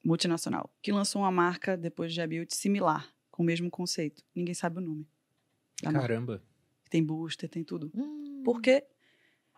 [0.04, 4.22] multinacional, que lançou uma marca depois de Beauty similar, com o mesmo conceito.
[4.34, 5.06] Ninguém sabe o nome.
[5.82, 6.08] da marca.
[6.08, 6.42] Caramba.
[6.90, 7.90] Tem booster, tem tudo.
[7.94, 8.42] Hum.
[8.44, 8.82] Porque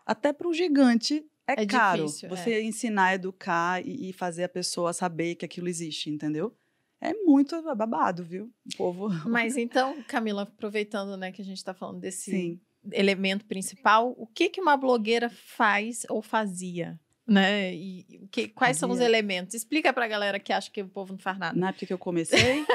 [0.05, 4.49] até para um gigante é, É caro difícil, você ensinar, educar e, e fazer a
[4.49, 6.55] pessoa saber que aquilo existe, entendeu?
[6.99, 8.51] É muito babado, viu?
[8.73, 9.09] O povo.
[9.27, 12.59] Mas então, Camila, aproveitando né, que a gente está falando desse Sim.
[12.91, 16.99] elemento principal, o que, que uma blogueira faz ou fazia?
[17.25, 17.73] Né?
[17.73, 19.07] E que, quais são os Fazia.
[19.07, 19.55] elementos?
[19.55, 21.57] Explica pra galera que acha que o povo não faz nada.
[21.57, 22.65] Na época que eu comecei,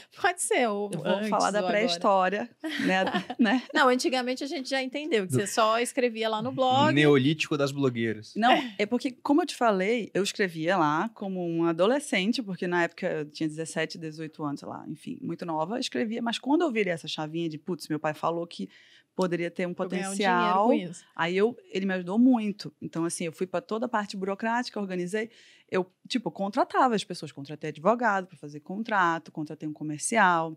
[0.20, 2.48] Pode ser, ou eu vou falar da pré-história,
[2.86, 3.04] né?
[3.38, 3.62] né?
[3.72, 6.92] Não, antigamente a gente já entendeu que você só escrevia lá no blog.
[6.92, 8.32] Neolítico das blogueiras.
[8.36, 12.84] Não, é porque, como eu te falei, eu escrevia lá como um adolescente, porque na
[12.84, 16.62] época eu tinha 17, 18 anos, sei lá, enfim, muito nova, eu escrevia, mas quando
[16.62, 18.68] eu virei essa chavinha de, putz, meu pai falou que
[19.14, 21.04] poderia ter um um potencial, isso.
[21.14, 22.74] Aí eu, ele me ajudou muito.
[22.80, 25.30] Então, assim, eu fui para toda a parte burocrática, organizei.
[25.70, 30.56] Eu, tipo, contratava as pessoas, contratei advogado para fazer contrato, contratei um comercial.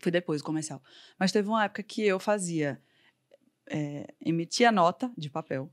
[0.00, 0.82] Fui depois o comercial.
[1.18, 2.80] Mas teve uma época que eu fazia,
[3.66, 5.70] é, emitia nota de papel,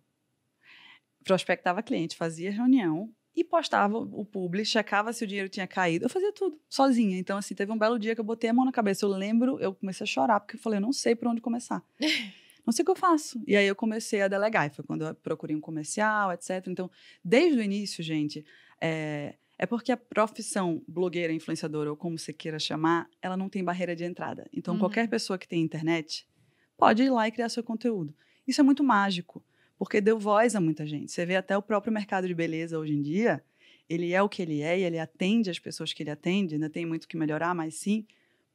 [1.23, 6.05] prospectava cliente, fazia reunião e postava o publi, checava se o dinheiro tinha caído.
[6.05, 7.19] Eu fazia tudo, sozinha.
[7.19, 9.05] Então, assim, teve um belo dia que eu botei a mão na cabeça.
[9.05, 11.83] Eu lembro, eu comecei a chorar, porque eu falei, eu não sei por onde começar.
[12.65, 13.39] não sei o que eu faço.
[13.45, 14.65] E aí eu comecei a delegar.
[14.65, 16.65] E foi quando eu procurei um comercial, etc.
[16.67, 16.89] Então,
[17.23, 18.43] desde o início, gente,
[18.81, 23.63] é, é porque a profissão blogueira, influenciadora, ou como você queira chamar, ela não tem
[23.63, 24.49] barreira de entrada.
[24.51, 24.79] Então, Uhum.
[24.79, 26.27] qualquer pessoa que tem internet
[26.75, 28.15] pode ir lá e criar seu conteúdo.
[28.47, 29.45] Isso é muito mágico,
[29.77, 31.11] porque deu voz a muita gente.
[31.11, 33.43] Você vê até o próprio mercado de beleza hoje em dia,
[33.89, 36.69] ele é o que ele é e ele atende as pessoas que ele atende, ainda
[36.69, 38.05] tem muito que melhorar, mas sim,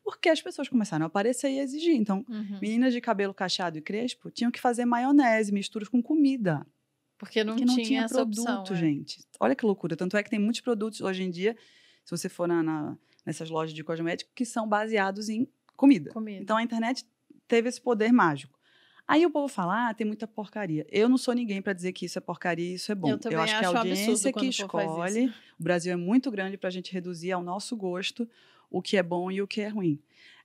[0.04, 1.94] porque as pessoas começaram a aparecer e a exigir.
[1.94, 2.58] Então, Uhum.
[2.60, 6.66] meninas de cabelo cacheado e crespo tinham que fazer maionese, misturas com comida.
[7.16, 8.74] Porque não, Porque não tinha, tinha, produto, opção, é.
[8.76, 9.20] gente.
[9.38, 9.96] Olha que loucura.
[9.96, 11.56] Tanto é que tem muitos produtos hoje em dia,
[12.04, 15.46] se você for na, na- nessas lojas de cosméticos, que são baseados em
[15.76, 16.10] comida.
[16.10, 16.42] Comida.
[16.42, 17.06] Então a internet
[17.46, 18.58] teve esse poder mágico.
[19.06, 20.86] Aí o povo fala, ah, tem muita porcaria.
[20.90, 23.10] Eu não sou ninguém para dizer que isso é porcaria e isso é bom.
[23.10, 25.32] Eu também acho que é a audiência que escolhe.
[25.58, 28.28] O Brasil é muito grande para a gente reduzir ao nosso gosto
[28.70, 30.00] o que é bom e o que é ruim.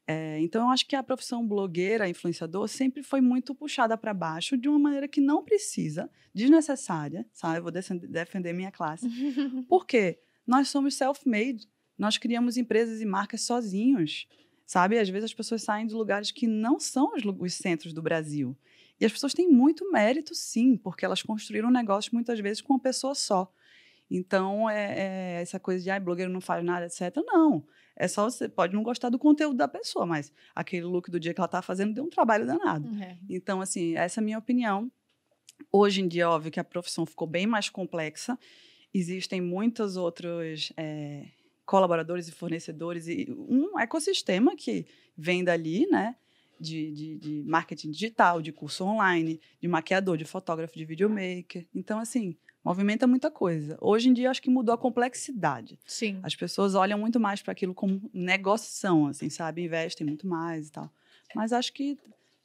[0.10, 4.58] É, então, eu acho que a profissão blogueira, influenciador, sempre foi muito puxada para baixo
[4.58, 7.58] de uma maneira que não precisa, desnecessária, sabe?
[7.58, 9.06] Eu vou defender minha classe.
[9.68, 10.18] Por quê?
[10.46, 11.68] Nós somos self-made.
[11.98, 14.28] Nós criamos empresas e marcas sozinhos,
[14.68, 15.00] sabe?
[15.00, 18.56] Às vezes as pessoas saem de lugares que não são os, os centros do Brasil.
[19.00, 22.80] E as pessoas têm muito mérito, sim, porque elas construíram negócios muitas vezes com uma
[22.80, 23.52] pessoa só.
[24.10, 27.16] Então, é, é essa coisa de, ah, blogueiro não faz nada, etc.
[27.26, 27.66] Não.
[27.96, 31.34] É só você pode não gostar do conteúdo da pessoa, mas aquele look do dia
[31.34, 32.88] que ela está fazendo deu um trabalho danado.
[33.02, 33.18] É.
[33.30, 34.92] Então, assim, essa é a minha opinião.
[35.72, 38.38] Hoje em dia, óbvio que a profissão ficou bem mais complexa.
[38.94, 41.26] Existem muitos outros é,
[41.68, 46.16] colaboradores e fornecedores e um ecossistema que vem dali, né?
[46.60, 51.68] De, de, de marketing digital, de curso online, de maquiador, de fotógrafo, de videomaker.
[51.76, 53.78] Então, assim, movimenta muita coisa.
[53.80, 55.78] Hoje em dia, acho que mudou a complexidade.
[55.86, 56.20] Sim.
[56.24, 59.66] As pessoas olham muito mais para aquilo como negociação, assim, sabe?
[59.66, 60.92] Investem muito mais e tal.
[61.36, 61.96] Mas acho que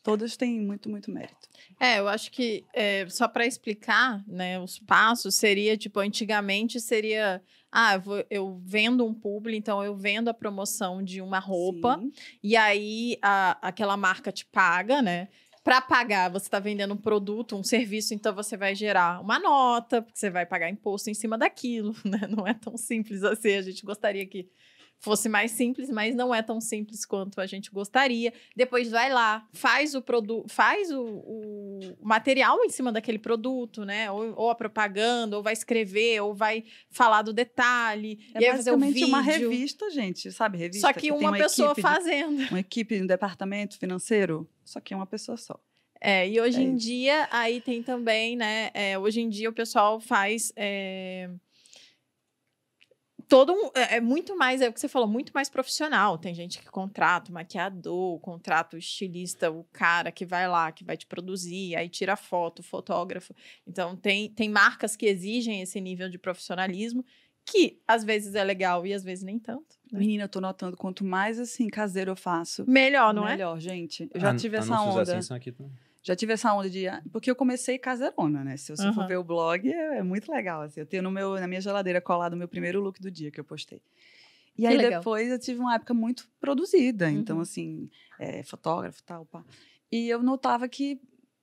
[0.03, 1.49] todas têm muito, muito mérito.
[1.79, 7.43] É, eu acho que é, só para explicar, né, os passos seria tipo antigamente seria,
[7.73, 11.99] ah, eu, vou- eu vendo um publi, então eu vendo a promoção de uma roupa
[11.99, 12.13] Sim.
[12.43, 15.29] e aí a- aquela marca te paga, né?
[15.65, 20.03] Para pagar, você está vendendo um produto, um serviço, então você vai gerar uma nota,
[20.03, 22.27] porque você vai pagar imposto em cima daquilo, né?
[22.29, 23.55] Não é tão simples assim.
[23.55, 24.49] A gente gostaria que
[25.03, 28.33] fosse mais simples, mas não é tão simples quanto a gente gostaria.
[28.57, 34.11] Depois vai lá, faz o produto, faz o, o material em cima daquele produto, né?
[34.13, 38.57] Ou, ou a propaganda, ou vai escrever, ou vai falar do detalhe, É e aí
[38.57, 39.09] fazer vídeo.
[39.09, 40.57] uma revista, gente, sabe?
[40.57, 42.49] Revista Só que tem uma, pessoa equipe de- fazendo.
[42.51, 45.59] uma equipe no departamento financeiro, só que é uma pessoa só.
[46.01, 46.87] É, e hoje É em isso.
[46.87, 48.71] dia, aí tem também, né?
[48.75, 50.53] é, hoje em dia o pessoal faz.
[50.57, 51.29] é,
[53.33, 56.19] todo um, é é muito mais, é o que você falou, muito mais profissional.
[56.19, 60.85] Tem gente que contrata o maquiador, contrata o estilista, o cara que vai lá, que
[60.85, 63.35] vai te produzir, aí tira foto, o fotógrafo.
[63.67, 67.03] Então, tem, tem marcas que exigem esse nível de profissionalismo
[67.47, 69.77] que às vezes é legal e às vezes nem tanto.
[69.91, 69.99] né?
[69.99, 73.31] Menina, eu tô notando, quanto mais assim, caseiro eu faço, Melhor, não é?
[73.33, 74.09] melhor, gente.
[74.13, 75.19] Eu já An- tive essa anúncios onda.
[75.19, 75.73] assim aqui também.
[76.03, 76.85] Já tive essa onda de.
[77.13, 78.57] Porque eu comecei caseirona, né?
[78.57, 79.09] Se você for Aham.
[79.09, 80.63] ver o blog, é, é muito legal.
[80.63, 83.31] Assim, eu tenho no meu, na minha geladeira colado o meu primeiro look do dia
[83.31, 83.81] que eu postei.
[84.59, 85.01] E Que aí legal.
[85.01, 87.11] depois eu tive uma época muito produzida.
[87.11, 87.43] Então, Uhum.
[87.43, 89.45] assim, é, fotógrafo e tal, pá.
[89.91, 91.01] E eu notava que.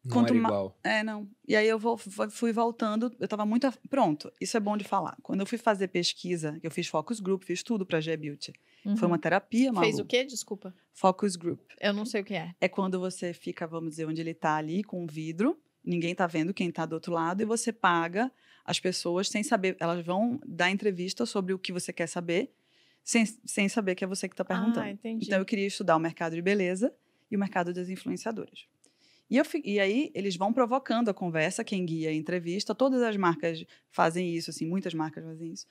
[0.09, 0.77] Não Quanto era igual.
[0.83, 1.29] É, não.
[1.47, 3.67] E aí eu vou, fu- fui voltando, eu tava muito.
[3.67, 5.15] af- Pronto, isso é bom de falar.
[5.21, 8.53] Quando eu fui fazer pesquisa, eu fiz focus group, fiz tudo pra G-Beauty.
[8.83, 9.07] Foi Uhum.
[9.07, 9.85] uma terapia, Malu.
[9.85, 10.23] Fez o quê?
[10.23, 10.73] Desculpa.
[10.93, 11.59] Focus group.
[11.79, 12.53] Eu não sei o que é.
[12.59, 16.25] É quando você fica, vamos dizer, onde ele está ali com o vidro, ninguém está
[16.27, 18.31] vendo quem está do outro lado, e você paga
[18.65, 19.75] as pessoas sem saber.
[19.79, 22.51] Elas vão dar entrevista sobre o que você quer saber,
[23.03, 24.81] sem, sem saber que é você que está perguntando.
[24.81, 25.25] Ah, entendi.
[25.25, 26.93] então eu queria estudar o mercado de beleza
[27.31, 28.65] e o mercado das influenciadoras.
[29.29, 33.15] E, eu, e aí eles vão provocando a conversa, quem guia a entrevista, todas as
[33.15, 35.67] marcas fazem isso, assim, muitas marcas fazem isso.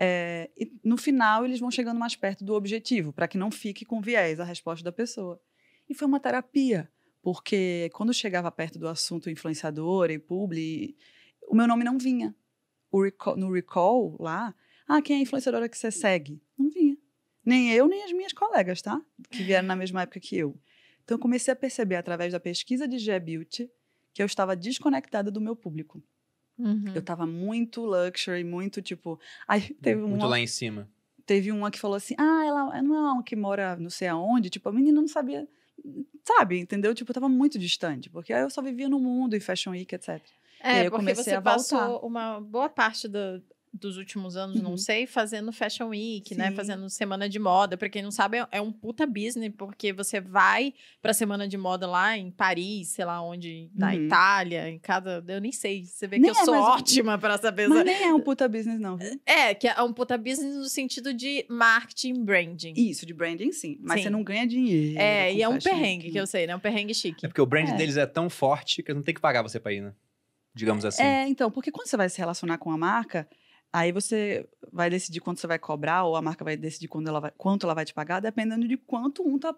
[0.00, 3.84] É, e no final eles vão chegando mais perto do objetivo, para que não fique
[3.84, 5.40] com viés a resposta da pessoa.
[5.88, 6.90] E foi uma terapia,
[7.22, 10.96] porque quando chegava perto do assunto influenciador e publi,
[11.46, 12.34] o meu nome não vinha.
[12.92, 14.54] Recall- no recall lá,
[14.88, 16.40] ah, quem é a influenciadora que você segue?
[16.58, 16.96] Não vinha.
[17.44, 19.00] Nem eu, nem as minhas colegas, tá?
[19.30, 20.58] Que vieram na mesma época que eu.
[21.04, 23.70] Então eu comecei a perceber através da pesquisa de G-Beauty
[24.12, 26.02] que eu estava desconectada do meu público.
[26.58, 26.84] Uhum.
[26.94, 29.18] Eu estava muito luxury, muito tipo.
[29.46, 30.88] Aí teve Muito uma, lá em cima.
[31.26, 34.48] teve uma que falou assim: ah, ela não é uma que mora não sei aonde.
[34.50, 35.48] Tipo, a menina não sabia.
[36.24, 36.94] Sabe, entendeu?
[36.94, 40.08] Tipo, eu tava muito distante, porque eu só vivia no mundo e Fashion Week, etc.
[40.08, 43.42] E aí É, eu porque comecei você passou uma boa parte do-
[43.76, 44.76] dos últimos anos, não Uhum.
[44.76, 46.50] sei, fazendo Fashion Week, né?
[46.50, 46.54] Sim.
[46.56, 47.76] Fazendo semana de moda.
[47.76, 50.72] Pra quem não sabe, é- é um puta business, porque você vai
[51.02, 54.06] pra semana de moda lá em Paris, sei lá onde, na Uhum.
[54.06, 55.24] Itália, em cada.
[55.26, 55.84] Eu nem sei.
[55.84, 57.68] Você vê Nem que eu é, sou mas- ótima pra saber.
[57.68, 58.96] Mas essa- nem é um puta business, não?
[59.26, 62.74] É, que é um puta business no sentido de marketing branding.
[62.76, 63.76] Isso, de branding, sim.
[63.80, 64.04] Mas Sim.
[64.04, 64.98] você não ganha dinheiro.
[64.98, 66.54] É, e é um perrengue, que eu sei, né?
[66.54, 67.26] Um perrengue chique.
[67.26, 67.72] É porque o brand É.
[67.76, 69.92] deles é tão forte que eles não tem que pagar você pra ir, né?
[70.54, 71.02] Digamos assim.
[71.02, 73.28] É, então, porque quando você vai se relacionar com a marca,
[73.76, 77.18] aí você vai decidir quanto você vai cobrar, ou a marca vai decidir quando ela
[77.20, 79.54] vai- quanto ela vai te pagar, dependendo de quanto um tá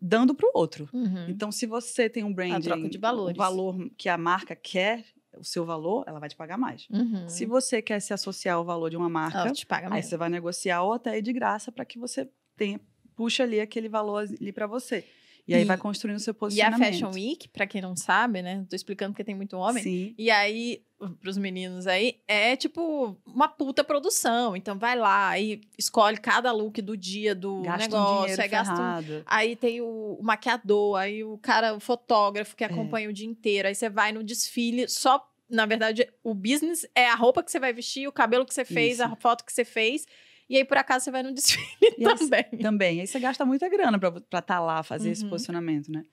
[0.00, 0.88] dando pro outro.
[0.92, 1.28] Uhum.
[1.28, 3.34] Então, se você tem um branding, troca de valores.
[3.34, 5.04] o valor que a marca quer,
[5.36, 6.86] o seu valor, ela vai te pagar mais.
[6.88, 7.28] Uhum.
[7.28, 10.08] Se você quer se associar ao valor de uma marca, Ela te paga aí mesmo.
[10.10, 12.80] você vai negociar ou até ir de graça para que você tenha,
[13.16, 15.04] puxa ali aquele valor ali para você.
[15.48, 16.92] E aí E- vai construindo o seu E a posicionamento.
[16.92, 18.64] Fashion Week, pra quem não sabe, né?
[18.70, 19.82] Tô explicando porque tem muito homem.
[19.82, 20.14] Sim.
[20.18, 20.82] E aí,
[21.20, 24.56] pros meninos aí, é tipo uma puta produção.
[24.56, 28.48] Então vai lá, aí escolhe cada look do dia do Gasta um negócio, dinheiro aí
[28.48, 29.22] gasta um-.
[29.26, 32.56] Aí tem o, maquiador, aí o cara, o fotógrafo É.
[32.56, 33.68] que acompanha o dia inteiro.
[33.68, 35.24] Aí você vai no desfile, só.
[35.50, 38.66] Na verdade, o business é a roupa que você vai vestir, o cabelo que você
[38.66, 39.04] fez, Isso.
[39.04, 40.06] a foto que você fez.
[40.46, 42.44] E aí, por acaso, você vai no desfile E aí, também.
[42.60, 43.00] Também.
[43.00, 45.30] Aí você gasta muita grana para estar tá lá, fazer esse Uhum.
[45.30, 46.04] posicionamento, né?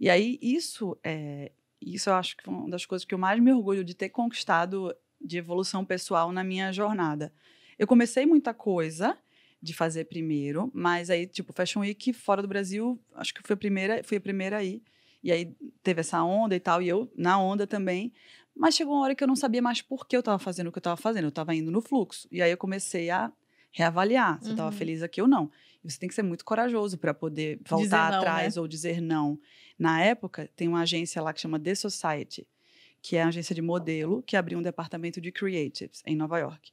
[0.00, 1.52] E aí, isso é.
[1.80, 4.08] Isso eu acho que foi uma das coisas que eu mais me orgulho de ter
[4.10, 7.32] conquistado de evolução pessoal na minha jornada.
[7.78, 9.16] Eu comecei muita coisa
[9.62, 13.56] de fazer primeiro, mas aí, tipo, Fashion Week fora do Brasil, acho que foi a
[13.56, 14.82] primeira, fui a primeira aí.
[15.22, 18.10] E aí teve essa onda e tal, e eu na onda também.
[18.56, 20.72] Mas chegou uma hora que eu não sabia mais por que eu estava fazendo o
[20.72, 21.24] que eu estava fazendo.
[21.24, 22.26] Eu estava indo no fluxo.
[22.32, 23.30] E aí eu comecei a
[23.70, 24.76] reavaliar se eu estava Uhum.
[24.76, 25.50] feliz aqui ou não.
[25.84, 29.38] E você tem que ser muito corajoso para poder voltar não, atrás ou dizer não.
[29.78, 32.46] Na época, tem uma agência lá que chama The Society,
[33.00, 36.70] que é a agência de modelo que abriu um departamento de creatives em Nova York.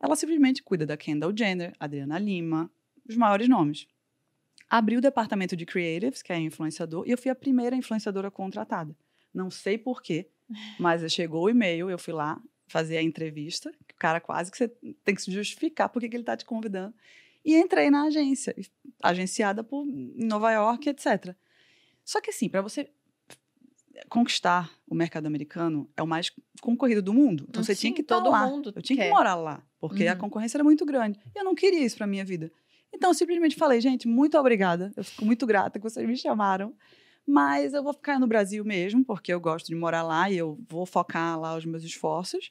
[0.00, 2.70] Ela simplesmente cuida da Kendall Jenner, Adriana Lima,
[3.08, 3.86] os maiores nomes.
[4.68, 8.96] Abriu o departamento de creatives, que é influenciador, e eu fui a primeira influenciadora contratada.
[9.32, 10.28] Não sei porquê,
[10.78, 14.68] mas chegou o e-mail, eu fui lá fazer a entrevista, o cara quase que você
[15.04, 16.94] tem que se justificar por que que ele está te convidando.
[17.44, 18.54] E entrei na agência,
[19.02, 21.34] agenciada por Nova York, etc.
[22.04, 22.90] Só que assim, para você
[24.08, 26.30] conquistar o mercado americano é o mais
[26.60, 27.46] concorrido do mundo.
[27.48, 28.46] Então você tinha Sim, que estar todo lá.
[28.46, 29.08] mundo Eu tinha quer.
[29.08, 30.18] que morar lá, porque a Uhum.
[30.18, 31.18] concorrência era muito grande.
[31.34, 32.50] E eu não queria isso para minha vida.
[32.92, 34.92] Então eu simplesmente falei, gente, muito obrigada.
[34.96, 36.74] Eu fico muito grata que vocês me chamaram.
[37.26, 40.58] Mas eu vou ficar no Brasil mesmo, porque eu gosto de morar lá e eu
[40.68, 42.50] vou focar lá os meus esforços.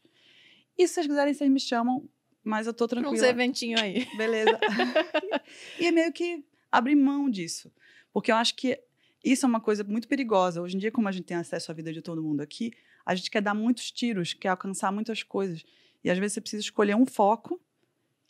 [0.78, 2.08] E se vocês quiserem, vocês me chamam,
[2.44, 3.28] mas eu tô Uns tranquila.
[3.28, 4.06] eventinhos aí.
[4.18, 4.60] Beleza.
[5.80, 7.72] e é meio que abrir mão disso.
[8.12, 8.80] Porque eu acho que
[9.24, 10.62] isso é uma coisa muito perigosa.
[10.62, 12.72] Hoje em dia, como a gente tem acesso à vida de todo mundo aqui,
[13.06, 15.64] a gente quer dar muitos tiros, quer alcançar muitas coisas.
[16.04, 17.60] E às vezes você precisa escolher um foco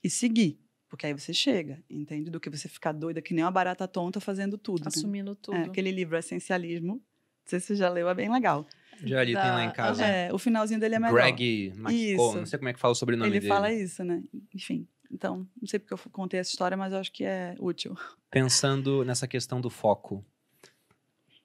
[0.04, 0.60] e seguir.
[0.90, 2.32] Porque aí você chega, entende?
[2.32, 4.82] Do que você ficar doida que nem uma barata tonta fazendo tudo.
[4.82, 4.88] né?
[4.88, 5.56] Assumindo tudo.
[5.56, 7.02] É, aquele livro Essencialismo, não
[7.46, 8.66] sei se você já leu, é bem legal.
[9.04, 10.06] Já ali, tem lá em casa.
[10.06, 11.14] É, o finalzinho dele é melhor.
[11.14, 13.54] Greg McCall, não sei como é que fala o sobrenome Ele dele.
[13.54, 14.24] fala isso, né?
[14.54, 14.88] Enfim.
[15.12, 17.96] Então, não sei porque eu contei essa história, mas eu acho que é útil.
[18.30, 20.24] Pensando nessa questão do foco,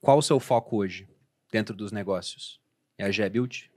[0.01, 1.09] qual o seu foco hoje
[1.51, 2.61] dentro dos negócios?
[2.99, 3.71] É a G-Build?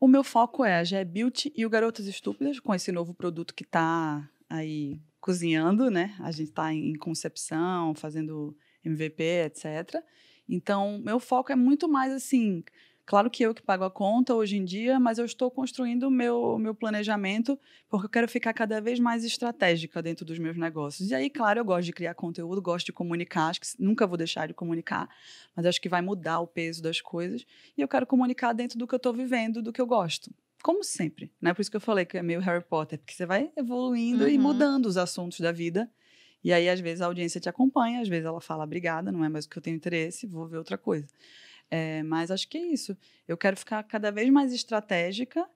[0.00, 3.52] O meu foco é a G Beauty e o Garotas Estúpidas, com esse novo produto
[3.52, 6.14] que está aí cozinhando, né?
[6.20, 10.00] A gente está em concepção, fazendo MVP, etc.
[10.48, 12.62] Então, meu foco é muito mais assim.
[13.08, 16.10] Claro que eu que pago a conta hoje em dia, mas eu estou construindo o
[16.10, 21.08] meu, meu planejamento porque eu quero ficar cada vez mais estratégica dentro dos meus negócios.
[21.10, 24.18] E aí, claro, eu gosto de criar conteúdo, gosto de comunicar, acho que nunca vou
[24.18, 25.08] deixar de comunicar,
[25.56, 27.46] mas acho que vai mudar o peso das coisas.
[27.78, 30.30] E eu quero comunicar dentro do que eu estou vivendo, do que eu gosto.
[30.62, 31.54] Como sempre, né?
[31.54, 34.36] Por isso que eu falei que é meio Harry Potter, porque você vai evoluindo e
[34.36, 34.42] Uhum.
[34.42, 35.90] mudando os assuntos da vida.
[36.44, 39.30] E aí, às vezes, a audiência te acompanha, às vezes ela fala, obrigada, não é
[39.30, 41.08] mais o que eu tenho interesse, vou ver outra coisa.
[41.70, 42.96] É, mas acho que é isso.
[43.26, 45.46] Eu quero ficar cada vez mais estratégica,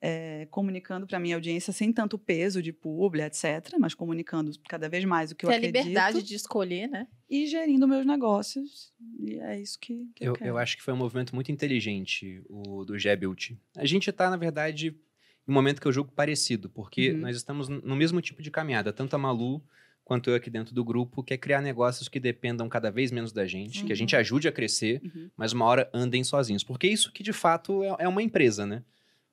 [0.00, 5.04] é, comunicando para minha audiência sem tanto peso de publi, etc., mas comunicando cada vez
[5.06, 7.06] mais o que eu Ter a acredito liberdade de escolher, né?
[7.30, 8.92] e gerindo meus negócios.
[9.18, 10.50] E é isso que, que eu, Eu, quero.
[10.50, 13.58] eu acho que foi um movimento muito inteligente o do G-Build.
[13.76, 17.18] A gente está, na verdade, em um momento que eu julgo parecido, porque Uhum.
[17.20, 19.64] nós estamos no mesmo tipo de caminhada, tanto a Malu
[20.04, 23.32] quanto eu aqui dentro do grupo, que é criar negócios que dependam cada vez menos
[23.32, 23.96] da gente, que a Uhum.
[23.96, 25.30] gente ajude a crescer, Uhum.
[25.36, 26.62] mas uma hora andem sozinhos.
[26.62, 28.82] Porque isso que de fato é, é uma empresa, né?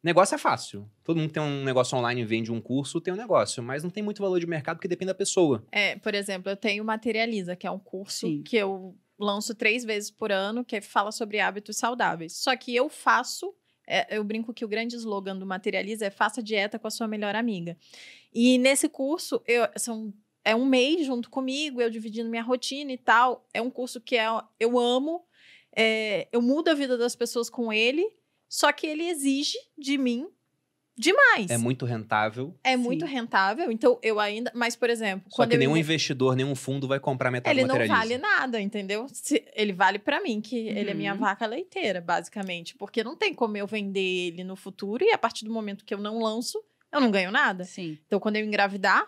[0.03, 0.89] Negócio é fácil.
[1.03, 3.83] Todo mundo que tem um negócio online e vende um curso, tem um negócio, mas
[3.83, 5.63] não tem muito valor de mercado porque depende da pessoa.
[5.71, 8.41] É, por exemplo, eu tenho o Materializa, que é um curso Sim.
[8.41, 12.33] que eu lanço três vezes por ano, que fala sobre hábitos saudáveis.
[12.37, 13.53] Só que eu faço,
[13.87, 17.07] é, eu brinco que o grande slogan do Materializa é faça dieta com a sua
[17.07, 17.77] melhor amiga.
[18.33, 20.11] E nesse curso, eu, são,
[20.43, 23.47] é um mês junto comigo, eu dividindo minha rotina e tal.
[23.53, 24.25] É um curso que é,
[24.59, 25.23] eu amo,
[25.75, 28.05] é, eu mudo a vida das pessoas com ele,
[28.49, 30.27] só que ele exige de mim
[30.97, 31.49] demais.
[31.49, 32.53] É muito rentável.
[32.63, 32.83] É Sim.
[32.83, 34.51] muito rentável, então eu ainda.
[34.53, 37.63] Mas, por exemplo, Só quando que nenhum inve- investidor, nenhum fundo vai comprar metade ele
[37.63, 38.07] do não materializa.
[38.09, 39.07] vale nada, entendeu?
[39.11, 41.19] Se- ele vale pra mim, que ele é minha Uhum.
[41.19, 42.75] vaca leiteira, basicamente.
[42.75, 45.93] Porque não tem como eu vender ele no futuro e a partir do momento que
[45.93, 46.61] eu não lanço,
[46.91, 47.63] eu não ganho nada.
[47.63, 47.97] Sim.
[48.05, 49.07] Então, quando eu engravidar,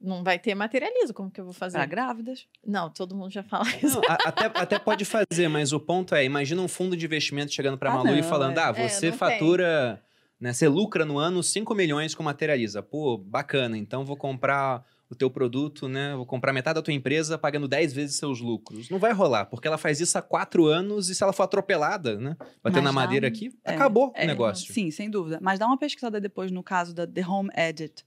[0.00, 1.12] não vai ter materializo.
[1.12, 1.78] Como que eu vou fazer?
[1.78, 2.46] Para grávidas.
[2.64, 4.00] Não, todo mundo já fala isso.
[4.00, 7.52] Não, a- até, até pode fazer, mas o ponto é, imagina um fundo de investimento
[7.52, 8.62] chegando para Ah, Malu e não, falando, é.
[8.62, 9.18] ah, É, você tem.
[9.18, 10.02] fatura,
[10.40, 12.82] né, você lucra no ano 5 milhões com materializa.
[12.82, 17.38] Pô, bacana, então vou comprar o teu produto, né, vou comprar metade da tua empresa
[17.38, 18.90] pagando 10 vezes seus lucros.
[18.90, 22.16] Não vai rolar, porque ela faz isso há 4 anos e se ela for atropelada,
[22.18, 24.70] né, batendo na madeira aqui, é, acabou é, o negócio.
[24.72, 25.38] Sim, sem dúvida.
[25.40, 28.04] Mas dá uma pesquisada depois no caso da The Home Edit.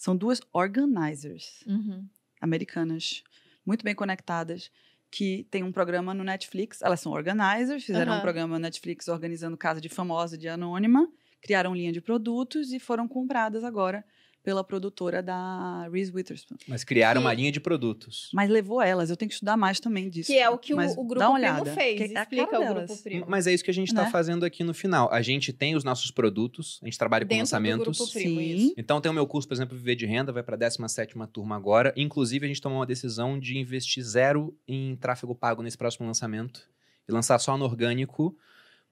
[0.00, 2.08] São duas organizers Uhum.
[2.40, 3.22] americanas,
[3.66, 4.70] muito bem conectadas,
[5.10, 6.80] que tem um programa no Netflix.
[6.80, 8.22] Elas são organizers, fizeram um Aham.
[8.22, 11.06] programa no Netflix organizando casa de famosa de anônima,
[11.42, 14.02] criaram linha de produtos e foram compradas agora
[14.42, 16.56] pela produtora da Reese Witherspoon.
[16.66, 18.30] Mas criaram Que- uma linha de produtos.
[18.32, 20.32] Mas levou elas, eu tenho que estudar mais também disso.
[20.32, 21.96] Que é o que o, Mas o dá Grupo uma Primo olhada, fez.
[21.98, 22.86] que é a Explica o delas.
[22.86, 23.24] Grupo Primo.
[23.28, 24.10] Mas é isso que a gente está Né?
[24.10, 25.12] fazendo aqui no final.
[25.12, 27.98] A gente tem os nossos produtos, a gente trabalha com Dentro do lançamentos.
[27.98, 28.54] Grupo Primo, Sim.
[28.56, 28.74] isso.
[28.78, 31.54] Então tem o meu curso, por exemplo, Viver de Renda, vai para a 17ª turma
[31.56, 31.92] agora.
[31.96, 36.62] Inclusive, a gente tomou uma decisão de investir zero em tráfego pago nesse próximo lançamento
[37.08, 38.34] e lançar só no orgânico,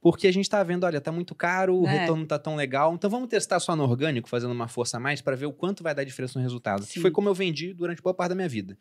[0.01, 1.99] porque a gente está vendo, olha, tá muito caro, o É.
[2.01, 2.95] retorno não tá tão legal.
[2.95, 5.83] Então vamos testar só no orgânico, fazendo uma força a mais para ver o quanto
[5.83, 6.87] vai dar diferença no resultado.
[6.87, 8.79] Que foi como eu vendi durante boa parte da minha vida.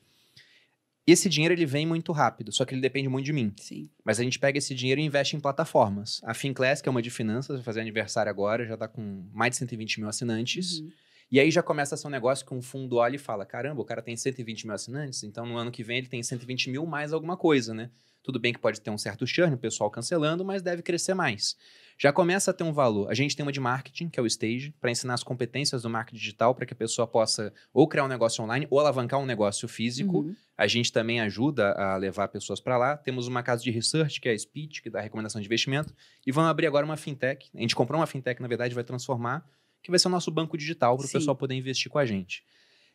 [1.05, 3.53] Esse dinheiro ele vem muito rápido, só que ele depende muito de mim.
[3.55, 3.89] Sim.
[4.03, 6.19] Mas a gente pega esse dinheiro e investe em plataformas.
[6.23, 9.51] A Finclass, que é uma de finanças, vai fazer aniversário agora, já está com mais
[9.51, 10.79] de 120 mil assinantes.
[10.81, 10.89] Uhum.
[11.29, 13.81] E aí já começa a ser um negócio que um fundo olha e fala: caramba,
[13.81, 16.85] o cara tem 120 mil assinantes, então no ano que vem ele tem 120 mil
[16.85, 17.89] mais alguma coisa, né?
[18.27, 21.55] Tudo bem que pode ter um certo churn, o pessoal cancelando, mas deve crescer mais.
[21.97, 23.09] Já começa a ter um valor.
[23.09, 25.89] A gente tem uma de marketing, que é o Stage, para ensinar as competências do
[25.89, 29.25] marketing digital para que a pessoa possa ou criar um negócio online ou alavancar um
[29.25, 30.19] negócio físico.
[30.19, 30.35] Uhum.
[30.57, 32.97] A gente também ajuda a levar pessoas para lá.
[32.97, 35.93] Temos uma casa de research, que é a Speech, que dá recomendação de investimento.
[36.25, 37.49] E vamos abrir agora uma fintech.
[37.55, 39.47] A gente comprou uma fintech, na verdade, vai transformar,
[39.81, 42.43] que vai ser o nosso banco digital para o pessoal poder investir com a gente.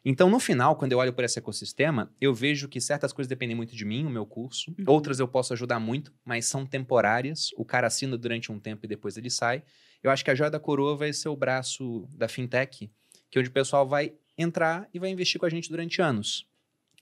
[0.05, 3.55] Então, no final, quando eu olho por esse ecossistema, eu vejo que certas coisas dependem
[3.55, 4.75] muito de mim, o meu curso.
[4.77, 4.85] Uhum.
[4.89, 7.51] Outras eu posso ajudar muito, mas são temporárias.
[7.57, 9.63] O cara assina durante um tempo e depois ele sai.
[10.03, 12.91] Eu acho que a joia da coroa vai ser o braço da fintech,
[13.31, 16.49] que é onde o pessoal vai entrar e vai investir com a gente durante anos.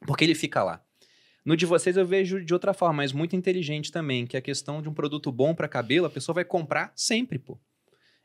[0.07, 0.85] Porque ele fica lá.
[1.43, 4.43] No de vocês eu vejo de outra forma, mas muito inteligente também, que é a
[4.43, 7.59] questão de um produto bom para cabelo, a pessoa vai comprar sempre, pô.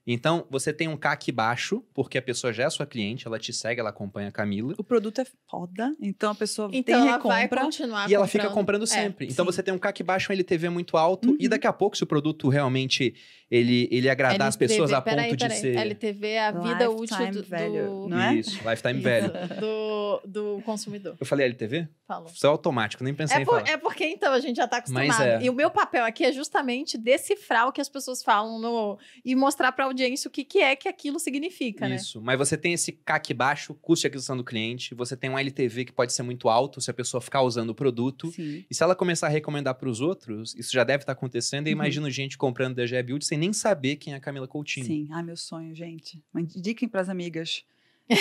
[0.08, 3.52] Então, você tem um CAC baixo, porque a pessoa já é sua cliente, ela te
[3.52, 4.76] segue, ela acompanha a Camila.
[4.78, 7.62] O produto é foda, então a pessoa Então tem ela vai recompra.
[7.62, 8.82] continuar E ela fica comprando.
[8.82, 9.26] comprando sempre.
[9.26, 9.52] então sim.
[9.52, 11.30] você tem um CAC baixo, um LTV muito alto.
[11.30, 11.38] Uhum.
[11.40, 13.16] E daqui a pouco, se o produto realmente
[13.50, 15.58] ele, ele agradar as pessoas a ponto peraí, de peraí.
[15.58, 15.76] ser.
[15.78, 18.36] LTV é a vida útil Lifetime do, value, do, não é?
[18.36, 19.60] Isso, lifetime value.
[19.60, 21.16] do, do consumidor.
[21.20, 21.88] Eu falei LTV?
[22.08, 22.30] Falou.
[22.34, 23.70] Isso é automático, nem pensei É, em por- falar.
[23.72, 25.42] é porque então a gente já tá Mas acostumado.
[25.42, 25.44] é.
[25.46, 29.36] E o meu papel aqui é justamente decifrar o que as pessoas falam no, e
[29.36, 29.95] mostrar pra audiência
[30.28, 31.96] o que, que é que aquilo significa, né?
[31.96, 32.22] Isso.
[32.22, 34.94] Mas você tem esse CAC baixo, custo de aquisição do cliente.
[34.96, 37.76] Você tem um LTV que pode ser muito alto se a pessoa ficar usando o
[37.76, 38.32] produto.
[38.32, 38.66] Sim.
[38.70, 41.68] E se ela começar a recomendar para os outros, isso já deve estar acontecendo.
[41.68, 41.78] E Uhum.
[41.78, 44.86] imagino gente comprando DG Build sem nem saber quem é a Camila Coutinho.
[44.86, 45.08] Sim.
[45.12, 46.22] Ai, meu sonho, gente.
[46.36, 47.64] Indiquem pras amigas.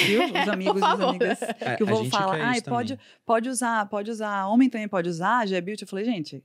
[0.06, 0.22] Viu?
[0.32, 1.42] Os amigos e as amigas.
[1.60, 3.04] É, Que o a vovô gente fala, quer ai, isso pode, também.
[3.26, 4.46] pode usar, pode usar.
[4.46, 5.82] Homem também pode usar, beauty.
[5.82, 6.42] Eu falei, gente,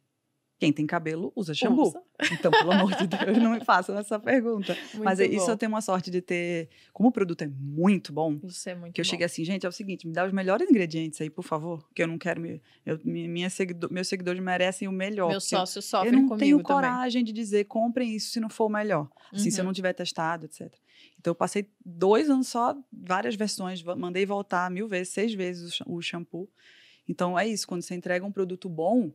[0.60, 1.88] quem tem cabelo usa shampoo.
[1.88, 2.01] Usa.
[2.34, 4.78] Então, pelo amor de Deus, não me façam essa pergunta.
[4.95, 5.51] Mas é Muito isso bom.
[5.53, 6.68] eu tenho uma sorte de ter.
[6.91, 9.10] Como o produto é muito bom, Isso é muito que eu bom.
[9.10, 11.88] cheguei assim, gente, é o seguinte, me dá os melhores ingredientes aí, por favor.
[11.95, 12.62] Que eu não quero me.
[12.86, 15.30] Eu, mi- minha seguido- meus seguidores merecem o melhor.
[15.30, 16.66] Meus porque eu- sócios eu sofrem não comigo tenho também.
[16.76, 19.10] coragem de dizer comprem isso se não for o melhor.
[19.32, 19.68] Assim, se eu Uhum.
[19.70, 20.74] não tiver testado, etc.
[21.18, 26.01] Então, eu passei dois anos só, várias versões, mandei voltar mil vezes, seis vezes o
[26.01, 26.49] shampoo.
[27.07, 29.10] Então, é isso, quando você entrega um produto bom,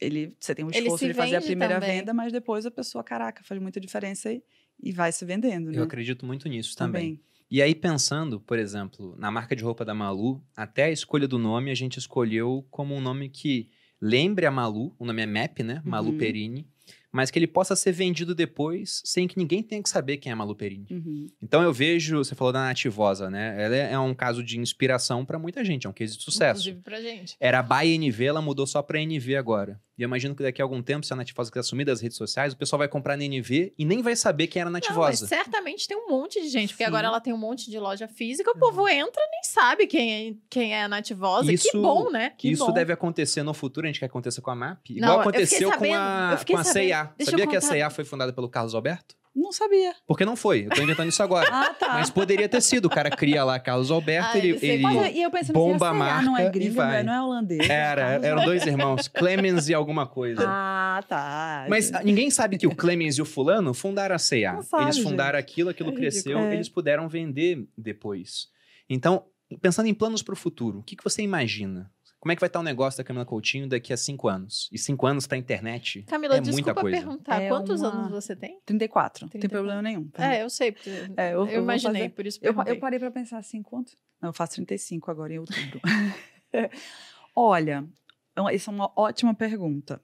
[0.00, 1.98] ele, você tem um esforço de fazer a primeira também.
[1.98, 4.42] venda, mas depois a pessoa, caraca, faz muita diferença e,
[4.82, 5.78] e vai se vendendo, né?
[5.78, 7.16] Eu acredito muito nisso também.
[7.16, 7.24] Também.
[7.50, 11.38] E aí, pensando, por exemplo, na marca de roupa da Malu, até a escolha do
[11.38, 13.68] nome a gente escolheu como um nome que
[14.00, 15.80] lembre a Malu, o nome é MAP, né?
[15.84, 16.18] Malu Uhum.
[16.18, 16.68] Perini,
[17.14, 20.32] mas que ele possa ser vendido depois sem que ninguém tenha que saber quem é
[20.32, 20.86] a Malu Perini.
[20.90, 21.28] Uhum.
[21.40, 23.54] Então eu vejo, você falou da Nativosa, né?
[23.62, 26.60] Ela é é um caso de inspiração para muita gente, é um case de sucesso.
[26.62, 27.36] Inclusive pra gente.
[27.38, 29.80] Era by NV, ela mudou só pra NV agora.
[29.96, 32.16] E eu imagino que daqui a algum tempo, se a Nativosa quiser assumir das redes
[32.16, 34.80] sociais, o pessoal vai comprar na NV e nem vai saber quem era a Não,
[34.80, 35.26] mas Nativosa.
[35.28, 36.88] certamente tem um monte de gente, porque Sim.
[36.88, 40.30] agora ela tem um monte de loja física, o povo entra e nem sabe quem
[40.30, 41.52] é, quem é a Nativosa.
[41.52, 42.32] Isso- que bom, né?
[42.36, 42.72] Que Isso bom.
[42.72, 44.80] deve acontecer no futuro, a gente quer que aconteça com a MAP.
[44.96, 46.88] Não, Igual fiquei aconteceu com sabendo, a, eu fiquei com a sabendo.
[46.88, 47.03] C&A.
[47.18, 47.60] Eu Sabia que a.
[47.60, 49.14] C&A foi fundada pelo Carlos Alberto?
[49.36, 49.92] Não sabia.
[50.06, 51.48] Porque não foi, eu tô inventando isso agora.
[51.52, 51.94] Ah, tá.
[51.94, 52.84] Mas poderia ter sido.
[52.86, 55.88] O cara cria lá Carlos Alberto, Ah, ele, ele Mas eu- e eu pensando bomba
[55.88, 57.02] a assim, a C&A não marca é e gringa, vai.
[57.02, 57.68] não é holandês.
[57.68, 60.44] Era, Carlos eram dois irmãos, Clemens e alguma coisa.
[60.46, 61.66] Ah, tá.
[61.68, 64.60] Mas ninguém sabe que o Clemens e o fulano fundaram a C&A.
[64.82, 66.38] Eles fundaram aquilo, aquilo É cresceu.
[66.38, 66.54] É.
[66.54, 68.46] eles puderam vender depois.
[68.88, 69.24] Então,
[69.60, 71.90] pensando em planos para o futuro, o que, que você imagina?
[72.24, 74.70] Como é que vai estar o negócio da Camila Coutinho daqui a cinco anos?
[74.72, 76.96] E cinco anos para internet Camila, é muita desculpa coisa.
[76.96, 78.58] perguntar, É quantos uma- anos você tem?
[78.64, 79.26] 34.
[79.26, 79.58] Não tem 34.
[79.62, 80.08] problema nenhum.
[80.16, 80.72] É, eu sei.
[80.72, 82.72] porque É, eu- eu, imaginei, fazer- por isso Eu, perguntei.
[82.72, 83.92] eu parei pra pensar assim, quanto?
[84.22, 85.80] Não, eu faço 35 agora em outubro.
[87.36, 87.84] Olha,
[88.32, 90.00] então, essa é uma ótima pergunta.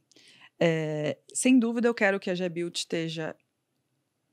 [0.59, 3.35] É, sem dúvida, eu quero que a G-Build esteja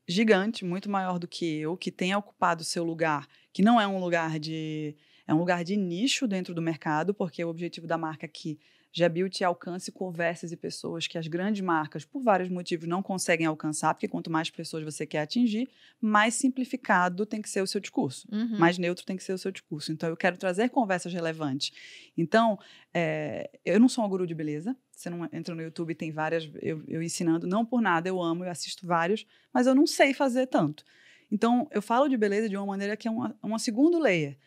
[0.07, 3.87] gigante, muito maior do que eu, que tenha ocupado o seu lugar, que não é
[3.87, 4.95] um lugar de.
[5.27, 8.57] É um lugar de nicho dentro do mercado, porque o objetivo da marca aqui,
[8.93, 13.93] G-Build, alcance conversas e pessoas que as grandes marcas, por vários motivos, não conseguem alcançar,
[13.93, 15.69] porque quanto mais pessoas você quer atingir,
[15.99, 18.27] mais simplificado tem que ser o seu discurso.
[18.31, 18.57] Uhum.
[18.57, 19.91] Mais neutro tem que ser o seu discurso.
[19.91, 21.71] Então, eu quero trazer conversas relevantes.
[22.17, 22.57] Então,
[22.93, 24.75] é, eu não sou uma guru de beleza.
[24.91, 28.45] Você não entra no YouTube tem várias, eu, eu ensinando, não por nada, eu amo,
[28.45, 30.83] eu assisto vários, mas eu não sei fazer tanto.
[31.31, 34.37] Então, eu falo de beleza de uma maneira que é uma, uma segundo layer.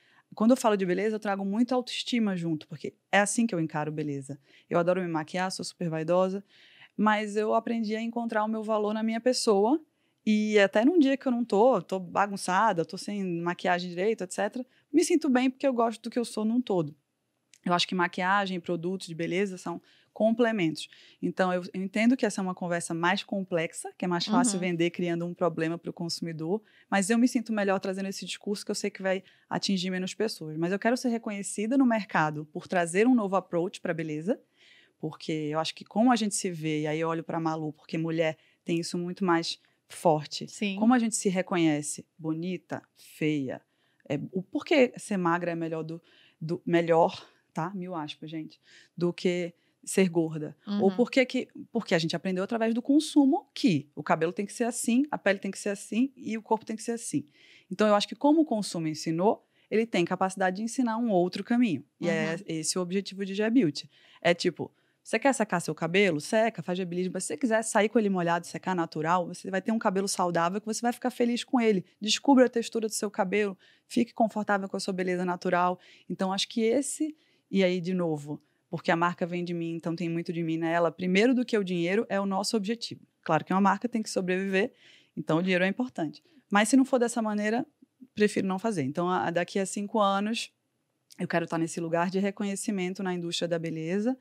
[0.41, 3.61] Quando eu falo de beleza, eu trago muita autoestima junto, porque é assim que eu
[3.61, 4.41] encaro beleza.
[4.71, 6.43] Eu adoro me maquiar, sou super vaidosa,
[6.97, 9.79] mas eu aprendi a encontrar o meu valor na minha pessoa
[10.25, 14.65] e até num dia que eu não tô, tô bagunçada, tô sem maquiagem direito, etc.,
[14.91, 16.97] me sinto bem porque eu gosto do que eu sou num todo.
[17.63, 19.79] Eu acho que maquiagem produtos de beleza são
[20.21, 20.87] complementos.
[21.23, 24.57] Então, eu, eu entendo que essa é uma conversa mais complexa, que é mais fácil
[24.57, 24.61] Uhum.
[24.61, 28.63] vender criando um problema para o consumidor, mas eu me sinto melhor trazendo esse discurso
[28.63, 30.59] que eu sei que vai atingir menos pessoas.
[30.59, 34.39] Mas eu quero ser reconhecida no mercado por trazer um novo approach para a beleza,
[34.99, 37.73] porque eu acho que como a gente se vê, e aí eu olho para Malu,
[37.73, 39.59] porque mulher tem isso muito mais
[39.89, 40.47] forte.
[40.49, 40.77] Sim.
[40.77, 43.63] Como a gente se reconhece bonita, feia,
[44.07, 46.03] é, o porquê ser magra é melhor do,
[46.39, 47.71] do melhor, tá?
[47.75, 48.61] Mil aspas, gente,
[48.95, 49.55] do que
[49.85, 50.57] ser gorda.
[50.67, 50.97] Ou Uhum.
[50.97, 54.53] por que que porque a gente aprendeu através do consumo que o cabelo tem que
[54.53, 57.27] ser assim, a pele tem que ser assim e o corpo tem que ser assim.
[57.71, 61.43] Então eu acho que como o consumo ensinou, ele tem capacidade de ensinar um outro
[61.45, 61.85] caminho.
[62.01, 62.45] E é Uhum.
[62.47, 63.89] esse o objetivo de G-Beauty.
[64.21, 64.71] É tipo,
[65.03, 66.21] você quer secar seu cabelo?
[66.21, 67.13] Seca, faz gebilismo.
[67.15, 70.07] Mas se você quiser sair com ele molhado, secar natural, você vai ter um cabelo
[70.09, 71.85] saudável que você vai ficar feliz com ele.
[72.01, 75.79] Descubra a textura do seu cabelo, fique confortável com a sua beleza natural.
[76.09, 77.17] Então, acho que esse,
[77.51, 78.41] e aí de novo,
[78.71, 81.59] porque a marca vem de mim, então tem muito de mim nela, primeiro do que
[81.59, 83.01] o dinheiro é o nosso objetivo.
[83.23, 84.73] Claro que uma marca tem que sobreviver,
[85.17, 86.23] então o dinheiro é importante.
[86.49, 87.67] Mas se não for dessa maneira,
[88.15, 88.83] prefiro não fazer.
[88.83, 90.53] Então, a, daqui a cinco anos,
[91.19, 94.17] eu quero estar nesse lugar de reconhecimento na indústria da beleza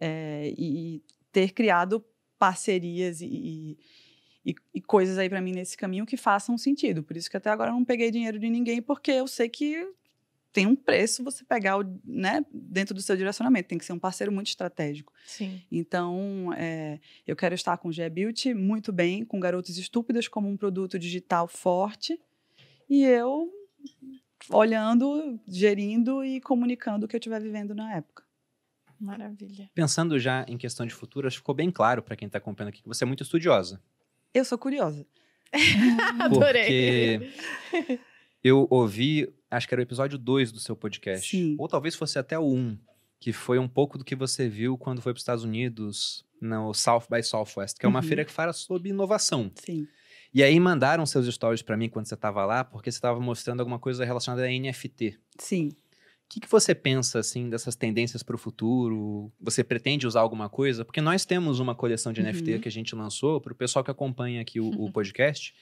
[0.00, 2.04] é, e ter criado
[2.38, 3.78] parcerias e,
[4.44, 7.02] e, e coisas aí para mim nesse caminho que façam sentido.
[7.02, 9.88] Por isso que até agora eu não peguei dinheiro de ninguém, porque eu sei que
[10.52, 13.68] tem um preço você pegar o, né, dentro do seu direcionamento.
[13.68, 15.12] Tem que ser um parceiro muito estratégico.
[15.24, 15.62] Sim.
[15.70, 20.48] Então, é, eu quero estar com o G Beauty muito bem, com Garotas Estúpidas como
[20.48, 22.20] um produto digital forte.
[22.88, 23.50] E eu
[24.50, 28.24] olhando, gerindo e comunicando o que eu estiver vivendo na época.
[29.00, 29.70] Maravilha.
[29.74, 32.68] Pensando já em questão de futuro, acho que ficou bem claro para quem está acompanhando
[32.68, 33.82] aqui que você é muito estudiosa.
[34.32, 35.06] Eu sou curiosa.
[36.20, 37.32] Adorei.
[37.70, 38.00] Porque
[38.44, 41.28] eu ouvi, acho que era o episódio 2 do seu podcast.
[41.30, 41.54] Sim.
[41.58, 42.78] Ou talvez fosse até o 1, um,
[43.20, 46.74] que foi um pouco do que você viu quando foi para os Estados Unidos, no
[46.74, 48.06] South by Southwest, que é uma Uhum.
[48.06, 49.50] feira que fala sobre inovação.
[49.54, 49.86] Sim.
[50.34, 53.60] E aí mandaram seus stories para mim quando você estava lá, porque você estava mostrando
[53.60, 55.18] alguma coisa relacionada a NFT.
[55.38, 55.68] Sim.
[55.68, 59.30] O que, que você pensa, assim, dessas tendências para o futuro?
[59.38, 60.82] Você pretende usar alguma coisa?
[60.84, 62.28] Porque nós temos uma coleção de Uhum.
[62.28, 65.54] NFT que a gente lançou para o pessoal que acompanha aqui o, o podcast.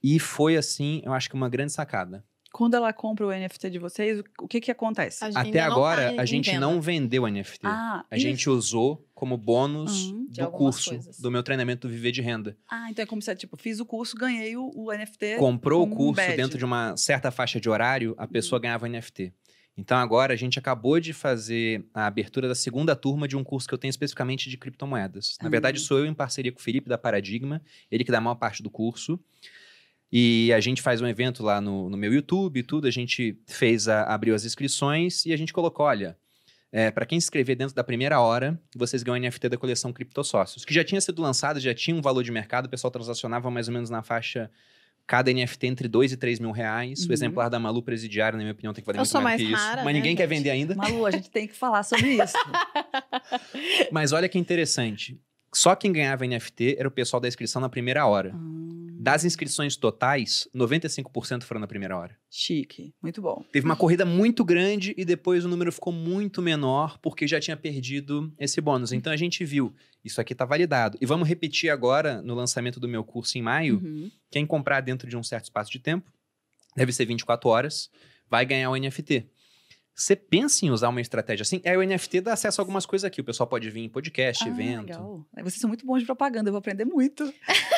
[0.00, 2.24] E foi, assim, eu acho que uma grande sacada.
[2.56, 5.24] Quando ela compra o NFT de vocês, o que que acontece?
[5.34, 6.60] Até agora, tá a gente venda.
[6.60, 7.58] não vendeu NFT.
[7.64, 8.24] Ah, a isso.
[8.24, 10.28] gente usou como bônus Uhum.
[10.30, 11.18] Do curso, coisas.
[11.18, 12.56] do meu treinamento Viver de Renda.
[12.70, 15.36] Ah, então é como se, tipo, fiz o curso, ganhei o, o NFT.
[15.36, 16.36] Comprou o um curso badge.
[16.36, 18.62] dentro de uma certa faixa de horário, a pessoa Uhum.
[18.62, 19.32] ganhava NFT.
[19.76, 23.66] Então agora a gente acabou de fazer a abertura da segunda turma de um curso
[23.66, 25.36] que eu tenho especificamente de criptomoedas.
[25.42, 25.50] Na Ah.
[25.50, 27.60] verdade, sou eu em parceria com o Felipe da Paradigma,
[27.90, 29.18] ele que dá a maior parte do curso.
[30.12, 32.86] E a gente faz um evento lá no, no meu YouTube e tudo.
[32.86, 36.16] A gente fez a, abriu as inscrições e a gente colocou: olha,
[36.94, 40.64] para quem se inscrever dentro da primeira hora, vocês ganham o NFT da coleção Criptosócios,
[40.64, 43.68] que já tinha sido lançado, já tinha um valor de mercado, o pessoal transacionava mais
[43.68, 44.50] ou menos na faixa.
[45.06, 47.00] Cada NFT entre 2 e 3 mil reais.
[47.04, 47.12] O Uhum.
[47.12, 49.42] exemplar da Malu Presidiário, na minha opinião, tem que valer Eu muito mais mais que
[49.44, 49.54] isso.
[49.62, 50.30] rara, Mas né, ninguém quer gente?
[50.38, 50.74] vender ainda.
[50.74, 52.32] Malu, a gente tem que falar sobre isso.
[53.92, 55.20] Mas olha que interessante.
[55.54, 58.34] Só quem ganhava NFT era o pessoal da inscrição na primeira hora.
[58.34, 62.16] Hum, Das inscrições totais, 95% foram na primeira hora.
[62.30, 62.92] chique.
[63.02, 63.44] Muito bom.
[63.52, 67.56] Teve uma corrida muito grande e depois o número ficou muito menor porque já tinha
[67.56, 68.92] perdido esse bônus.
[68.92, 69.74] Então a gente viu,
[70.04, 70.96] isso aqui está validado.
[71.00, 73.76] E vamos repetir agora no lançamento do meu curso em maio.
[73.76, 74.10] Uhum.
[74.30, 76.10] Quem comprar dentro de um certo espaço de tempo,
[76.74, 77.90] deve ser 24 horas,
[78.28, 79.26] vai ganhar o NFT.
[79.96, 81.60] Você pensa em usar uma estratégia assim?
[81.62, 83.20] É, o NFT dá acesso a algumas coisas aqui.
[83.20, 84.86] O pessoal pode vir em podcast, Ah, evento.
[84.88, 85.24] legal.
[85.36, 87.24] Vocês são muito bons de propaganda, eu vou aprender muito.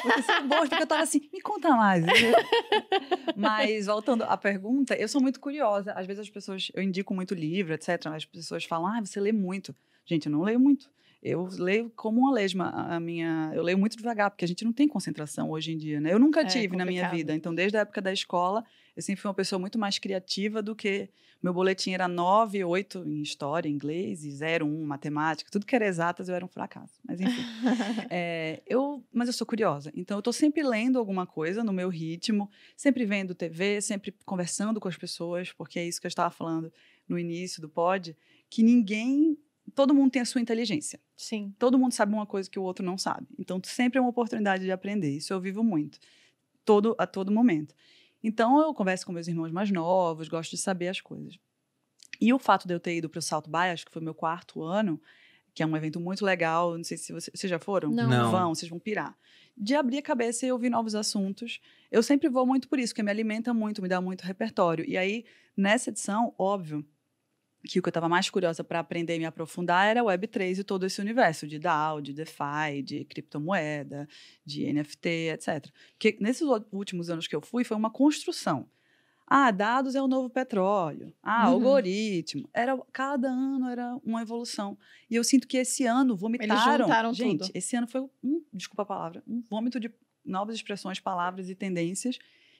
[0.02, 2.04] Vocês são bons, porque eu tava assim, me conta mais.
[3.36, 5.92] Mas, voltando à pergunta, eu sou muito curiosa.
[5.92, 8.06] Às vezes as pessoas, eu indico muito livro, etc.
[8.06, 9.74] As pessoas falam, ah, você lê muito.
[10.04, 10.88] Gente, eu não leio muito.
[11.22, 12.70] Eu leio como uma lesma.
[12.70, 16.00] A minha, eu leio muito devagar, porque a gente não tem concentração hoje em dia,
[16.00, 16.12] né?
[16.12, 17.16] Eu nunca É tive na minha complicado.
[17.16, 17.34] vida.
[17.34, 18.64] Então, desde a época da escola,
[18.96, 21.08] eu sempre fui uma pessoa muito mais criativa do que
[21.42, 25.86] meu boletim era 9, 8 em história, inglês, e 0, 1, matemática, tudo que era
[25.86, 27.00] exatas eu era um fracasso.
[27.06, 27.42] Mas enfim.
[28.10, 31.88] É, eu, mas eu sou curiosa, então eu estou sempre lendo alguma coisa no meu
[31.88, 36.30] ritmo, sempre vendo TV, sempre conversando com as pessoas, porque é isso que eu estava
[36.30, 36.72] falando
[37.08, 38.16] no início do pod,
[38.50, 39.38] que ninguém,
[39.74, 41.00] todo mundo tem a sua inteligência.
[41.16, 41.54] Sim.
[41.58, 43.26] Todo mundo sabe uma coisa que o outro não sabe.
[43.38, 45.10] Então sempre é uma oportunidade de aprender.
[45.10, 45.98] Isso eu vivo muito,
[46.64, 47.74] todo a todo momento.
[48.28, 51.38] Então eu converso com meus irmãos mais novos, gosto de saber as coisas.
[52.20, 54.14] E o fato de eu ter ido para o Salto By, acho que foi meu
[54.14, 55.00] quarto ano,
[55.54, 56.76] que é um evento muito legal.
[56.76, 57.90] Não sei se você- vocês já foram.
[57.90, 58.08] Não.
[58.08, 58.30] Não.
[58.30, 59.16] Vão, vocês vão pirar.
[59.56, 61.60] De abrir a cabeça e ouvir novos assuntos.
[61.90, 64.84] Eu sempre vou muito por isso, porque me alimenta muito, me dá muito repertório.
[64.88, 65.24] E aí,
[65.56, 66.84] nessa edição, óbvio,
[67.66, 70.64] que o que eu estava mais curiosa para aprender e me aprofundar era Web3 e
[70.64, 74.08] todo esse universo de DAO, de DeFi, de criptomoeda,
[74.44, 75.66] de NFT, etc.
[75.92, 78.68] Porque nesses últimos anos que eu fui, foi uma construção.
[79.28, 81.12] Ah, dados é o novo petróleo.
[81.20, 81.54] Ah, Uhum.
[81.54, 82.48] algoritmo.
[82.54, 84.78] Era, cada ano era uma evolução.
[85.10, 86.84] E eu sinto que esse ano vomitaram.
[86.86, 87.50] juntaram gente, tudo.
[87.52, 89.90] esse ano foi um, desculpa a palavra, um vômito de
[90.24, 92.18] novas expressões, palavras e tendências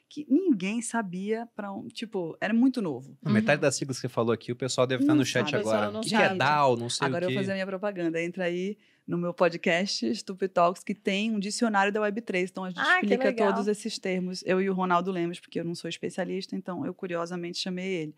[0.09, 3.16] que ninguém sabia para um, tipo, era muito novo.
[3.24, 5.51] A Metade das siglas que você falou aqui, o pessoal deve estar Não no chat
[5.51, 5.91] sabe, agora.
[5.91, 6.35] não O que, que é.
[6.35, 7.35] DAO, não sei Agora o eu quê.
[7.35, 8.23] vou fazer a minha propaganda.
[8.23, 12.49] Entra aí no meu podcast, Stupid Talks, que tem um dicionário da Web3.
[12.51, 14.43] Então a gente Ah, que explica todos esses termos.
[14.47, 18.15] Eu e o Ronaldo Lemos, porque eu não sou especialista, então eu curiosamente chamei ele.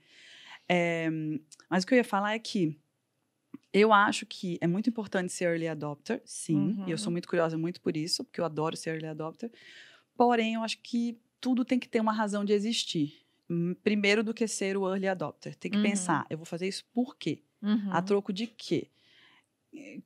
[0.68, 1.08] É,
[1.70, 2.78] mas o que eu ia falar é que
[3.72, 6.82] eu acho que é muito importante ser early adopter, sim.
[6.86, 7.12] E eu sou Uhum.
[7.12, 9.50] muito curiosa muito por isso, porque eu adoro ser early adopter.
[10.16, 13.14] Porém, eu acho que tudo tem que ter uma razão de existir.
[13.50, 15.54] Hum, Primeiro do que ser o early adopter.
[15.56, 15.82] Tem que Uhum.
[15.82, 17.42] pensar, eu vou fazer isso por quê?
[17.62, 17.90] Uhum.
[17.92, 18.88] A troco de quê?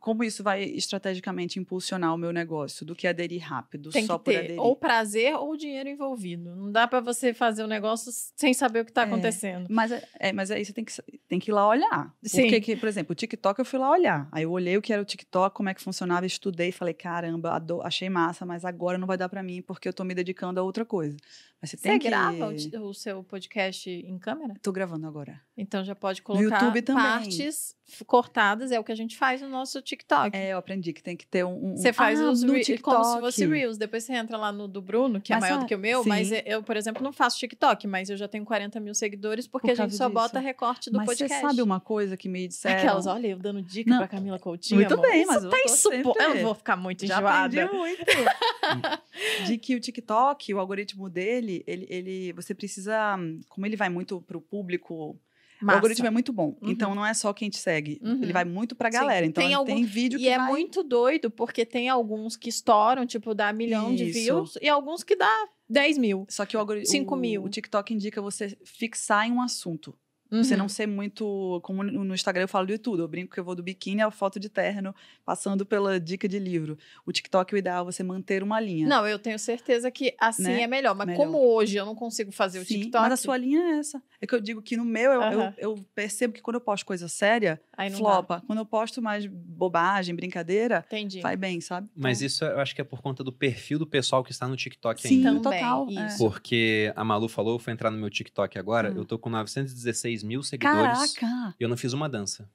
[0.01, 4.25] Como isso vai estrategicamente impulsionar o meu negócio do que aderir rápido, Tem só que
[4.25, 4.61] por ter aderir.
[4.61, 6.55] ou prazer ou dinheiro envolvido.
[6.57, 9.05] Não dá pra você fazer o negócio sem saber o que tá É.
[9.05, 9.67] acontecendo.
[9.71, 10.93] Mas, é- é, mas aí você tem que,
[11.29, 12.13] tem que ir lá olhar.
[12.25, 12.43] Sim.
[12.43, 14.29] Porque, que, por exemplo, o TikTok eu fui lá olhar.
[14.33, 17.53] Aí eu olhei o que era o TikTok, como é que funcionava, estudei, falei, caramba,
[17.53, 20.59] ado- achei massa, mas agora não vai dar pra mim porque eu tô me dedicando
[20.59, 21.17] a outra coisa.
[21.63, 22.09] Mas você, Você tem que...
[22.09, 24.55] grava o, o seu podcast em câmera?
[24.61, 25.41] Tô gravando agora.
[25.57, 27.77] Então já pode colocar partes
[28.07, 30.35] cortadas, é o que a gente faz no nosso TikTok.
[30.37, 31.73] É, eu aprendi que tem que ter um...
[31.73, 33.21] um- Você faz ah, os no re- como se TikTok.
[33.21, 33.77] fosse Reels.
[33.77, 35.79] Depois você entra lá no do Bruno, que é Mas maior sa- do que o
[35.79, 36.41] meu, mas sim.
[36.47, 39.73] eu, por exemplo, não faço TikTok, mas eu já tenho 40 mil seguidores porque Por
[39.73, 40.15] a gente só disso.
[40.15, 41.35] bota recorte do Mas podcast.
[41.35, 42.79] você sabe uma coisa que me disseram?
[42.79, 43.99] Aquelas, olha, eu dando dica Não.
[43.99, 44.81] pra Camila Coutinho.
[44.81, 45.07] Muito amor.
[45.07, 47.63] bem, Isso mas eu tá tô insupo- sempre- Eu vou ficar muito Já enjoada.
[47.65, 48.03] aprendi muito.
[49.47, 53.17] de que o TikTok, o algoritmo dele, ele, ele, você precisa,
[53.49, 55.19] como ele vai muito pro público,
[55.61, 55.75] Massa.
[55.75, 56.57] o algoritmo é muito bom.
[56.63, 56.71] Uhum.
[56.71, 58.23] Então não é só quem te segue, Uhum.
[58.23, 58.99] ele vai muito pra Sim.
[58.99, 59.27] galera.
[59.27, 60.49] Então Tem tem, algum- tem vídeo que E é vai...
[60.51, 64.13] muito doido, porque tem alguns que estouram, tipo, dá milhão de Isso.
[64.21, 65.31] views, e alguns que dá
[65.69, 66.27] 10 mil.
[66.29, 67.43] Só que o algoritmo, Cinco o, mil.
[67.45, 69.95] o TikTok indica você fixar em um assunto.
[70.33, 70.61] Você Uhum.
[70.61, 71.61] não ser muito.
[71.63, 73.03] Como no Instagram eu falo de tudo.
[73.03, 74.95] Eu brinco que eu vou do biquíni à foto de terno,
[75.27, 76.79] passando pela dica de livro.
[77.05, 78.87] O TikTok, o ideal é você manter uma linha.
[78.89, 80.63] Não, eu tenho certeza que assim Né?
[80.63, 80.95] é melhor.
[80.95, 81.19] Mas Melhor.
[81.25, 84.03] como hoje eu não consigo fazer o Sim, TikTok, mas a sua linha é essa.
[84.21, 85.55] É que eu digo que no meu, eu, eu- Aham.
[85.59, 87.61] eu percebo que quando eu posto coisa séria,
[87.97, 88.43] flopa.
[88.47, 90.97] Quando eu posto mais bobagem, brincadeira, dá.
[90.97, 91.21] Entendi.
[91.21, 91.89] vai bem, sabe?
[91.95, 94.49] Mas Então, isso eu acho que é por conta do perfil do pessoal que está
[94.49, 95.41] no TikTok Sim, ainda.
[95.41, 95.87] Também, total.
[95.91, 96.07] é.
[96.07, 96.19] isso.
[96.19, 98.99] Porque a Malu falou, eu fui entrar no meu TikTok agora, Hum.
[98.99, 101.55] eu tô com 916 mil seguidores Caraca!
[101.59, 102.49] e eu não fiz uma dança.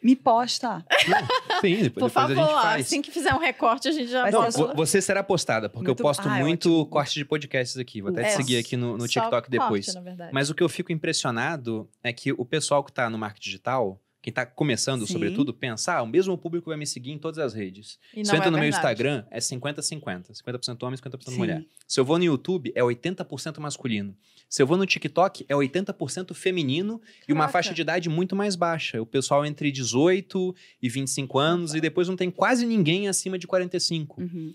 [0.00, 0.84] Me posta.
[1.08, 2.86] Não, sim, depois, Por depois favor, a gente faz.
[2.86, 6.02] assim que fizer um recorte, a gente já Não, você será postada, porque Muito- eu
[6.04, 6.86] posto Ah, é muito ótimo.
[6.86, 8.00] corte de podcasts aqui.
[8.00, 9.86] Vou até te É, seguir aqui no, no TikTok depois.
[9.86, 10.30] corte, na verdade.
[10.32, 14.00] Mas o que eu fico impressionado é que o pessoal que tá no marketing digital,
[14.24, 15.12] quem tá começando, Sim.
[15.12, 17.98] sobretudo, pensa, ah, o mesmo público vai me seguir em todas as redes.
[18.16, 18.78] E Se eu entro é no meu verdade.
[18.78, 20.32] Instagram, é 50-50.
[20.32, 21.36] 50% homem, 50% Sim.
[21.36, 21.62] mulher.
[21.86, 24.16] Se eu vou no YouTube, é 80% masculino.
[24.48, 27.52] Se eu vou no TikTok, é 80% feminino e uma Caraca.
[27.52, 29.02] faixa de idade muito mais baixa.
[29.02, 33.46] O pessoal entre 18 e 25 anos e depois não tem quase ninguém acima de
[33.46, 34.22] 45.
[34.22, 34.54] Uhum.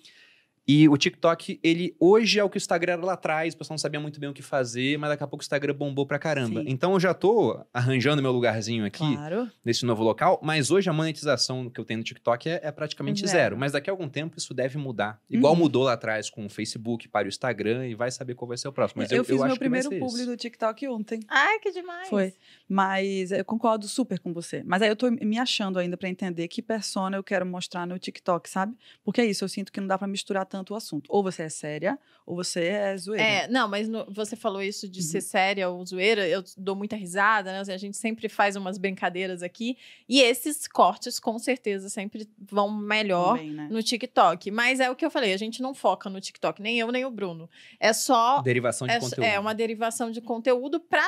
[0.71, 3.73] E o TikTok, ele hoje é o que o Instagram era lá atrás, o pessoal
[3.73, 6.19] não sabia muito bem o que fazer, mas daqui a pouco o Instagram bombou pra
[6.19, 6.61] caramba.
[6.61, 6.67] Sim.
[6.69, 9.49] Então eu já tô arranjando meu lugarzinho aqui Claro.
[9.65, 13.21] nesse novo local, mas hoje a monetização que eu tenho no TikTok é, é praticamente
[13.21, 13.31] Zero.
[13.31, 13.57] zero.
[13.57, 15.19] Mas daqui a algum tempo isso deve mudar.
[15.27, 15.59] Igual Uhum.
[15.59, 18.67] mudou lá atrás com o Facebook para o Instagram e vai saber qual vai ser
[18.67, 19.01] o próximo.
[19.01, 20.25] Mas eu, eu fiz eu meu primeiro publi isso.
[20.27, 21.19] do TikTok ontem.
[21.27, 22.09] Ai, que demais.
[22.09, 22.31] Foi.
[22.67, 24.61] Mas eu concordo super com você.
[24.63, 27.97] Mas aí eu tô me achando ainda pra entender que persona eu quero mostrar no
[27.97, 28.75] TikTok, sabe?
[29.03, 31.07] Porque é isso, eu sinto que não dá pra misturar tanto o assunto.
[31.09, 33.23] Ou você é séria, ou você é zoeira.
[33.23, 35.05] É, não, mas no- você falou isso de Uhum.
[35.05, 37.73] ser séria ou zoeira, eu dou muita risada, né?
[37.73, 39.77] A gente sempre faz umas brincadeiras aqui.
[40.07, 43.67] E esses cortes, com certeza, sempre vão melhor Também, né?
[43.71, 44.51] no TikTok.
[44.51, 47.05] Mas é o que eu falei, a gente não foca no TikTok, nem eu, nem
[47.05, 47.49] o Bruno.
[47.79, 48.41] É só.
[48.41, 49.23] Derivação de É, conteúdo.
[49.23, 51.07] é uma derivação de conteúdo pra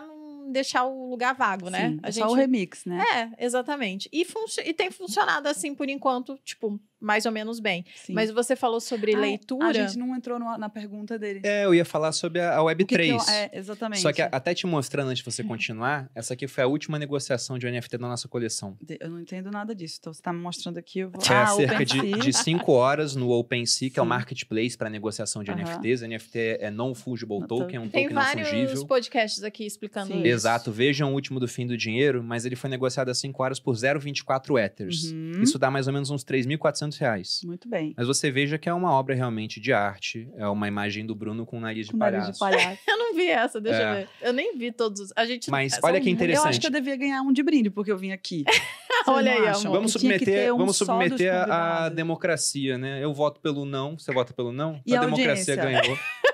[0.00, 1.90] não deixar o lugar vago, né?
[1.90, 3.02] Sim, a é só o remix, né?
[3.38, 4.08] É, exatamente.
[4.12, 7.84] E, funci- e tem funcionado assim por enquanto, tipo, mais ou menos bem.
[7.96, 8.12] Sim.
[8.14, 9.68] Mas você falou sobre Ah, leitura.
[9.68, 11.40] A gente não entrou no- na pergunta dele.
[11.42, 13.28] É, eu ia falar sobre a, a O que que eu- Web3.
[13.30, 14.00] é, exatamente.
[14.00, 17.58] Só que até te mostrando antes de você continuar, essa aqui foi a última negociação
[17.58, 18.76] de NFT da nossa coleção.
[19.00, 19.96] Eu não entendo nada disso.
[20.00, 21.20] Então, você tá me mostrando aqui, eu vou...
[21.28, 24.08] Há Ah, cerca de, de cinco horas no OpenSea, que é o Sim.
[24.08, 25.60] marketplace para negociação de Aham.
[25.60, 26.02] NFTs.
[26.02, 28.86] NFT é Non-Fungible Não, Token, é um Tem token não vários fungível.
[28.86, 30.18] podcasts aqui explicando Sim.
[30.18, 30.26] isso.
[30.26, 33.58] Exato, vejam o último do fim do dinheiro, mas ele foi negociado às 5 horas
[33.58, 35.10] por 0,24 Ethers.
[35.12, 35.42] Uhum.
[35.42, 37.40] Isso dá mais ou menos uns 3.400 reais.
[37.44, 37.94] Muito bem.
[37.96, 41.44] Mas você veja que é uma obra realmente de arte, é uma imagem do Bruno
[41.46, 42.32] com nariz de Com nariz palhaço.
[42.32, 42.82] de palhaço.
[42.88, 43.90] Eu não vi essa, deixa É.
[43.90, 44.08] eu ver.
[44.22, 45.12] Eu nem vi todos os.
[45.16, 46.44] A gente Mas são olha que interessante.
[46.44, 48.44] Eu acho que eu devia ganhar um de brinde, porque eu vim aqui.
[49.06, 49.72] Olha aí, amor.
[49.72, 53.02] Vamos submeter, ter um vamos submeter a democracia, né?
[53.02, 55.98] Eu voto pelo não, você vota pelo não, E a, a democracia ganhou.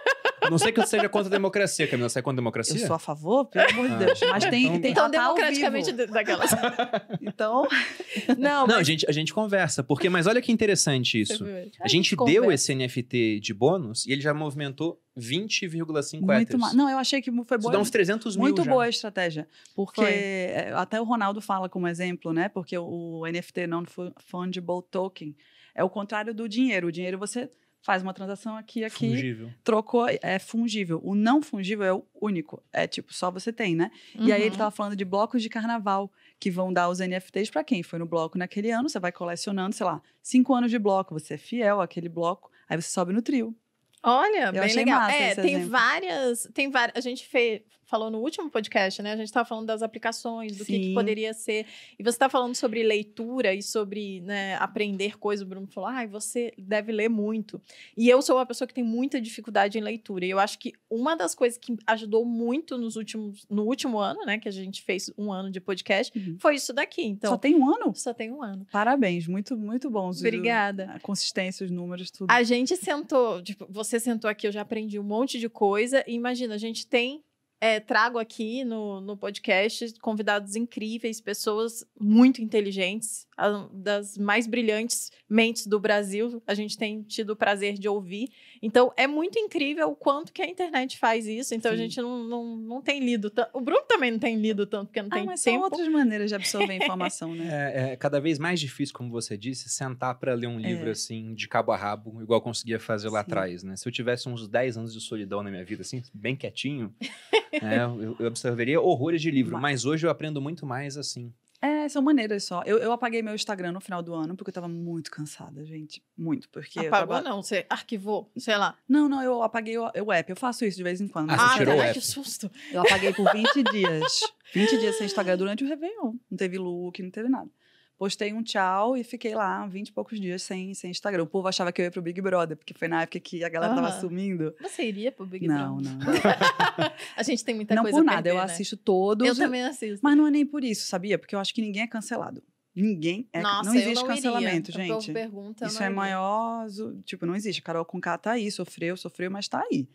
[0.51, 2.09] Não sei que eu seja contra a democracia, Camila.
[2.09, 2.81] Você é contra a democracia?
[2.81, 3.99] Eu sou a favor, pelo amor de Ah.
[3.99, 4.21] Deus.
[4.31, 6.07] Mas tem, Então- tem Então, tá ao democraticamente vivo.
[6.07, 6.51] de- daquelas.
[7.21, 7.67] Então,
[8.39, 8.87] Não, Não, a mas.
[8.87, 11.45] gente, a gente conversa, porque, mas olha que interessante isso.
[11.81, 12.55] A gente deu conversa.
[12.55, 16.61] esse NFT de bônus e ele já movimentou 20,5 muito Ethers.
[16.61, 16.75] mal.
[16.75, 17.73] Não, eu achei que foi Isso boa.
[17.73, 18.71] dá uns 300 mil Muito já.
[18.71, 19.49] boa a estratégia.
[19.75, 20.11] Porque Foi.
[20.13, 22.49] é, até o Ronaldo fala como exemplo, né?
[22.49, 25.35] Porque o NFT Non-Fungible Token
[25.75, 26.89] é o contrário do dinheiro.
[26.89, 27.49] O dinheiro você
[27.89, 29.51] faz uma transação aqui, aqui, Fungível.
[29.65, 31.01] trocou, é fungível.
[31.03, 32.63] O não fungível é o único.
[32.71, 33.91] É tipo, só você tem, né?
[34.15, 34.57] E aí ele Uhum.
[34.59, 38.05] tava falando de blocos de carnaval que vão dar os NFTs para quem foi no
[38.05, 38.91] bloco naquele ano.
[38.91, 41.15] Você vai colecionando, sei lá, cinco anos de bloco.
[41.19, 42.51] Você é fiel àquele bloco.
[42.69, 43.57] Aí você sobe no trio.
[44.03, 45.09] Olha, bem achei legal.
[45.09, 45.71] É, tem exemplo.
[45.71, 46.49] várias.
[46.53, 46.95] Tem várias.
[46.95, 49.13] A gente fe- falou no último podcast, né?
[49.13, 51.65] A gente estava falando das aplicações, do que, que poderia ser.
[51.99, 55.45] E você está falando sobre leitura e sobre né, aprender coisas.
[55.45, 57.61] O Bruno falou, ah, você deve ler muito.
[57.97, 60.27] E eu sou uma pessoa que tem muita dificuldade em leitura.
[60.27, 64.25] E eu acho que uma das coisas que ajudou muito nos últimos, no último ano,
[64.27, 64.39] né?
[64.39, 66.37] Que a gente fez um ano de podcast, Uhum.
[66.39, 67.03] foi isso daqui.
[67.03, 67.95] Então, Só tem um ano?
[67.95, 68.67] só tem um ano.
[68.71, 70.19] Parabéns, muito, muito bons.
[70.21, 70.91] Obrigada.
[70.93, 72.31] A consistência, os números, tudo.
[72.31, 76.05] A gente sentou, tipo, você sentou aqui, eu já aprendi um monte de coisa.
[76.07, 77.23] E imagina, a gente tem.
[77.61, 85.11] É, trago aqui no, no podcast convidados incríveis, pessoas muito inteligentes, a- das mais brilhantes
[85.29, 86.41] mentes do Brasil.
[86.47, 88.29] A gente tem tido o prazer de ouvir.
[88.63, 91.55] Então, é muito incrível o quanto que a internet faz isso.
[91.55, 91.83] Então, a Sim.
[91.83, 93.51] gente não, não, não tem lido tanto.
[93.53, 95.65] O Bruno também não tem lido tanto, porque não ah, tem mas são tempo.
[95.65, 97.73] outras maneiras de absorver informação, né?
[97.75, 100.93] É, é cada vez mais difícil, como você disse, sentar para ler um livro É.
[100.93, 103.27] assim, de cabo a rabo, igual eu conseguia fazer lá Sim.
[103.31, 103.75] atrás, né?
[103.77, 106.95] Se eu tivesse uns 10 anos de solidão na minha vida, assim, bem quietinho,
[107.63, 109.53] né, eu, eu absorveria horrores de livro.
[109.53, 111.33] Mas- Mas hoje eu aprendo muito mais assim.
[111.61, 112.63] É, são maneiras só.
[112.65, 116.01] Eu, eu apaguei meu Instagram no final do ano porque eu tava muito cansada, gente.
[116.17, 116.49] Muito.
[116.51, 117.29] Porque eu Apagou, tava...
[117.29, 118.77] não, você arquivou, sei lá.
[118.89, 120.31] Não, não, eu apaguei o, o app.
[120.31, 121.31] Eu faço isso de vez em quando.
[121.33, 122.49] Ah, tirou o ai, que susto.
[122.71, 124.21] Eu apaguei por 20 dias.
[124.55, 126.15] 20 dias sem Instagram durante o Réveillon.
[126.31, 127.51] Não teve look, não teve nada.
[127.99, 131.25] Postei um tchau e fiquei lá 20 e poucos dias sem, sem Instagram.
[131.25, 133.49] O povo achava que eu ia pro Big Brother, porque foi na época que a
[133.49, 134.01] galera tava Aham.
[134.01, 134.55] sumindo.
[134.63, 135.99] Você iria pro Big não, Brother?
[135.99, 136.07] não.
[137.17, 138.43] A gente tem muita não coisa por a nada, perder, eu né?
[138.45, 139.27] assisto todos.
[139.27, 139.99] Eu também assisto.
[140.01, 141.19] Mas não é nem por isso, sabia?
[141.19, 142.41] Porque eu acho que ninguém é cancelado.
[142.73, 143.43] Ninguém é.
[143.43, 144.85] Nossa, não existe não cancelamento, iria.
[144.87, 145.13] Gente.
[145.13, 145.97] pergunta, Isso não é iria.
[145.97, 146.67] maior.
[147.05, 147.61] Tipo, não existe.
[147.61, 149.89] Carol Conká tá aí, sofreu, sofreu, mas tá aí.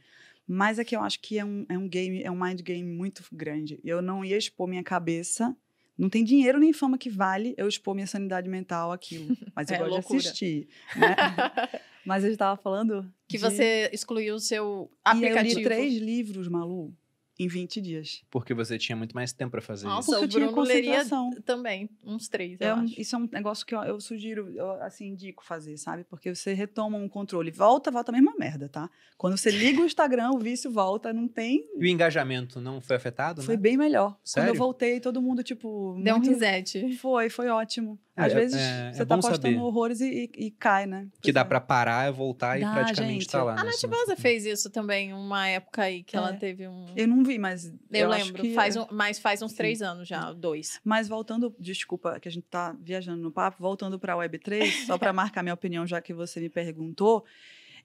[0.46, 2.84] Mas é que eu acho que é um, é um game, é um mind game
[2.92, 3.80] muito grande.
[3.82, 5.56] Eu não ia expor minha cabeça.
[6.04, 9.28] Não tem dinheiro nem fama que vale eu expor minha sanidade mental aquilo.
[9.56, 10.20] Mas eu É gosto loucura.
[10.20, 10.68] de assistir.
[10.98, 11.16] Né?
[12.06, 13.10] Mas eu estava falando.
[13.30, 15.60] que de- você excluiu o seu E eu aplicativo.
[15.60, 16.94] li três livros, Malu,
[17.40, 18.22] em 20 dias.
[18.30, 20.12] Porque você tinha muito mais tempo para fazer Nossa, isso.
[20.12, 21.32] Porque o eu tinha Bruno leria concentração.
[21.46, 23.02] também, uns três, eu É um- acho.
[23.02, 26.04] isso é um negócio que eu, eu sugiro, eu assim, indico fazer, sabe?
[26.04, 27.50] Porque você retoma um controle.
[27.52, 28.90] Volta, volta a mesma merda, tá?
[29.18, 31.68] Quando você liga o Instagram, o vício volta, não tem.
[31.76, 33.62] E o engajamento não foi afetado, Foi né?
[33.62, 34.12] bem melhor.
[34.12, 34.50] Quando Sério?
[34.52, 36.00] eu voltei, todo mundo, tipo.
[36.04, 36.96] Deu um muito- reset.
[36.98, 37.98] Foi, foi ótimo.
[38.16, 39.58] É, Às é- vezes é- você é tá postando saber.
[39.58, 41.08] horrores e, e- e cai, né?
[41.20, 41.44] Que dá é.
[41.44, 43.28] para parar, voltar e Dá, praticamente gente.
[43.32, 43.54] tá lá.
[43.54, 43.72] A né?
[43.72, 46.34] Nath Baza fez isso também, uma época aí que ela É.
[46.34, 46.86] teve um...
[46.96, 47.74] Eu não vi, mas.
[47.92, 48.82] Eu, acho lembro, que faz é.
[48.82, 49.58] um, mas faz uns Sim.
[49.58, 50.80] três anos já, dois.
[50.84, 54.98] Mas voltando, desculpa que a gente tá viajando no papo, voltando para a Web3, só
[54.98, 57.24] para marcar minha opinião, já que você me perguntou,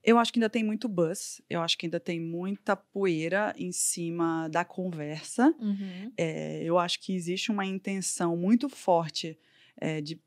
[0.05, 3.73] eu acho que ainda tem muito buzz, eu acho que ainda tem muita poeira em
[3.73, 5.55] cima da conversa.
[5.59, 6.12] Uhum.
[6.16, 9.36] É, eu acho que existe uma intenção muito forte
[9.77, 10.20] é, de,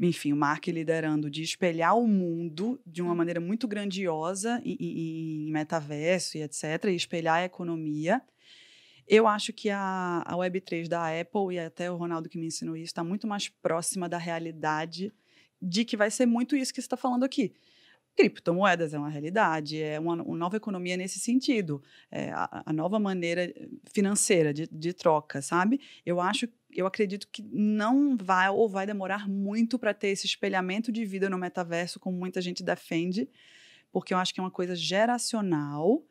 [0.00, 5.48] enfim, o Mark liderando, de espelhar o mundo de uma maneira muito grandiosa em, em-
[5.48, 8.22] em metaverso e etc., e espelhar a economia.
[9.08, 12.76] Eu acho que a, a Web3 da Apple, e até o Ronaldo que me ensinou
[12.76, 15.10] isso, está muito mais próxima da realidade
[15.60, 17.54] de que vai ser muito isso que você está falando aqui.
[18.14, 21.80] Criptomoedas é uma realidade, é uma, uma nova economia nesse sentido,
[22.10, 23.52] é a, a nova maneira
[23.94, 25.80] financeira de, de troca, sabe?
[26.04, 30.92] Eu acho, eu acredito que não vai ou vai demorar muito para ter esse espelhamento
[30.92, 33.30] de vida no metaverso, como muita gente defende,
[33.90, 36.04] porque eu acho que é uma coisa geracional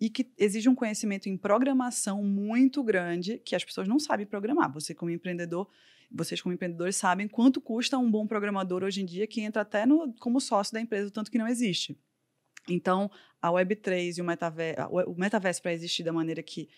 [0.00, 4.72] e que exige um conhecimento em programação muito grande que as pessoas não sabem programar.
[4.72, 5.68] Você como empreendedor,
[6.10, 9.84] vocês como empreendedores sabem quanto custa um bom programador hoje em dia que entra até
[9.84, 11.98] no, como sócio da empresa, tanto que não existe.
[12.68, 13.10] Então,
[13.40, 16.68] a Web3 e o metaverso, o metaverso para existir da maneira que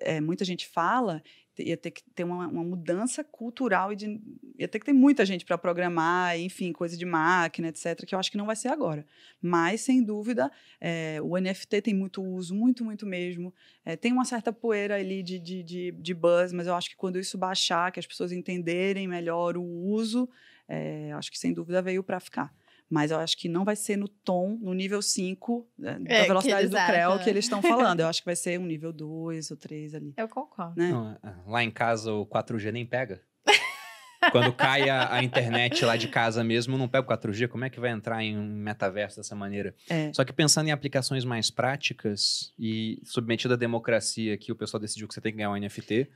[0.00, 1.22] é, muita gente fala,
[1.62, 4.20] ia ter que ter uma, uma, mudança cultural e de,
[4.58, 8.18] ia ter que ter muita gente para programar, enfim, coisa de máquina, etc., que eu
[8.18, 9.06] acho que não vai ser agora.
[9.40, 10.50] Mas, sem dúvida,
[10.80, 13.54] é, o NFT tem muito uso, muito, muito mesmo.
[13.84, 16.96] É, tem uma certa poeira ali de, de, de, de, buzz, mas eu acho que
[16.96, 20.28] quando isso baixar, que as pessoas entenderem melhor o uso,
[20.68, 22.54] é, acho que sem dúvida veio para ficar.
[22.90, 26.66] Mas eu acho que não vai ser no tom, no nível 5 da É, velocidade
[26.66, 28.00] do CREL acham, que eles estão falando.
[28.00, 30.12] Eu acho que vai ser um nível 2 ou 3 ali.
[30.16, 30.74] Eu concordo.
[30.76, 30.90] Né?
[30.90, 33.22] Não, lá em casa o 4G nem pega.
[34.32, 37.70] Quando cai a, a, internet lá de casa mesmo, não pega o 4G, como é
[37.70, 39.74] que vai entrar em um metaverso dessa maneira?
[39.88, 40.12] É.
[40.12, 45.06] Só que pensando em aplicações mais práticas e submetido à democracia, que o pessoal decidiu
[45.06, 46.10] que você tem que ganhar um NFT,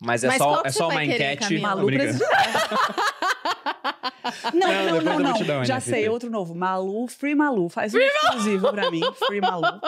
[0.00, 1.58] mas é mas só, é só uma enquete.
[1.58, 1.88] Malu
[4.54, 5.64] Não, Não, não, não, não.
[5.64, 6.54] Já sei, outro novo.
[6.54, 7.68] Malu, Free Malu.
[7.68, 9.02] Faz um exclusivo pra mim.
[9.26, 9.80] Free Malu.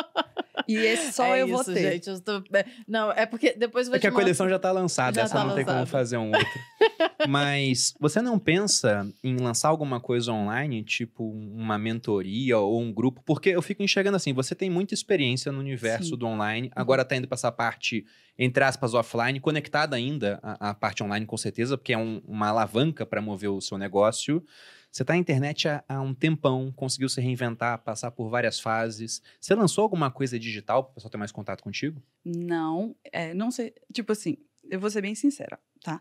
[0.69, 1.93] E esse só é eu isso, vou ter.
[1.93, 2.09] gente.
[2.11, 2.43] eu tô-
[2.87, 5.23] Não, é porque depois eu vou É que a mostrar- coleção já tá lançada, Já
[5.23, 5.91] essa tá não tem como lançada.
[5.99, 6.47] fazer um outro.
[7.29, 13.23] Mas você não pensa em lançar alguma coisa online, tipo uma mentoria ou um grupo?
[13.25, 16.17] Porque eu fico enxergando assim, você tem muita experiência no universo Sim.
[16.17, 18.05] do online, agora tá indo pra essa parte,
[18.39, 22.49] entre aspas, offline, conectada ainda à, à parte online com certeza, porque é um- uma
[22.49, 24.45] alavanca para mover o seu negócio.
[24.91, 29.23] Você tá na internet há, há um tempão, conseguiu se reinventar, passar por várias fases.
[29.41, 32.03] Você lançou alguma coisa digital para o pessoal ter mais contato contigo?
[32.25, 33.75] Não, é, não sei.
[33.93, 34.37] Tipo assim,
[34.71, 36.01] eu vou ser bem sincera, tá?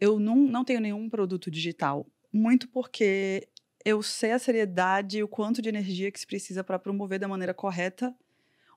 [0.00, 3.48] Eu não, não tenho nenhum produto digital, muito porque
[3.84, 7.28] eu sei a seriedade e o quanto de energia que se precisa para promover da
[7.28, 8.14] maneira correta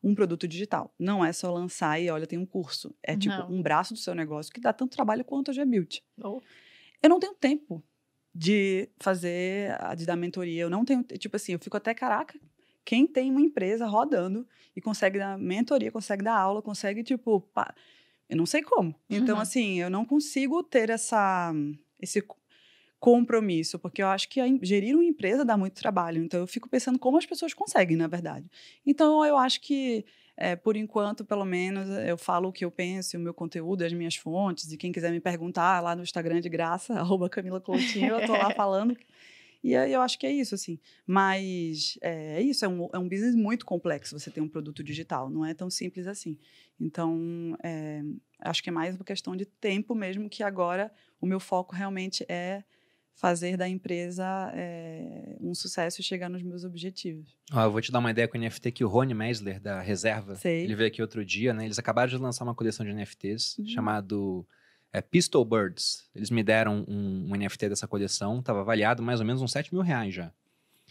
[0.03, 0.93] um produto digital.
[0.99, 2.93] Não é só lançar e olha, tem um curso.
[3.01, 3.49] É tipo Não.
[3.51, 6.03] um braço do seu negócio que dá tanto trabalho quanto a G-Build.
[6.21, 6.39] Oh,
[7.01, 7.83] Eu não tenho tempo
[8.39, 10.61] de fazer, a- de dar mentoria.
[10.61, 12.39] Eu não tenho, tipo assim, eu fico até, caraca,
[12.85, 17.73] quem tem uma empresa rodando e consegue dar mentoria, consegue dar aula, consegue, tipo, pá,
[18.29, 18.93] eu não sei como.
[19.09, 19.41] Então, Uhum.
[19.41, 21.51] assim, eu não consigo ter essa,
[21.99, 22.37] esse co-
[22.99, 26.21] compromisso, porque eu acho que gerir uma empresa dá muito trabalho.
[26.23, 28.49] Então, eu fico pensando como as pessoas conseguem, na verdade.
[28.85, 30.05] Então, eu acho que,
[30.37, 33.91] é, por enquanto, pelo menos, eu falo o que eu penso, o meu conteúdo, as
[33.91, 38.13] minhas fontes, e quem quiser me perguntar lá no Instagram de graça, arroba Camila Coutinho,
[38.13, 38.95] eu tô lá falando.
[39.63, 40.79] E aí eu acho que é isso, assim.
[41.07, 44.83] Mas é, é isso, é um, é um business muito complexo você ter um produto
[44.83, 46.37] digital, não é tão simples assim.
[46.79, 48.03] Então, é,
[48.39, 52.23] acho que é mais uma questão de tempo mesmo, que agora o meu foco realmente
[52.29, 52.63] é
[53.19, 54.23] fazer da empresa
[54.53, 57.35] é, um sucesso e chegar nos meus objetivos.
[57.51, 59.81] Ó, eu vou te dar uma ideia com o NFT que o Rony Meisler, da
[59.81, 60.63] Reserva, Sei.
[60.63, 61.65] ele veio aqui outro dia, né?
[61.65, 63.65] Eles acabaram de lançar uma coleção de NFTs Uhum.
[63.67, 64.47] chamado
[64.93, 66.07] é, Pistol Birds.
[66.15, 69.73] Eles me deram um, um NFT dessa coleção, tava avaliado mais ou menos uns 7
[69.73, 70.31] mil reais já.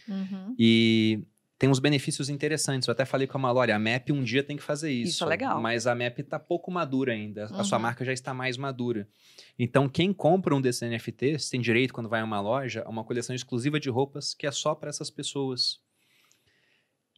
[0.07, 0.53] uhum.
[0.59, 1.23] E
[1.59, 2.87] tem uns benefícios interessantes.
[2.87, 5.11] Eu até falei com a Mallory, a MAP um dia tem que fazer isso.
[5.13, 5.59] Isso é legal.
[5.61, 7.45] Mas a MAP tá pouco madura ainda.
[7.45, 7.81] A sua Uhum.
[7.83, 9.07] marca já está mais madura.
[9.57, 13.03] Então, quem compra um desses NFTs tem direito, quando vai a uma loja, a uma
[13.03, 15.79] coleção exclusiva de roupas que é só para essas pessoas.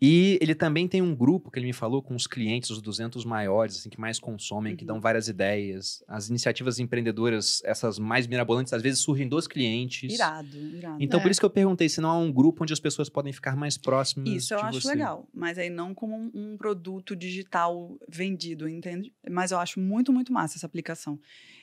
[0.02, 3.26] E ele também tem um grupo que ele me falou com os clientes, os 200
[3.26, 4.88] maiores, assim, que mais consomem, que Uhum.
[4.88, 6.02] dão várias ideias.
[6.08, 10.14] As iniciativas empreendedoras, essas mais mirabolantes, às vezes surgem dos clientes.
[10.14, 10.98] Irado, irado.
[11.04, 11.24] Então, É.
[11.24, 13.58] por isso que eu perguntei se não há um grupo onde as pessoas podem ficar
[13.58, 14.88] mais próximas Isso eu acho você.
[14.88, 19.14] legal, mas aí não como um, um produto digital vendido, entende?
[19.30, 21.20] Mas eu acho muito, muito massa essa aplicação.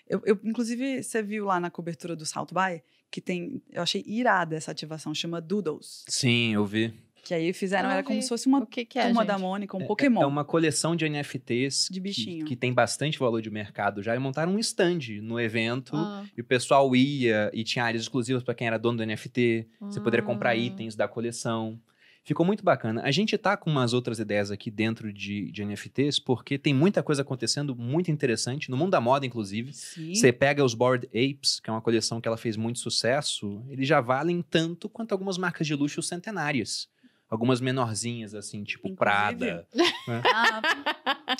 [0.06, 4.04] Eu, eu, inclusive, você viu lá na cobertura do South By que tem, eu achei
[4.06, 6.92] irada essa ativação, chama Doodles, Sim, eu vi.
[7.26, 9.28] Que aí fizeram, era como se fosse uma que, que é, turma gente?
[9.28, 10.22] da Mônica, um É- Pokémon.
[10.22, 12.44] É uma coleção de NFTs De que, bichinho.
[12.46, 14.14] que tem bastante valor de mercado já.
[14.14, 15.96] E montaram um stand no evento.
[15.96, 19.66] Ah, E o pessoal ia e tinha áreas exclusivas para quem era dono do NFT.
[19.80, 20.60] Você poderia comprar hum.
[20.60, 21.80] itens da coleção.
[22.22, 23.02] Ficou muito bacana.
[23.04, 27.00] A gente tá com umas outras ideias aqui dentro de, de NFTs, porque tem muita
[27.00, 29.72] coisa acontecendo muito interessante, no mundo da moda, inclusive.
[29.72, 30.12] Sim.
[30.12, 33.86] Você pega os Bored Apes, que é uma coleção que ela fez muito sucesso, eles
[33.86, 36.88] já valem tanto quanto algumas marcas de luxo centenárias.
[37.28, 39.66] Algumas menorzinhas, assim, tipo Inclusive- Prada.
[40.08, 40.62] Ah,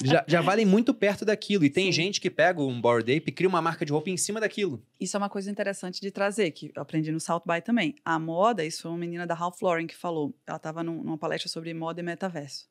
[0.04, 1.64] Já, já valem muito perto daquilo.
[1.64, 1.92] E tem Sim.
[1.92, 4.82] gente que pega um Bored Ape e cria uma marca de roupa em cima daquilo.
[5.00, 7.94] Isso é uma coisa interessante de trazer, que eu aprendi no South By também.
[8.04, 10.34] A moda, isso foi uma menina da Ralph Lauren que falou.
[10.46, 12.66] Ela estava numa palestra sobre moda e metaverso.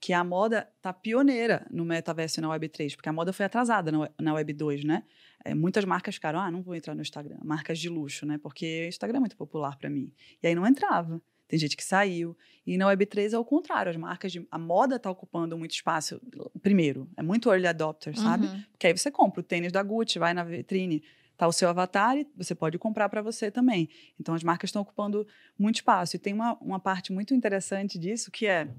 [0.00, 3.92] Que a moda tá pioneira no metaverso e na Web3, porque a moda foi atrasada
[3.92, 5.04] na, we- na Web2, né?
[5.44, 7.38] É, muitas marcas ficaram, ah, não vou entrar no Instagram.
[7.44, 8.36] Marcas de luxo, né?
[8.42, 10.12] Porque o Instagram é muito popular para mim.
[10.42, 11.22] E aí não entrava.
[11.52, 12.34] Tem gente que saiu.
[12.66, 13.90] E na Web3 é o contrário.
[13.90, 14.48] As marcas de.
[14.50, 16.18] A moda está ocupando muito espaço.
[16.62, 18.46] Primeiro, é muito early adopter, sabe?
[18.46, 18.62] Uhum.
[18.72, 21.02] Porque aí você compra o tênis da Gucci, vai na vitrine,
[21.36, 23.90] tá o seu avatar e você pode comprar para você também.
[24.18, 25.26] Então as marcas estão ocupando
[25.58, 26.16] muito espaço.
[26.16, 28.70] E tem uma, uma parte muito interessante disso que é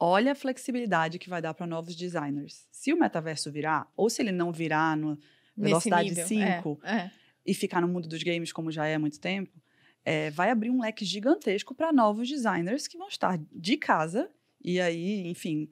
[0.00, 2.66] olha a flexibilidade que vai dar para novos designers.
[2.72, 5.18] Se o metaverso virar, ou se ele não virar no
[5.54, 7.10] velocidade nível, 5 é, é.
[7.44, 9.52] e ficar no mundo dos games como já é há muito tempo,
[10.04, 14.30] é, vai abrir um leque gigantesco para novos designers que vão estar de casa
[14.64, 15.68] e aí, enfim,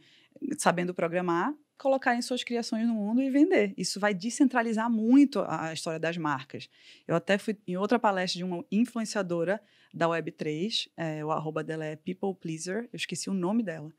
[0.58, 3.72] sabendo programar, colocarem suas criações no mundo e vender.
[3.76, 6.68] Isso vai descentralizar muito a história das marcas.
[7.08, 9.60] Eu até fui em outra palestra de uma influenciadora
[9.92, 13.92] da Web3, é, o arroba dela é People Pleaser, eu esqueci o nome dela,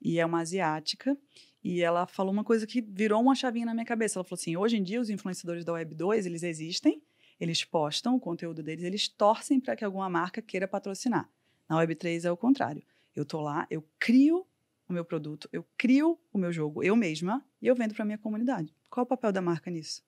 [0.00, 1.16] e é uma asiática,
[1.62, 4.18] e ela falou uma coisa que virou uma chavinha na minha cabeça.
[4.18, 7.02] Ela falou assim: hoje em dia, os influenciadores da Web2, eles existem,
[7.40, 11.28] eles postam o conteúdo deles, eles torcem para que alguma marca queira patrocinar.
[11.68, 12.82] Na Web3 é o contrário.
[13.14, 14.46] Eu tô lá, eu crio
[14.88, 18.18] o meu produto, eu crio o meu jogo eu mesma e eu vendo para minha
[18.18, 18.72] comunidade.
[18.88, 20.04] Qual o papel da marca nisso?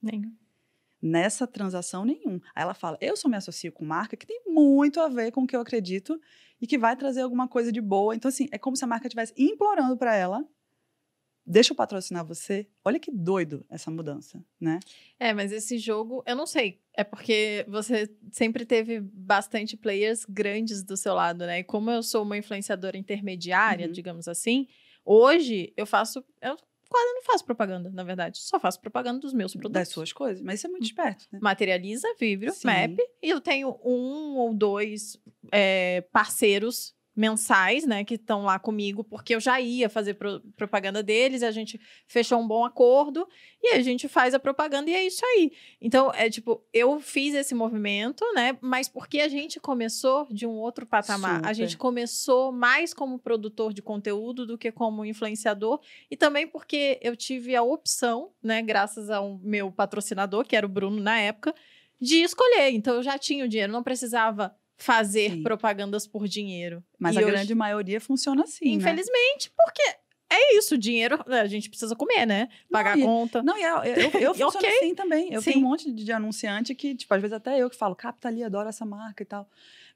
[0.00, 0.34] Nenhum.
[1.00, 2.40] nessa transação nenhum.
[2.54, 5.42] Aí ela fala: eu só me associo com marca que tem muito a ver com
[5.42, 6.20] o que eu acredito
[6.60, 8.14] e que vai trazer alguma coisa de boa.
[8.14, 10.44] Então, assim, é como se a marca estivesse implorando para ela.
[11.44, 12.68] Deixa eu patrocinar você.
[12.84, 14.78] Olha que doido essa mudança, né?
[15.18, 16.80] É, mas esse jogo, eu não sei.
[16.94, 21.58] É porque você sempre teve bastante players grandes do seu lado, né?
[21.60, 23.92] E como eu sou uma influenciadora intermediária, Uhum.
[23.92, 24.68] digamos assim,
[25.04, 26.24] hoje eu faço.
[26.40, 26.56] Eu
[26.88, 28.38] quase não faço propaganda, na verdade.
[28.38, 29.72] Só faço propaganda dos meus produtos.
[29.80, 30.42] Das suas coisas.
[30.42, 31.38] Mas isso é muito esperto, né?
[31.42, 32.66] Materializa, Vibrio, Sim.
[32.68, 32.98] Map.
[33.22, 35.18] E eu tenho um ou dois
[35.50, 41.02] é, parceiros mensais, né, que estão lá comigo, porque eu já ia fazer pro- propaganda
[41.02, 43.28] deles, a gente fechou um bom acordo
[43.62, 45.52] e a gente faz a propaganda e é isso aí.
[45.80, 50.52] Então, é tipo, eu fiz esse movimento, né, mas porque a gente começou de um
[50.52, 51.36] outro patamar.
[51.36, 51.54] A Super.
[51.54, 55.80] gente começou mais como produtor de conteúdo do que como influenciador
[56.10, 60.68] e também porque eu tive a opção, né, graças ao meu patrocinador, que era o
[60.68, 61.54] Bruno na época,
[62.00, 62.70] de escolher.
[62.70, 65.42] Então eu já tinha o dinheiro, não precisava fazer Sim.
[65.42, 66.82] propagandas por dinheiro.
[66.98, 68.64] Mas E a hoje- grande maioria funciona assim.
[68.66, 68.72] né?
[68.72, 69.82] Infelizmente, porque
[70.30, 72.48] é isso, dinheiro, a gente precisa comer, né?
[72.70, 73.42] Pagar e- a conta.
[73.42, 73.84] Não, e eu, eu,
[74.30, 74.68] eu funciono Ok.
[74.68, 75.32] assim também.
[75.32, 75.52] Eu Sim.
[75.52, 78.28] tenho um monte de, de anunciante que, tipo, às vezes até eu que falo, capta
[78.28, 79.48] ali, adoro essa marca e tal.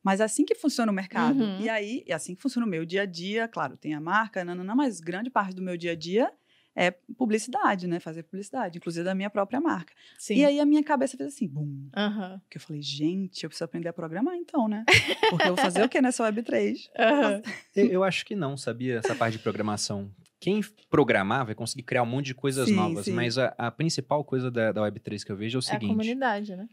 [0.05, 1.43] Mas é assim que funciona o mercado.
[1.43, 1.61] Uhum.
[1.61, 3.49] E aí, é assim que funciona o meu dia a dia.
[3.49, 6.31] Claro, tem a marca, não, não, não, mas grande parte do meu dia a dia
[6.77, 7.99] é publicidade, né?
[7.99, 9.95] Fazer publicidade, inclusive da minha própria marca.
[10.19, 10.35] Sim.
[10.35, 11.89] E aí a minha cabeça fez assim, bum.
[11.97, 12.41] Aham.
[12.51, 14.85] Que eu falei, gente, eu preciso aprender a programar então, né?
[15.31, 16.77] Porque eu vou fazer o quê nessa Web3?
[16.99, 17.43] Aham.
[17.75, 18.99] Eu, eu acho que não, sabia?
[18.99, 20.11] Essa parte de programação.
[20.39, 23.13] Quem programar vai conseguir criar um monte de coisas Sim, novas, sim.
[23.13, 25.73] mas a, a principal coisa da, da Web3 que eu vejo é o É a
[25.73, 26.69] seguinte: comunidade, né?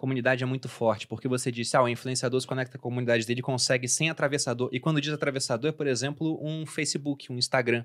[0.00, 3.26] comunidade é muito forte, porque você disse, ah, o influenciador se conecta com a comunidade
[3.26, 4.70] dele e consegue sem atravessador.
[4.72, 7.84] E quando diz atravessador, é, por exemplo, um Facebook, um Instagram.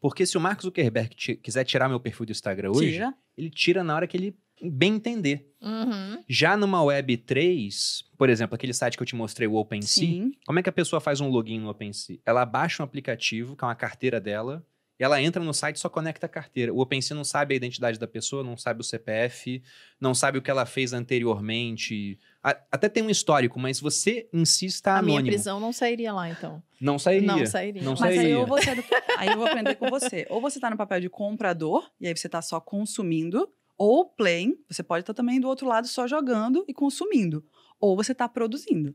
[0.00, 3.14] Porque se o Mark Zuckerberg quiser tirar meu perfil do Instagram hoje, Tira.
[3.36, 5.52] ele tira na hora que ele bem entender.
[5.60, 6.22] Uhum.
[6.28, 10.32] Já numa Web3, por exemplo, aquele site que eu te mostrei, o OpenSea, Sim.
[10.46, 12.18] como é que a pessoa faz um login no OpenSea?
[12.24, 14.64] Ela baixa um aplicativo, que é uma carteira dela,
[14.98, 16.72] e ela entra no site e só conecta a carteira.
[16.72, 19.62] O OpenSea não sabe a identidade da pessoa, não sabe o CPF,
[20.00, 22.18] não sabe o que ela fez anteriormente.
[22.42, 25.34] A- até tem um histórico, mas você em si está a minha anônimo.
[25.34, 26.62] prisão não sairia lá, então.
[26.80, 27.26] Não sairia.
[27.26, 27.82] Não sairia.
[27.82, 28.32] Não Mas aí sairia.
[28.34, 28.84] eu, vou do-
[29.18, 30.26] aí eu vou aprender com você.
[30.30, 34.56] Ou você tá no papel de comprador, e aí você tá só consumindo, ou playing,
[34.70, 37.44] você pode estar também do outro lado só jogando e consumindo.
[37.80, 38.94] Ou você tá produzindo.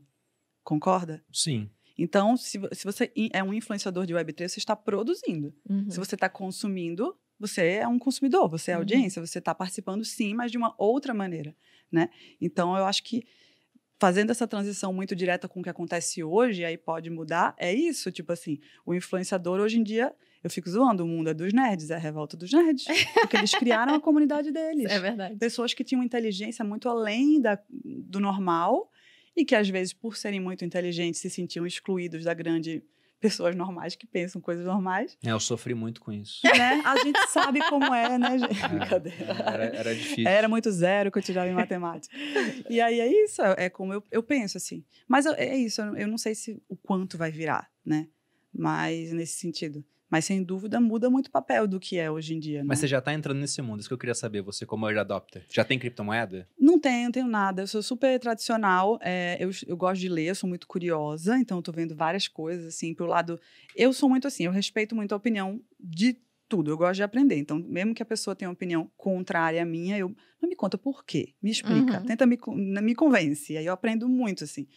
[0.62, 1.22] Concorda?
[1.32, 1.70] Sim.
[1.98, 5.54] Então, se, se você é um influenciador de Web3, você está produzindo.
[5.68, 5.88] Uhum.
[5.90, 8.80] Se você está consumindo, você é um consumidor, você é Uhum.
[8.80, 11.54] audiência, você está participando sim, mas de uma outra maneira,
[11.94, 12.10] né?
[12.40, 13.24] Então, eu acho que
[13.98, 18.10] fazendo essa transição muito direta com o que acontece hoje, aí pode mudar, é isso,
[18.10, 20.12] tipo assim, o influenciador hoje em dia,
[20.42, 22.84] eu fico zoando, o mundo é dos nerds, é a revolta dos nerds,
[23.14, 24.90] porque eles criaram a comunidade deles.
[24.90, 25.36] É verdade.
[25.36, 28.90] Pessoas que tinham inteligência muito além da, do normal
[29.34, 32.82] e que, às vezes, por serem muito inteligentes, se sentiam excluídos da grande
[33.24, 35.16] pessoas normais que pensam coisas normais.
[35.24, 36.40] É, eu sofri muito com isso.
[36.58, 36.82] Né?
[36.84, 38.62] A gente sabe como é, né, gente?
[38.62, 39.32] É, Brincadeira.
[39.46, 40.28] Era, era difícil.
[40.28, 42.14] Era muito zero que eu tirava em matemática.
[42.68, 44.84] E aí é isso, é como eu, eu penso, assim.
[45.08, 48.08] Mas eu- é isso, eu não sei se o quanto vai virar, né?
[48.52, 49.84] Mas nesse sentido.
[50.14, 52.60] Mas sem dúvida muda muito o papel do que é hoje em dia.
[52.60, 52.66] Né?
[52.68, 55.00] Mas você já tá entrando nesse mundo, isso que eu queria saber, você como early
[55.00, 55.44] adopter.
[55.50, 56.48] Já tem criptomoeda?
[56.56, 57.62] Não tenho, não tenho nada.
[57.62, 58.96] Eu sou super tradicional.
[59.02, 62.66] é, eu, eu gosto de ler, eu sou muito curiosa, então tô vendo várias coisas,
[62.66, 63.40] assim, pro lado.
[63.74, 66.16] Eu sou muito assim, eu respeito muito a opinião de
[66.48, 67.36] tudo, eu gosto de aprender.
[67.36, 70.14] Então, mesmo que a pessoa tenha uma opinião contrária à minha, eu.
[70.40, 71.34] Mas me conta por quê?
[71.42, 71.98] Me explica.
[71.98, 72.06] Uhum.
[72.06, 73.56] Tenta me, me convence.
[73.56, 74.68] Aí eu aprendo muito, assim,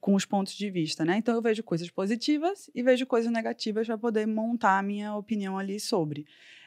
[0.00, 1.16] com os pontos de vista, né?
[1.16, 5.58] Então eu vejo coisas positivas e vejo coisas negativas para poder montar a minha opinião
[5.58, 6.26] ali sobre.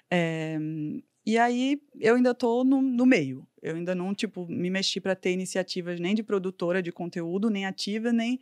[0.09, 0.57] É,
[1.25, 3.47] e aí eu ainda tô no, no meio.
[3.61, 7.65] Eu ainda não, tipo, me mexi para ter iniciativas nem de produtora de conteúdo, nem
[7.65, 8.39] ativa, nem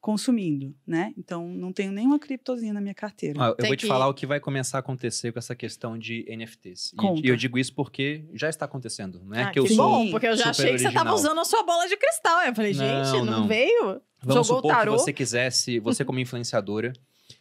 [0.00, 1.12] consumindo, né?
[1.18, 3.38] Então não tenho nenhuma criptozinha na minha carteira.
[3.40, 5.54] Ó, eu Tem vou te que- falar o que vai começar a acontecer com essa
[5.54, 6.92] questão de NFTs.
[6.92, 7.20] E- Conta.
[7.26, 9.20] E, eu digo isso porque já está acontecendo.
[9.24, 9.88] Não é Ah, que eu que sou.
[9.90, 11.14] bom, porque eu já achei que você tava original.
[11.14, 12.40] usando a sua bola de cristal.
[12.42, 13.48] Eu falei, gente, Não, não, não.
[13.48, 14.00] veio?
[14.22, 14.92] Vamos Jogou o supor que tarô.
[14.92, 16.92] você quisesse, você como influenciadora,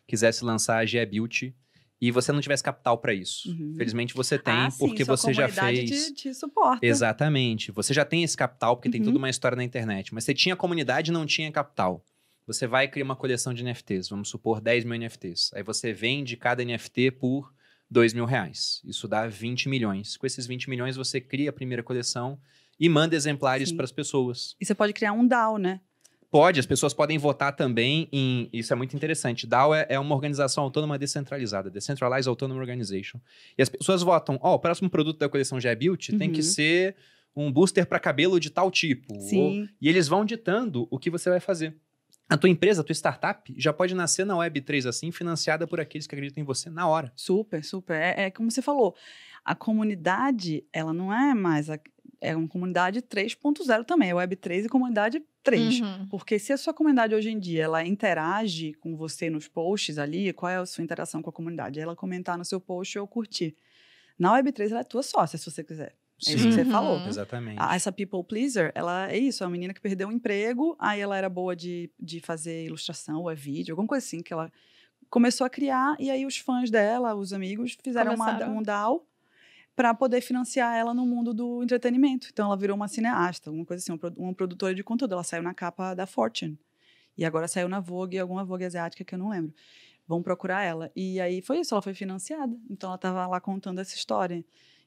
[0.06, 1.56] quisesse lançar a GE Beauty
[2.02, 3.50] e você não tivesse capital para isso.
[3.50, 3.74] Uhum.
[3.78, 6.08] Felizmente você tem, Ah, sim, porque sua você já fez.
[6.08, 6.86] Te, te suporta.
[6.86, 7.72] Exatamente.
[7.72, 9.08] Você já tem esse capital, porque tem Uhum.
[9.08, 10.14] toda uma história na internet.
[10.14, 12.04] Mas você tinha comunidade e não tinha capital.
[12.50, 15.52] Você vai criar uma coleção de NFTs, vamos supor 10 mil NFTs.
[15.54, 17.54] Aí você vende cada NFT por
[17.92, 18.82] 2 mil reais.
[18.84, 20.18] Isso dá 20 milhões.
[20.18, 22.40] Com esses 20 milhões, você cria a primeira coleção
[22.80, 24.56] e manda exemplares para as pessoas.
[24.60, 25.80] E você pode criar um DAO, né?
[26.32, 28.50] Pode, as pessoas podem votar também em.
[28.52, 29.46] Isso é muito interessante.
[29.46, 33.20] DAO é, é uma organização autônoma descentralizada, Decentralized Autonomous Organization.
[33.58, 36.44] E as pessoas votam: ó, o próximo produto da coleção GE Beauty tem que Uhum.
[36.44, 36.96] ser
[37.36, 39.14] um booster para cabelo de tal tipo.
[39.14, 39.70] Ou- Sim.
[39.80, 41.76] e eles vão ditando o que você vai fazer.
[42.30, 46.06] A tua empresa, a tua startup, já pode nascer na Web3 assim, financiada por aqueles
[46.06, 47.12] que acreditam em você na hora.
[47.16, 48.00] Super, super.
[48.00, 48.96] É, é como você falou,
[49.44, 51.72] a comunidade, ela não é mais.
[51.72, 51.80] A,
[52.22, 55.80] é uma comunidade 3.0 também, é Web3 e comunidade 3.
[55.80, 56.08] Uhum.
[56.08, 60.32] Porque se a sua comunidade hoje em dia ela interage com você nos posts ali,
[60.34, 61.80] qual é a sua interação com a comunidade?
[61.80, 63.56] Ela comentar no seu post ou curtir.
[64.20, 65.96] Na Web3 ela é tua sócia, se você quiser.
[66.28, 66.72] É isso que você Uhum.
[66.72, 67.08] falou.
[67.08, 67.58] Exatamente.
[67.60, 71.00] A- Essa people pleaser, ela é isso, é uma menina que perdeu o emprego, aí
[71.00, 74.52] ela era boa de, de fazer ilustração ou é vídeo, alguma coisa assim, que ela
[75.10, 79.06] começou a criar, e aí os fãs dela, os amigos, fizeram uma, um DAO
[79.76, 82.28] para poder financiar ela no mundo do entretenimento.
[82.32, 85.14] Então ela virou uma cineasta, alguma coisa assim, uma, uma produtora de conteúdo.
[85.14, 86.60] Ela saiu na capa da Fortune.
[87.18, 89.54] E agora saiu na Vogue, alguma Vogue asiática que eu não lembro.
[90.06, 90.92] Vão procurar ela.
[90.96, 92.54] E aí foi isso, ela foi financiada.
[92.70, 94.44] Então ela estava lá contando essa história.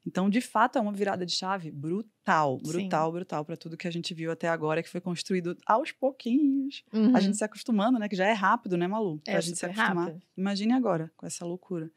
[0.07, 2.73] Então, de fato, é uma virada de chave brutal, Sim.
[2.73, 6.83] brutal, brutal para tudo que a gente viu até agora, que foi construído aos pouquinhos.
[6.93, 7.17] Uhum.
[7.17, 8.09] A gente se acostumando, né?
[8.09, 9.21] Que já é rápido, né, Malu?
[9.27, 9.97] É Pra gente se acostumar.
[10.09, 10.23] rápido.
[10.37, 11.91] Imagine agora, com essa loucura.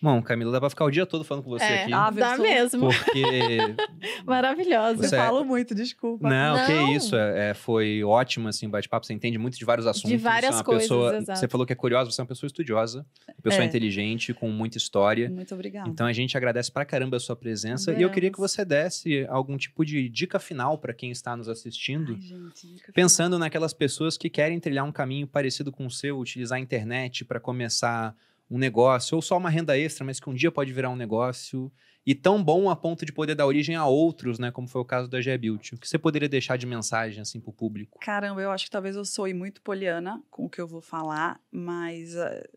[0.00, 1.92] Bom, Camila, dá pra ficar o dia todo falando com você é, aqui.
[1.92, 2.88] Ah, dá mesmo.
[2.90, 3.22] Porque.
[4.26, 4.98] Maravilhosa.
[4.98, 6.28] Você Você é- fala muito, desculpa.
[6.28, 6.66] Não, Não.
[6.66, 7.16] que isso.
[7.16, 9.06] É, é, foi ótimo, assim, o bate-papo.
[9.06, 10.20] Você entende muito de vários assuntos.
[10.20, 11.38] várias você é uma coisas, pessoa, exato.
[11.38, 13.66] Você falou que é curiosa, você é uma pessoa estudiosa, uma pessoa É.
[13.66, 15.30] inteligente, com muita história.
[15.30, 15.88] Muito obrigada.
[15.88, 17.92] Então a gente agradece pra caramba a sua presença.
[17.94, 21.48] E eu queria que você desse algum tipo de dica final pra quem está nos
[21.48, 22.12] assistindo.
[22.14, 26.18] Ai, gente, dica Pensando naquelas pessoas que querem trilhar um caminho parecido com o seu,
[26.18, 28.14] utilizar a internet para começar
[28.50, 31.72] um negócio, ou só uma renda extra, mas que um dia pode virar um negócio,
[32.06, 34.52] e tão bom a ponto de poder dar origem a outros, né?
[34.52, 35.72] Como foi o caso da G-Built.
[35.72, 37.98] O que você poderia deixar de mensagem, assim, pro público?
[37.98, 41.40] Caramba, eu acho que talvez eu soe muito poliana com o que eu vou falar,
[41.50, 42.48] mas eh,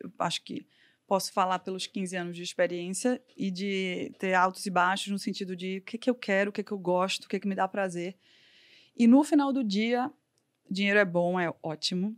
[0.00, 0.66] eu acho que
[1.06, 5.54] posso falar pelos 15 anos de experiência e de ter altos e baixos no sentido
[5.54, 7.54] de o que, que eu quero, o que, que eu gosto, o que, que me
[7.54, 8.16] dá prazer.
[8.96, 10.10] E no final do dia,
[10.68, 12.16] dinheiro é bom, é ótimo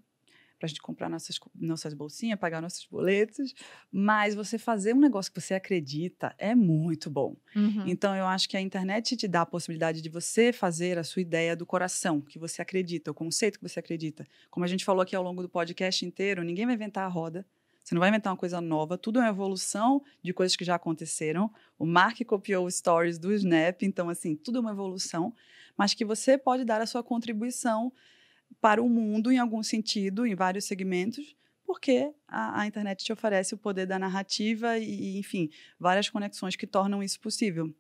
[0.62, 3.52] para a gente comprar nossas, nossas bolsinhas, pagar nossos boletos,
[3.90, 7.36] mas você fazer um negócio que você acredita é muito bom.
[7.56, 7.82] Uhum.
[7.84, 11.20] Então, eu acho que a internet te dá a possibilidade de você fazer a sua
[11.20, 14.24] ideia do coração, que você acredita, o conceito que você acredita.
[14.52, 17.44] Como a gente falou aqui ao longo do podcast inteiro, ninguém vai inventar a roda.
[17.82, 20.76] Você não vai inventar uma coisa nova, tudo é uma evolução de coisas que já
[20.76, 21.52] aconteceram.
[21.76, 25.34] O Mark copiou os stories do Snap, então, assim, tudo é uma evolução,
[25.76, 27.92] mas que você pode dar a sua contribuição
[28.60, 33.54] para o mundo em algum sentido, em vários segmentos, porque a, a internet te oferece
[33.54, 35.48] o poder da narrativa e, enfim,
[35.78, 37.72] várias conexões que tornam isso possível.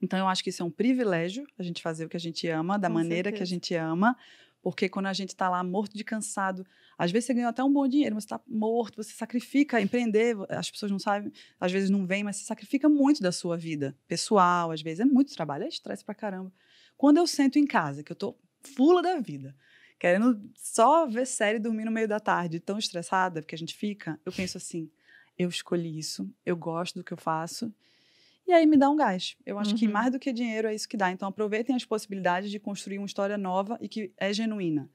[0.00, 2.46] Então, eu acho que isso é um privilégio, a gente fazer o que a gente
[2.48, 3.50] ama, da Com maneira que a certeza.
[3.50, 4.16] gente ama,
[4.62, 6.66] porque quando a gente está lá morto de cansado,
[6.96, 10.36] às vezes você ganhou até um bom dinheiro, mas você está morto, você sacrifica empreender,
[10.48, 13.96] as pessoas não sabem, às vezes não vêm, mas você sacrifica muito da sua vida
[14.06, 16.52] pessoal, às vezes é muito trabalho, é estresse pra caramba.
[16.96, 19.54] Quando eu sento em casa, que eu tô fula da vida,
[19.98, 23.74] querendo só ver série e dormir no meio da tarde, tão estressada, porque a gente
[23.74, 24.90] fica, eu penso assim,
[25.38, 27.72] eu escolhi isso, eu gosto do que eu faço,
[28.46, 29.36] e aí me dá um gás.
[29.44, 29.92] Eu acho que Uhum.
[29.92, 31.10] mais do que dinheiro é isso que dá.
[31.10, 34.88] Então aproveitem as possibilidades de construir uma história nova e que é genuína.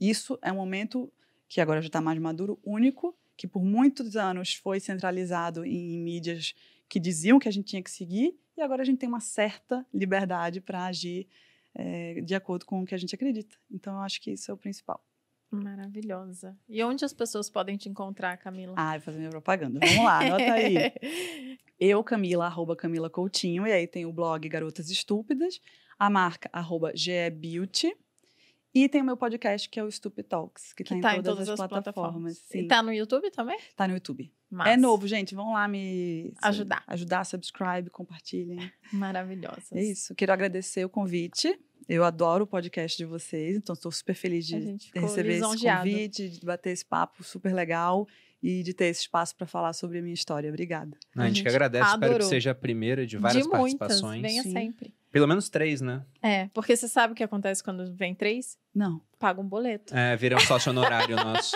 [0.00, 1.12] Isso é um momento
[1.48, 6.54] que agora já está mais maduro, único, que por muitos anos foi centralizado em mídias
[6.88, 9.84] que diziam que a gente tinha que seguir, e agora a gente tem uma certa
[9.92, 11.26] liberdade para agir
[11.74, 13.56] eh, de acordo com o que a gente acredita.
[13.70, 15.04] Então eu acho que isso é o principal.
[15.50, 16.56] Maravilhosa.
[16.68, 18.74] E onde as pessoas podem te encontrar, Camila?
[18.76, 19.80] Ah, vou fazer minha propaganda.
[19.80, 20.76] Vamos lá, anota aí.
[21.78, 25.60] Eu, Camila, arroba Camila Coutinho, e aí tem o blog Garotas Estúpidas,
[25.98, 27.96] a marca arroba GE Beauty,
[28.74, 31.22] e tem o meu podcast que é o Stupid Talks, que, que está tá em
[31.22, 32.38] todas, as, plataformas.
[32.54, 32.68] E Sim.
[32.68, 33.58] tá no YouTube também?
[33.74, 34.32] Tá no YouTube.
[34.48, 34.70] Massa.
[34.70, 35.34] É novo, gente.
[35.34, 36.82] Vão lá me Ajudar.
[36.86, 38.70] Ajudar, subscribe, compartilhem.
[38.92, 39.72] Maravilhosas.
[39.72, 40.14] É isso.
[40.14, 41.58] Quero agradecer o convite.
[41.88, 46.28] Eu adoro o podcast de vocês, então estou super feliz A de receber esse convite,
[46.28, 48.06] de bater esse papo super legal
[48.40, 50.48] e de ter esse espaço para falar sobre a minha história.
[50.48, 50.96] Obrigada.
[51.16, 52.28] A, gente, gente que agradece, espero que adorou.
[52.28, 53.78] seja a primeira de várias de muitas.
[53.78, 54.22] participações.
[54.22, 54.52] Venha Sim.
[54.52, 54.94] sempre.
[55.10, 56.04] Pelo menos três, né?
[56.22, 58.58] É, porque você sabe o que acontece quando vem três?
[58.74, 59.00] Não.
[59.18, 59.94] Paga um boleto.
[59.94, 61.54] É, vira um sócio honorário nosso.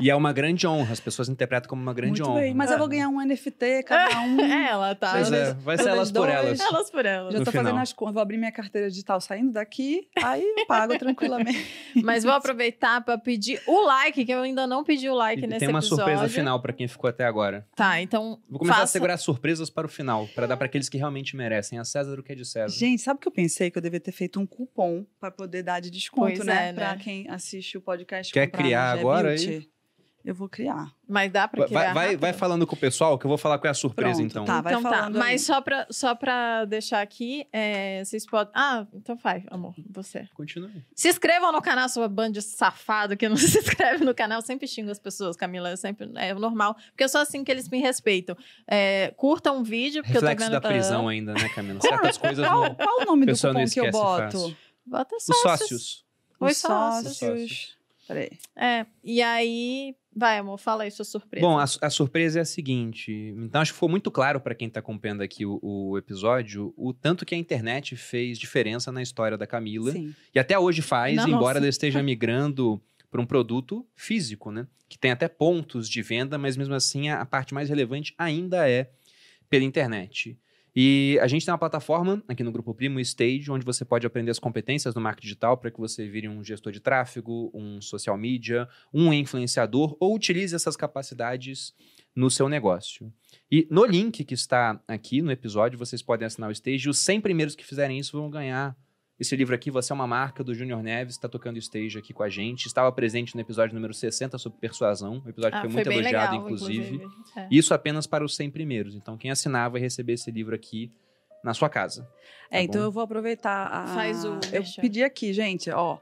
[0.00, 2.40] E é uma grande honra, as pessoas interpretam como uma grande Muito honra.
[2.42, 2.54] bem.
[2.54, 4.40] Mas eu vou ganhar um NFT, cada um.
[4.40, 5.12] É, ela tá.
[5.12, 6.60] Pois é, vai ser elas por elas.
[6.60, 7.32] Elas por elas.
[7.32, 7.82] Já No tô fazendo final.
[7.82, 11.66] as contas, vou abrir minha carteira digital saindo daqui, aí eu pago tranquilamente.
[12.02, 15.46] Mas vou aproveitar para pedir o like, que eu ainda não pedi o like E
[15.46, 16.04] nesse tem uma episódio.
[16.04, 17.66] surpresa final pra quem ficou até agora.
[17.74, 18.92] Tá, então Vou começar a faça...
[18.92, 21.78] segurar surpresas para o final, pra dar pra aqueles que realmente merecem.
[21.78, 22.76] A César o que é de César.
[22.76, 23.70] Gente, sabe o que eu pensei?
[23.70, 26.70] Que eu devia ter feito um cupom para poder dar de desconto, Pois né?
[26.70, 27.00] é, Pra né?
[27.02, 28.32] quem assiste o podcast.
[28.32, 29.68] Quer criar agora aí?
[30.24, 30.90] Eu vou criar.
[31.06, 32.38] Mas dá pra Vai, criar vai, vai rápido?
[32.38, 34.44] falando com o pessoal que eu vou falar qual é a surpresa, Pronto, então.
[34.46, 34.62] tá.
[34.62, 35.18] vai então tá, falando aí.
[35.18, 38.50] mas só pra, só pra deixar aqui, é, vocês podem...
[38.56, 40.26] Ah, então vai, amor, você.
[40.32, 40.70] Continua.
[40.74, 40.82] aí.
[40.94, 44.38] Se inscrevam no canal, sua banda de safado que não se inscreve no canal.
[44.38, 45.68] Eu sempre xingo as pessoas, Camila.
[45.68, 46.74] Eu sempre, é normal.
[46.92, 48.34] Porque eu sou assim que eles me respeitam.
[48.66, 50.62] É, curtam um vídeo, porque Reflexo eu tô vendo...
[50.62, 51.82] da prisão ainda, né, Camila?
[51.82, 52.74] Certas coisas Qual, não...
[52.74, 54.22] qual o nome do cupom que eu esquece boto?
[54.38, 54.56] fácil.
[54.86, 56.03] Bota Os sócios.
[56.40, 57.16] Os sócios.
[57.16, 57.76] Sócios.
[58.06, 58.30] Peraí.
[58.56, 59.94] É, e aí...
[60.16, 61.44] Vai, amor, fala aí sua surpresa.
[61.44, 63.34] Bom, a, a surpresa é a seguinte.
[63.36, 66.92] Então, acho que ficou muito claro para quem está acompanhando aqui o, o episódio o
[66.92, 69.90] tanto que a internet fez diferença na história da Camila.
[69.90, 70.14] Sim.
[70.32, 71.30] E até hoje faz, Nossa.
[71.30, 72.80] embora ela esteja migrando
[73.10, 74.68] para um produto físico, né?
[74.88, 78.68] Que tem até pontos de venda, mas mesmo assim a, a parte mais relevante ainda
[78.68, 78.90] é
[79.50, 80.38] pela internet.
[80.76, 84.32] E a gente tem uma plataforma aqui no Grupo Primo, Stage, onde você pode aprender
[84.32, 88.18] as competências do marketing digital para que você vire um gestor de tráfego, um social
[88.18, 91.72] media, um influenciador ou utilize essas capacidades
[92.14, 93.12] no seu negócio.
[93.50, 96.88] E no link que está aqui no episódio, vocês podem assinar o Stage.
[96.88, 98.76] Os 100 primeiros que fizerem isso vão ganhar
[99.18, 99.70] esse livro aqui.
[99.70, 102.66] Você é uma marca do Júnior Neves, está tocando Stage aqui com a gente.
[102.66, 105.98] Estava presente no episódio número 60 sobre persuasão, um episódio Ah, que foi muito bem
[105.98, 107.00] elogiado, legal, inclusive.
[107.36, 107.48] É.
[107.50, 108.94] Isso apenas para os 100 primeiros.
[108.94, 110.90] Então, quem assinar vai receber esse livro aqui
[111.42, 112.08] na sua casa.
[112.50, 112.86] É, Tá então bom.
[112.88, 113.86] eu vou aproveitar a...
[113.94, 115.98] Faz o Eu pedi aqui, gente, ó,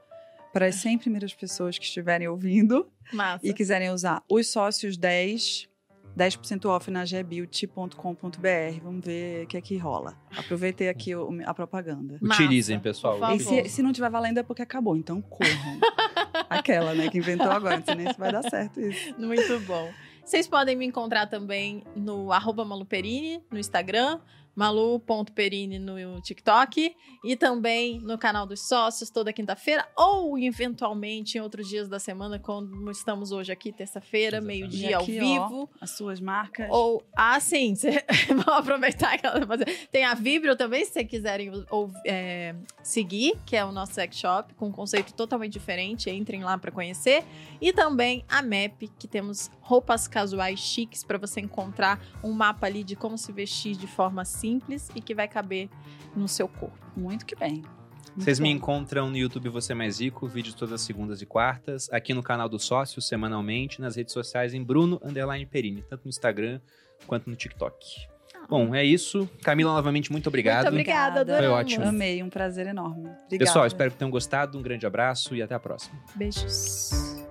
[0.53, 3.45] para as 100 primeiras pessoas que estiverem ouvindo Massa.
[3.45, 5.67] e quiserem usar os sócios 10,
[6.17, 8.79] 10% off na gbuild.com.br.
[8.83, 10.15] Vamos ver o que é que rola.
[10.35, 12.17] Aproveitei aqui o- a propaganda.
[12.21, 13.17] Massa, Utilizem, pessoal.
[13.35, 15.49] E se, se não tiver valendo é porque acabou, então corram.
[16.49, 19.15] Aquela, né, que inventou agora, não sei nem se vai dar certo isso.
[19.19, 19.89] Muito bom.
[20.23, 24.19] Vocês podem me encontrar também no arroba maluperini, no Instagram,
[24.55, 31.67] malu.perini no TikTok e também no canal dos sócios toda quinta-feira ou eventualmente em outros
[31.67, 35.69] dias da semana, como estamos hoje aqui, terça-feira, meio-dia ao aqui, ó, vivo.
[35.81, 36.67] As suas marcas.
[36.69, 39.87] Ou, ah, sim, cê- vamos aproveitar que ela vai fazer.
[39.91, 44.17] Tem a Vibrio também, se vocês quiserem ou, é, seguir, que é o nosso sex
[44.17, 46.09] shop, com um conceito totalmente diferente.
[46.09, 47.23] Entrem lá para conhecer.
[47.61, 52.83] E também a MAP, que temos roupas casuais chiques para você encontrar um mapa ali
[52.83, 55.69] de como se vestir de forma simples e que vai caber
[56.13, 56.77] no seu corpo.
[56.97, 57.63] Muito que bem.
[58.17, 62.13] Vocês me encontram no YouTube Você Mais Rico, vídeos todas as segundas e quartas, aqui
[62.13, 66.59] no canal do Sócio, semanalmente, nas redes sociais em Bruno Underline Perini, tanto no Instagram
[67.07, 68.07] quanto no TikTok.
[68.47, 69.27] Bom, é isso.
[69.41, 70.65] Camila, novamente, muito obrigado.
[70.65, 71.47] Muito obrigada, Obrigada.
[71.47, 71.71] adoramos.
[71.73, 71.85] Foi ótimo.
[71.87, 73.07] Amei, um prazer enorme.
[73.07, 73.37] Obrigada.
[73.39, 74.59] Pessoal, espero que tenham gostado.
[74.59, 75.95] Um grande abraço e até a próxima.
[76.13, 77.22] Beijos.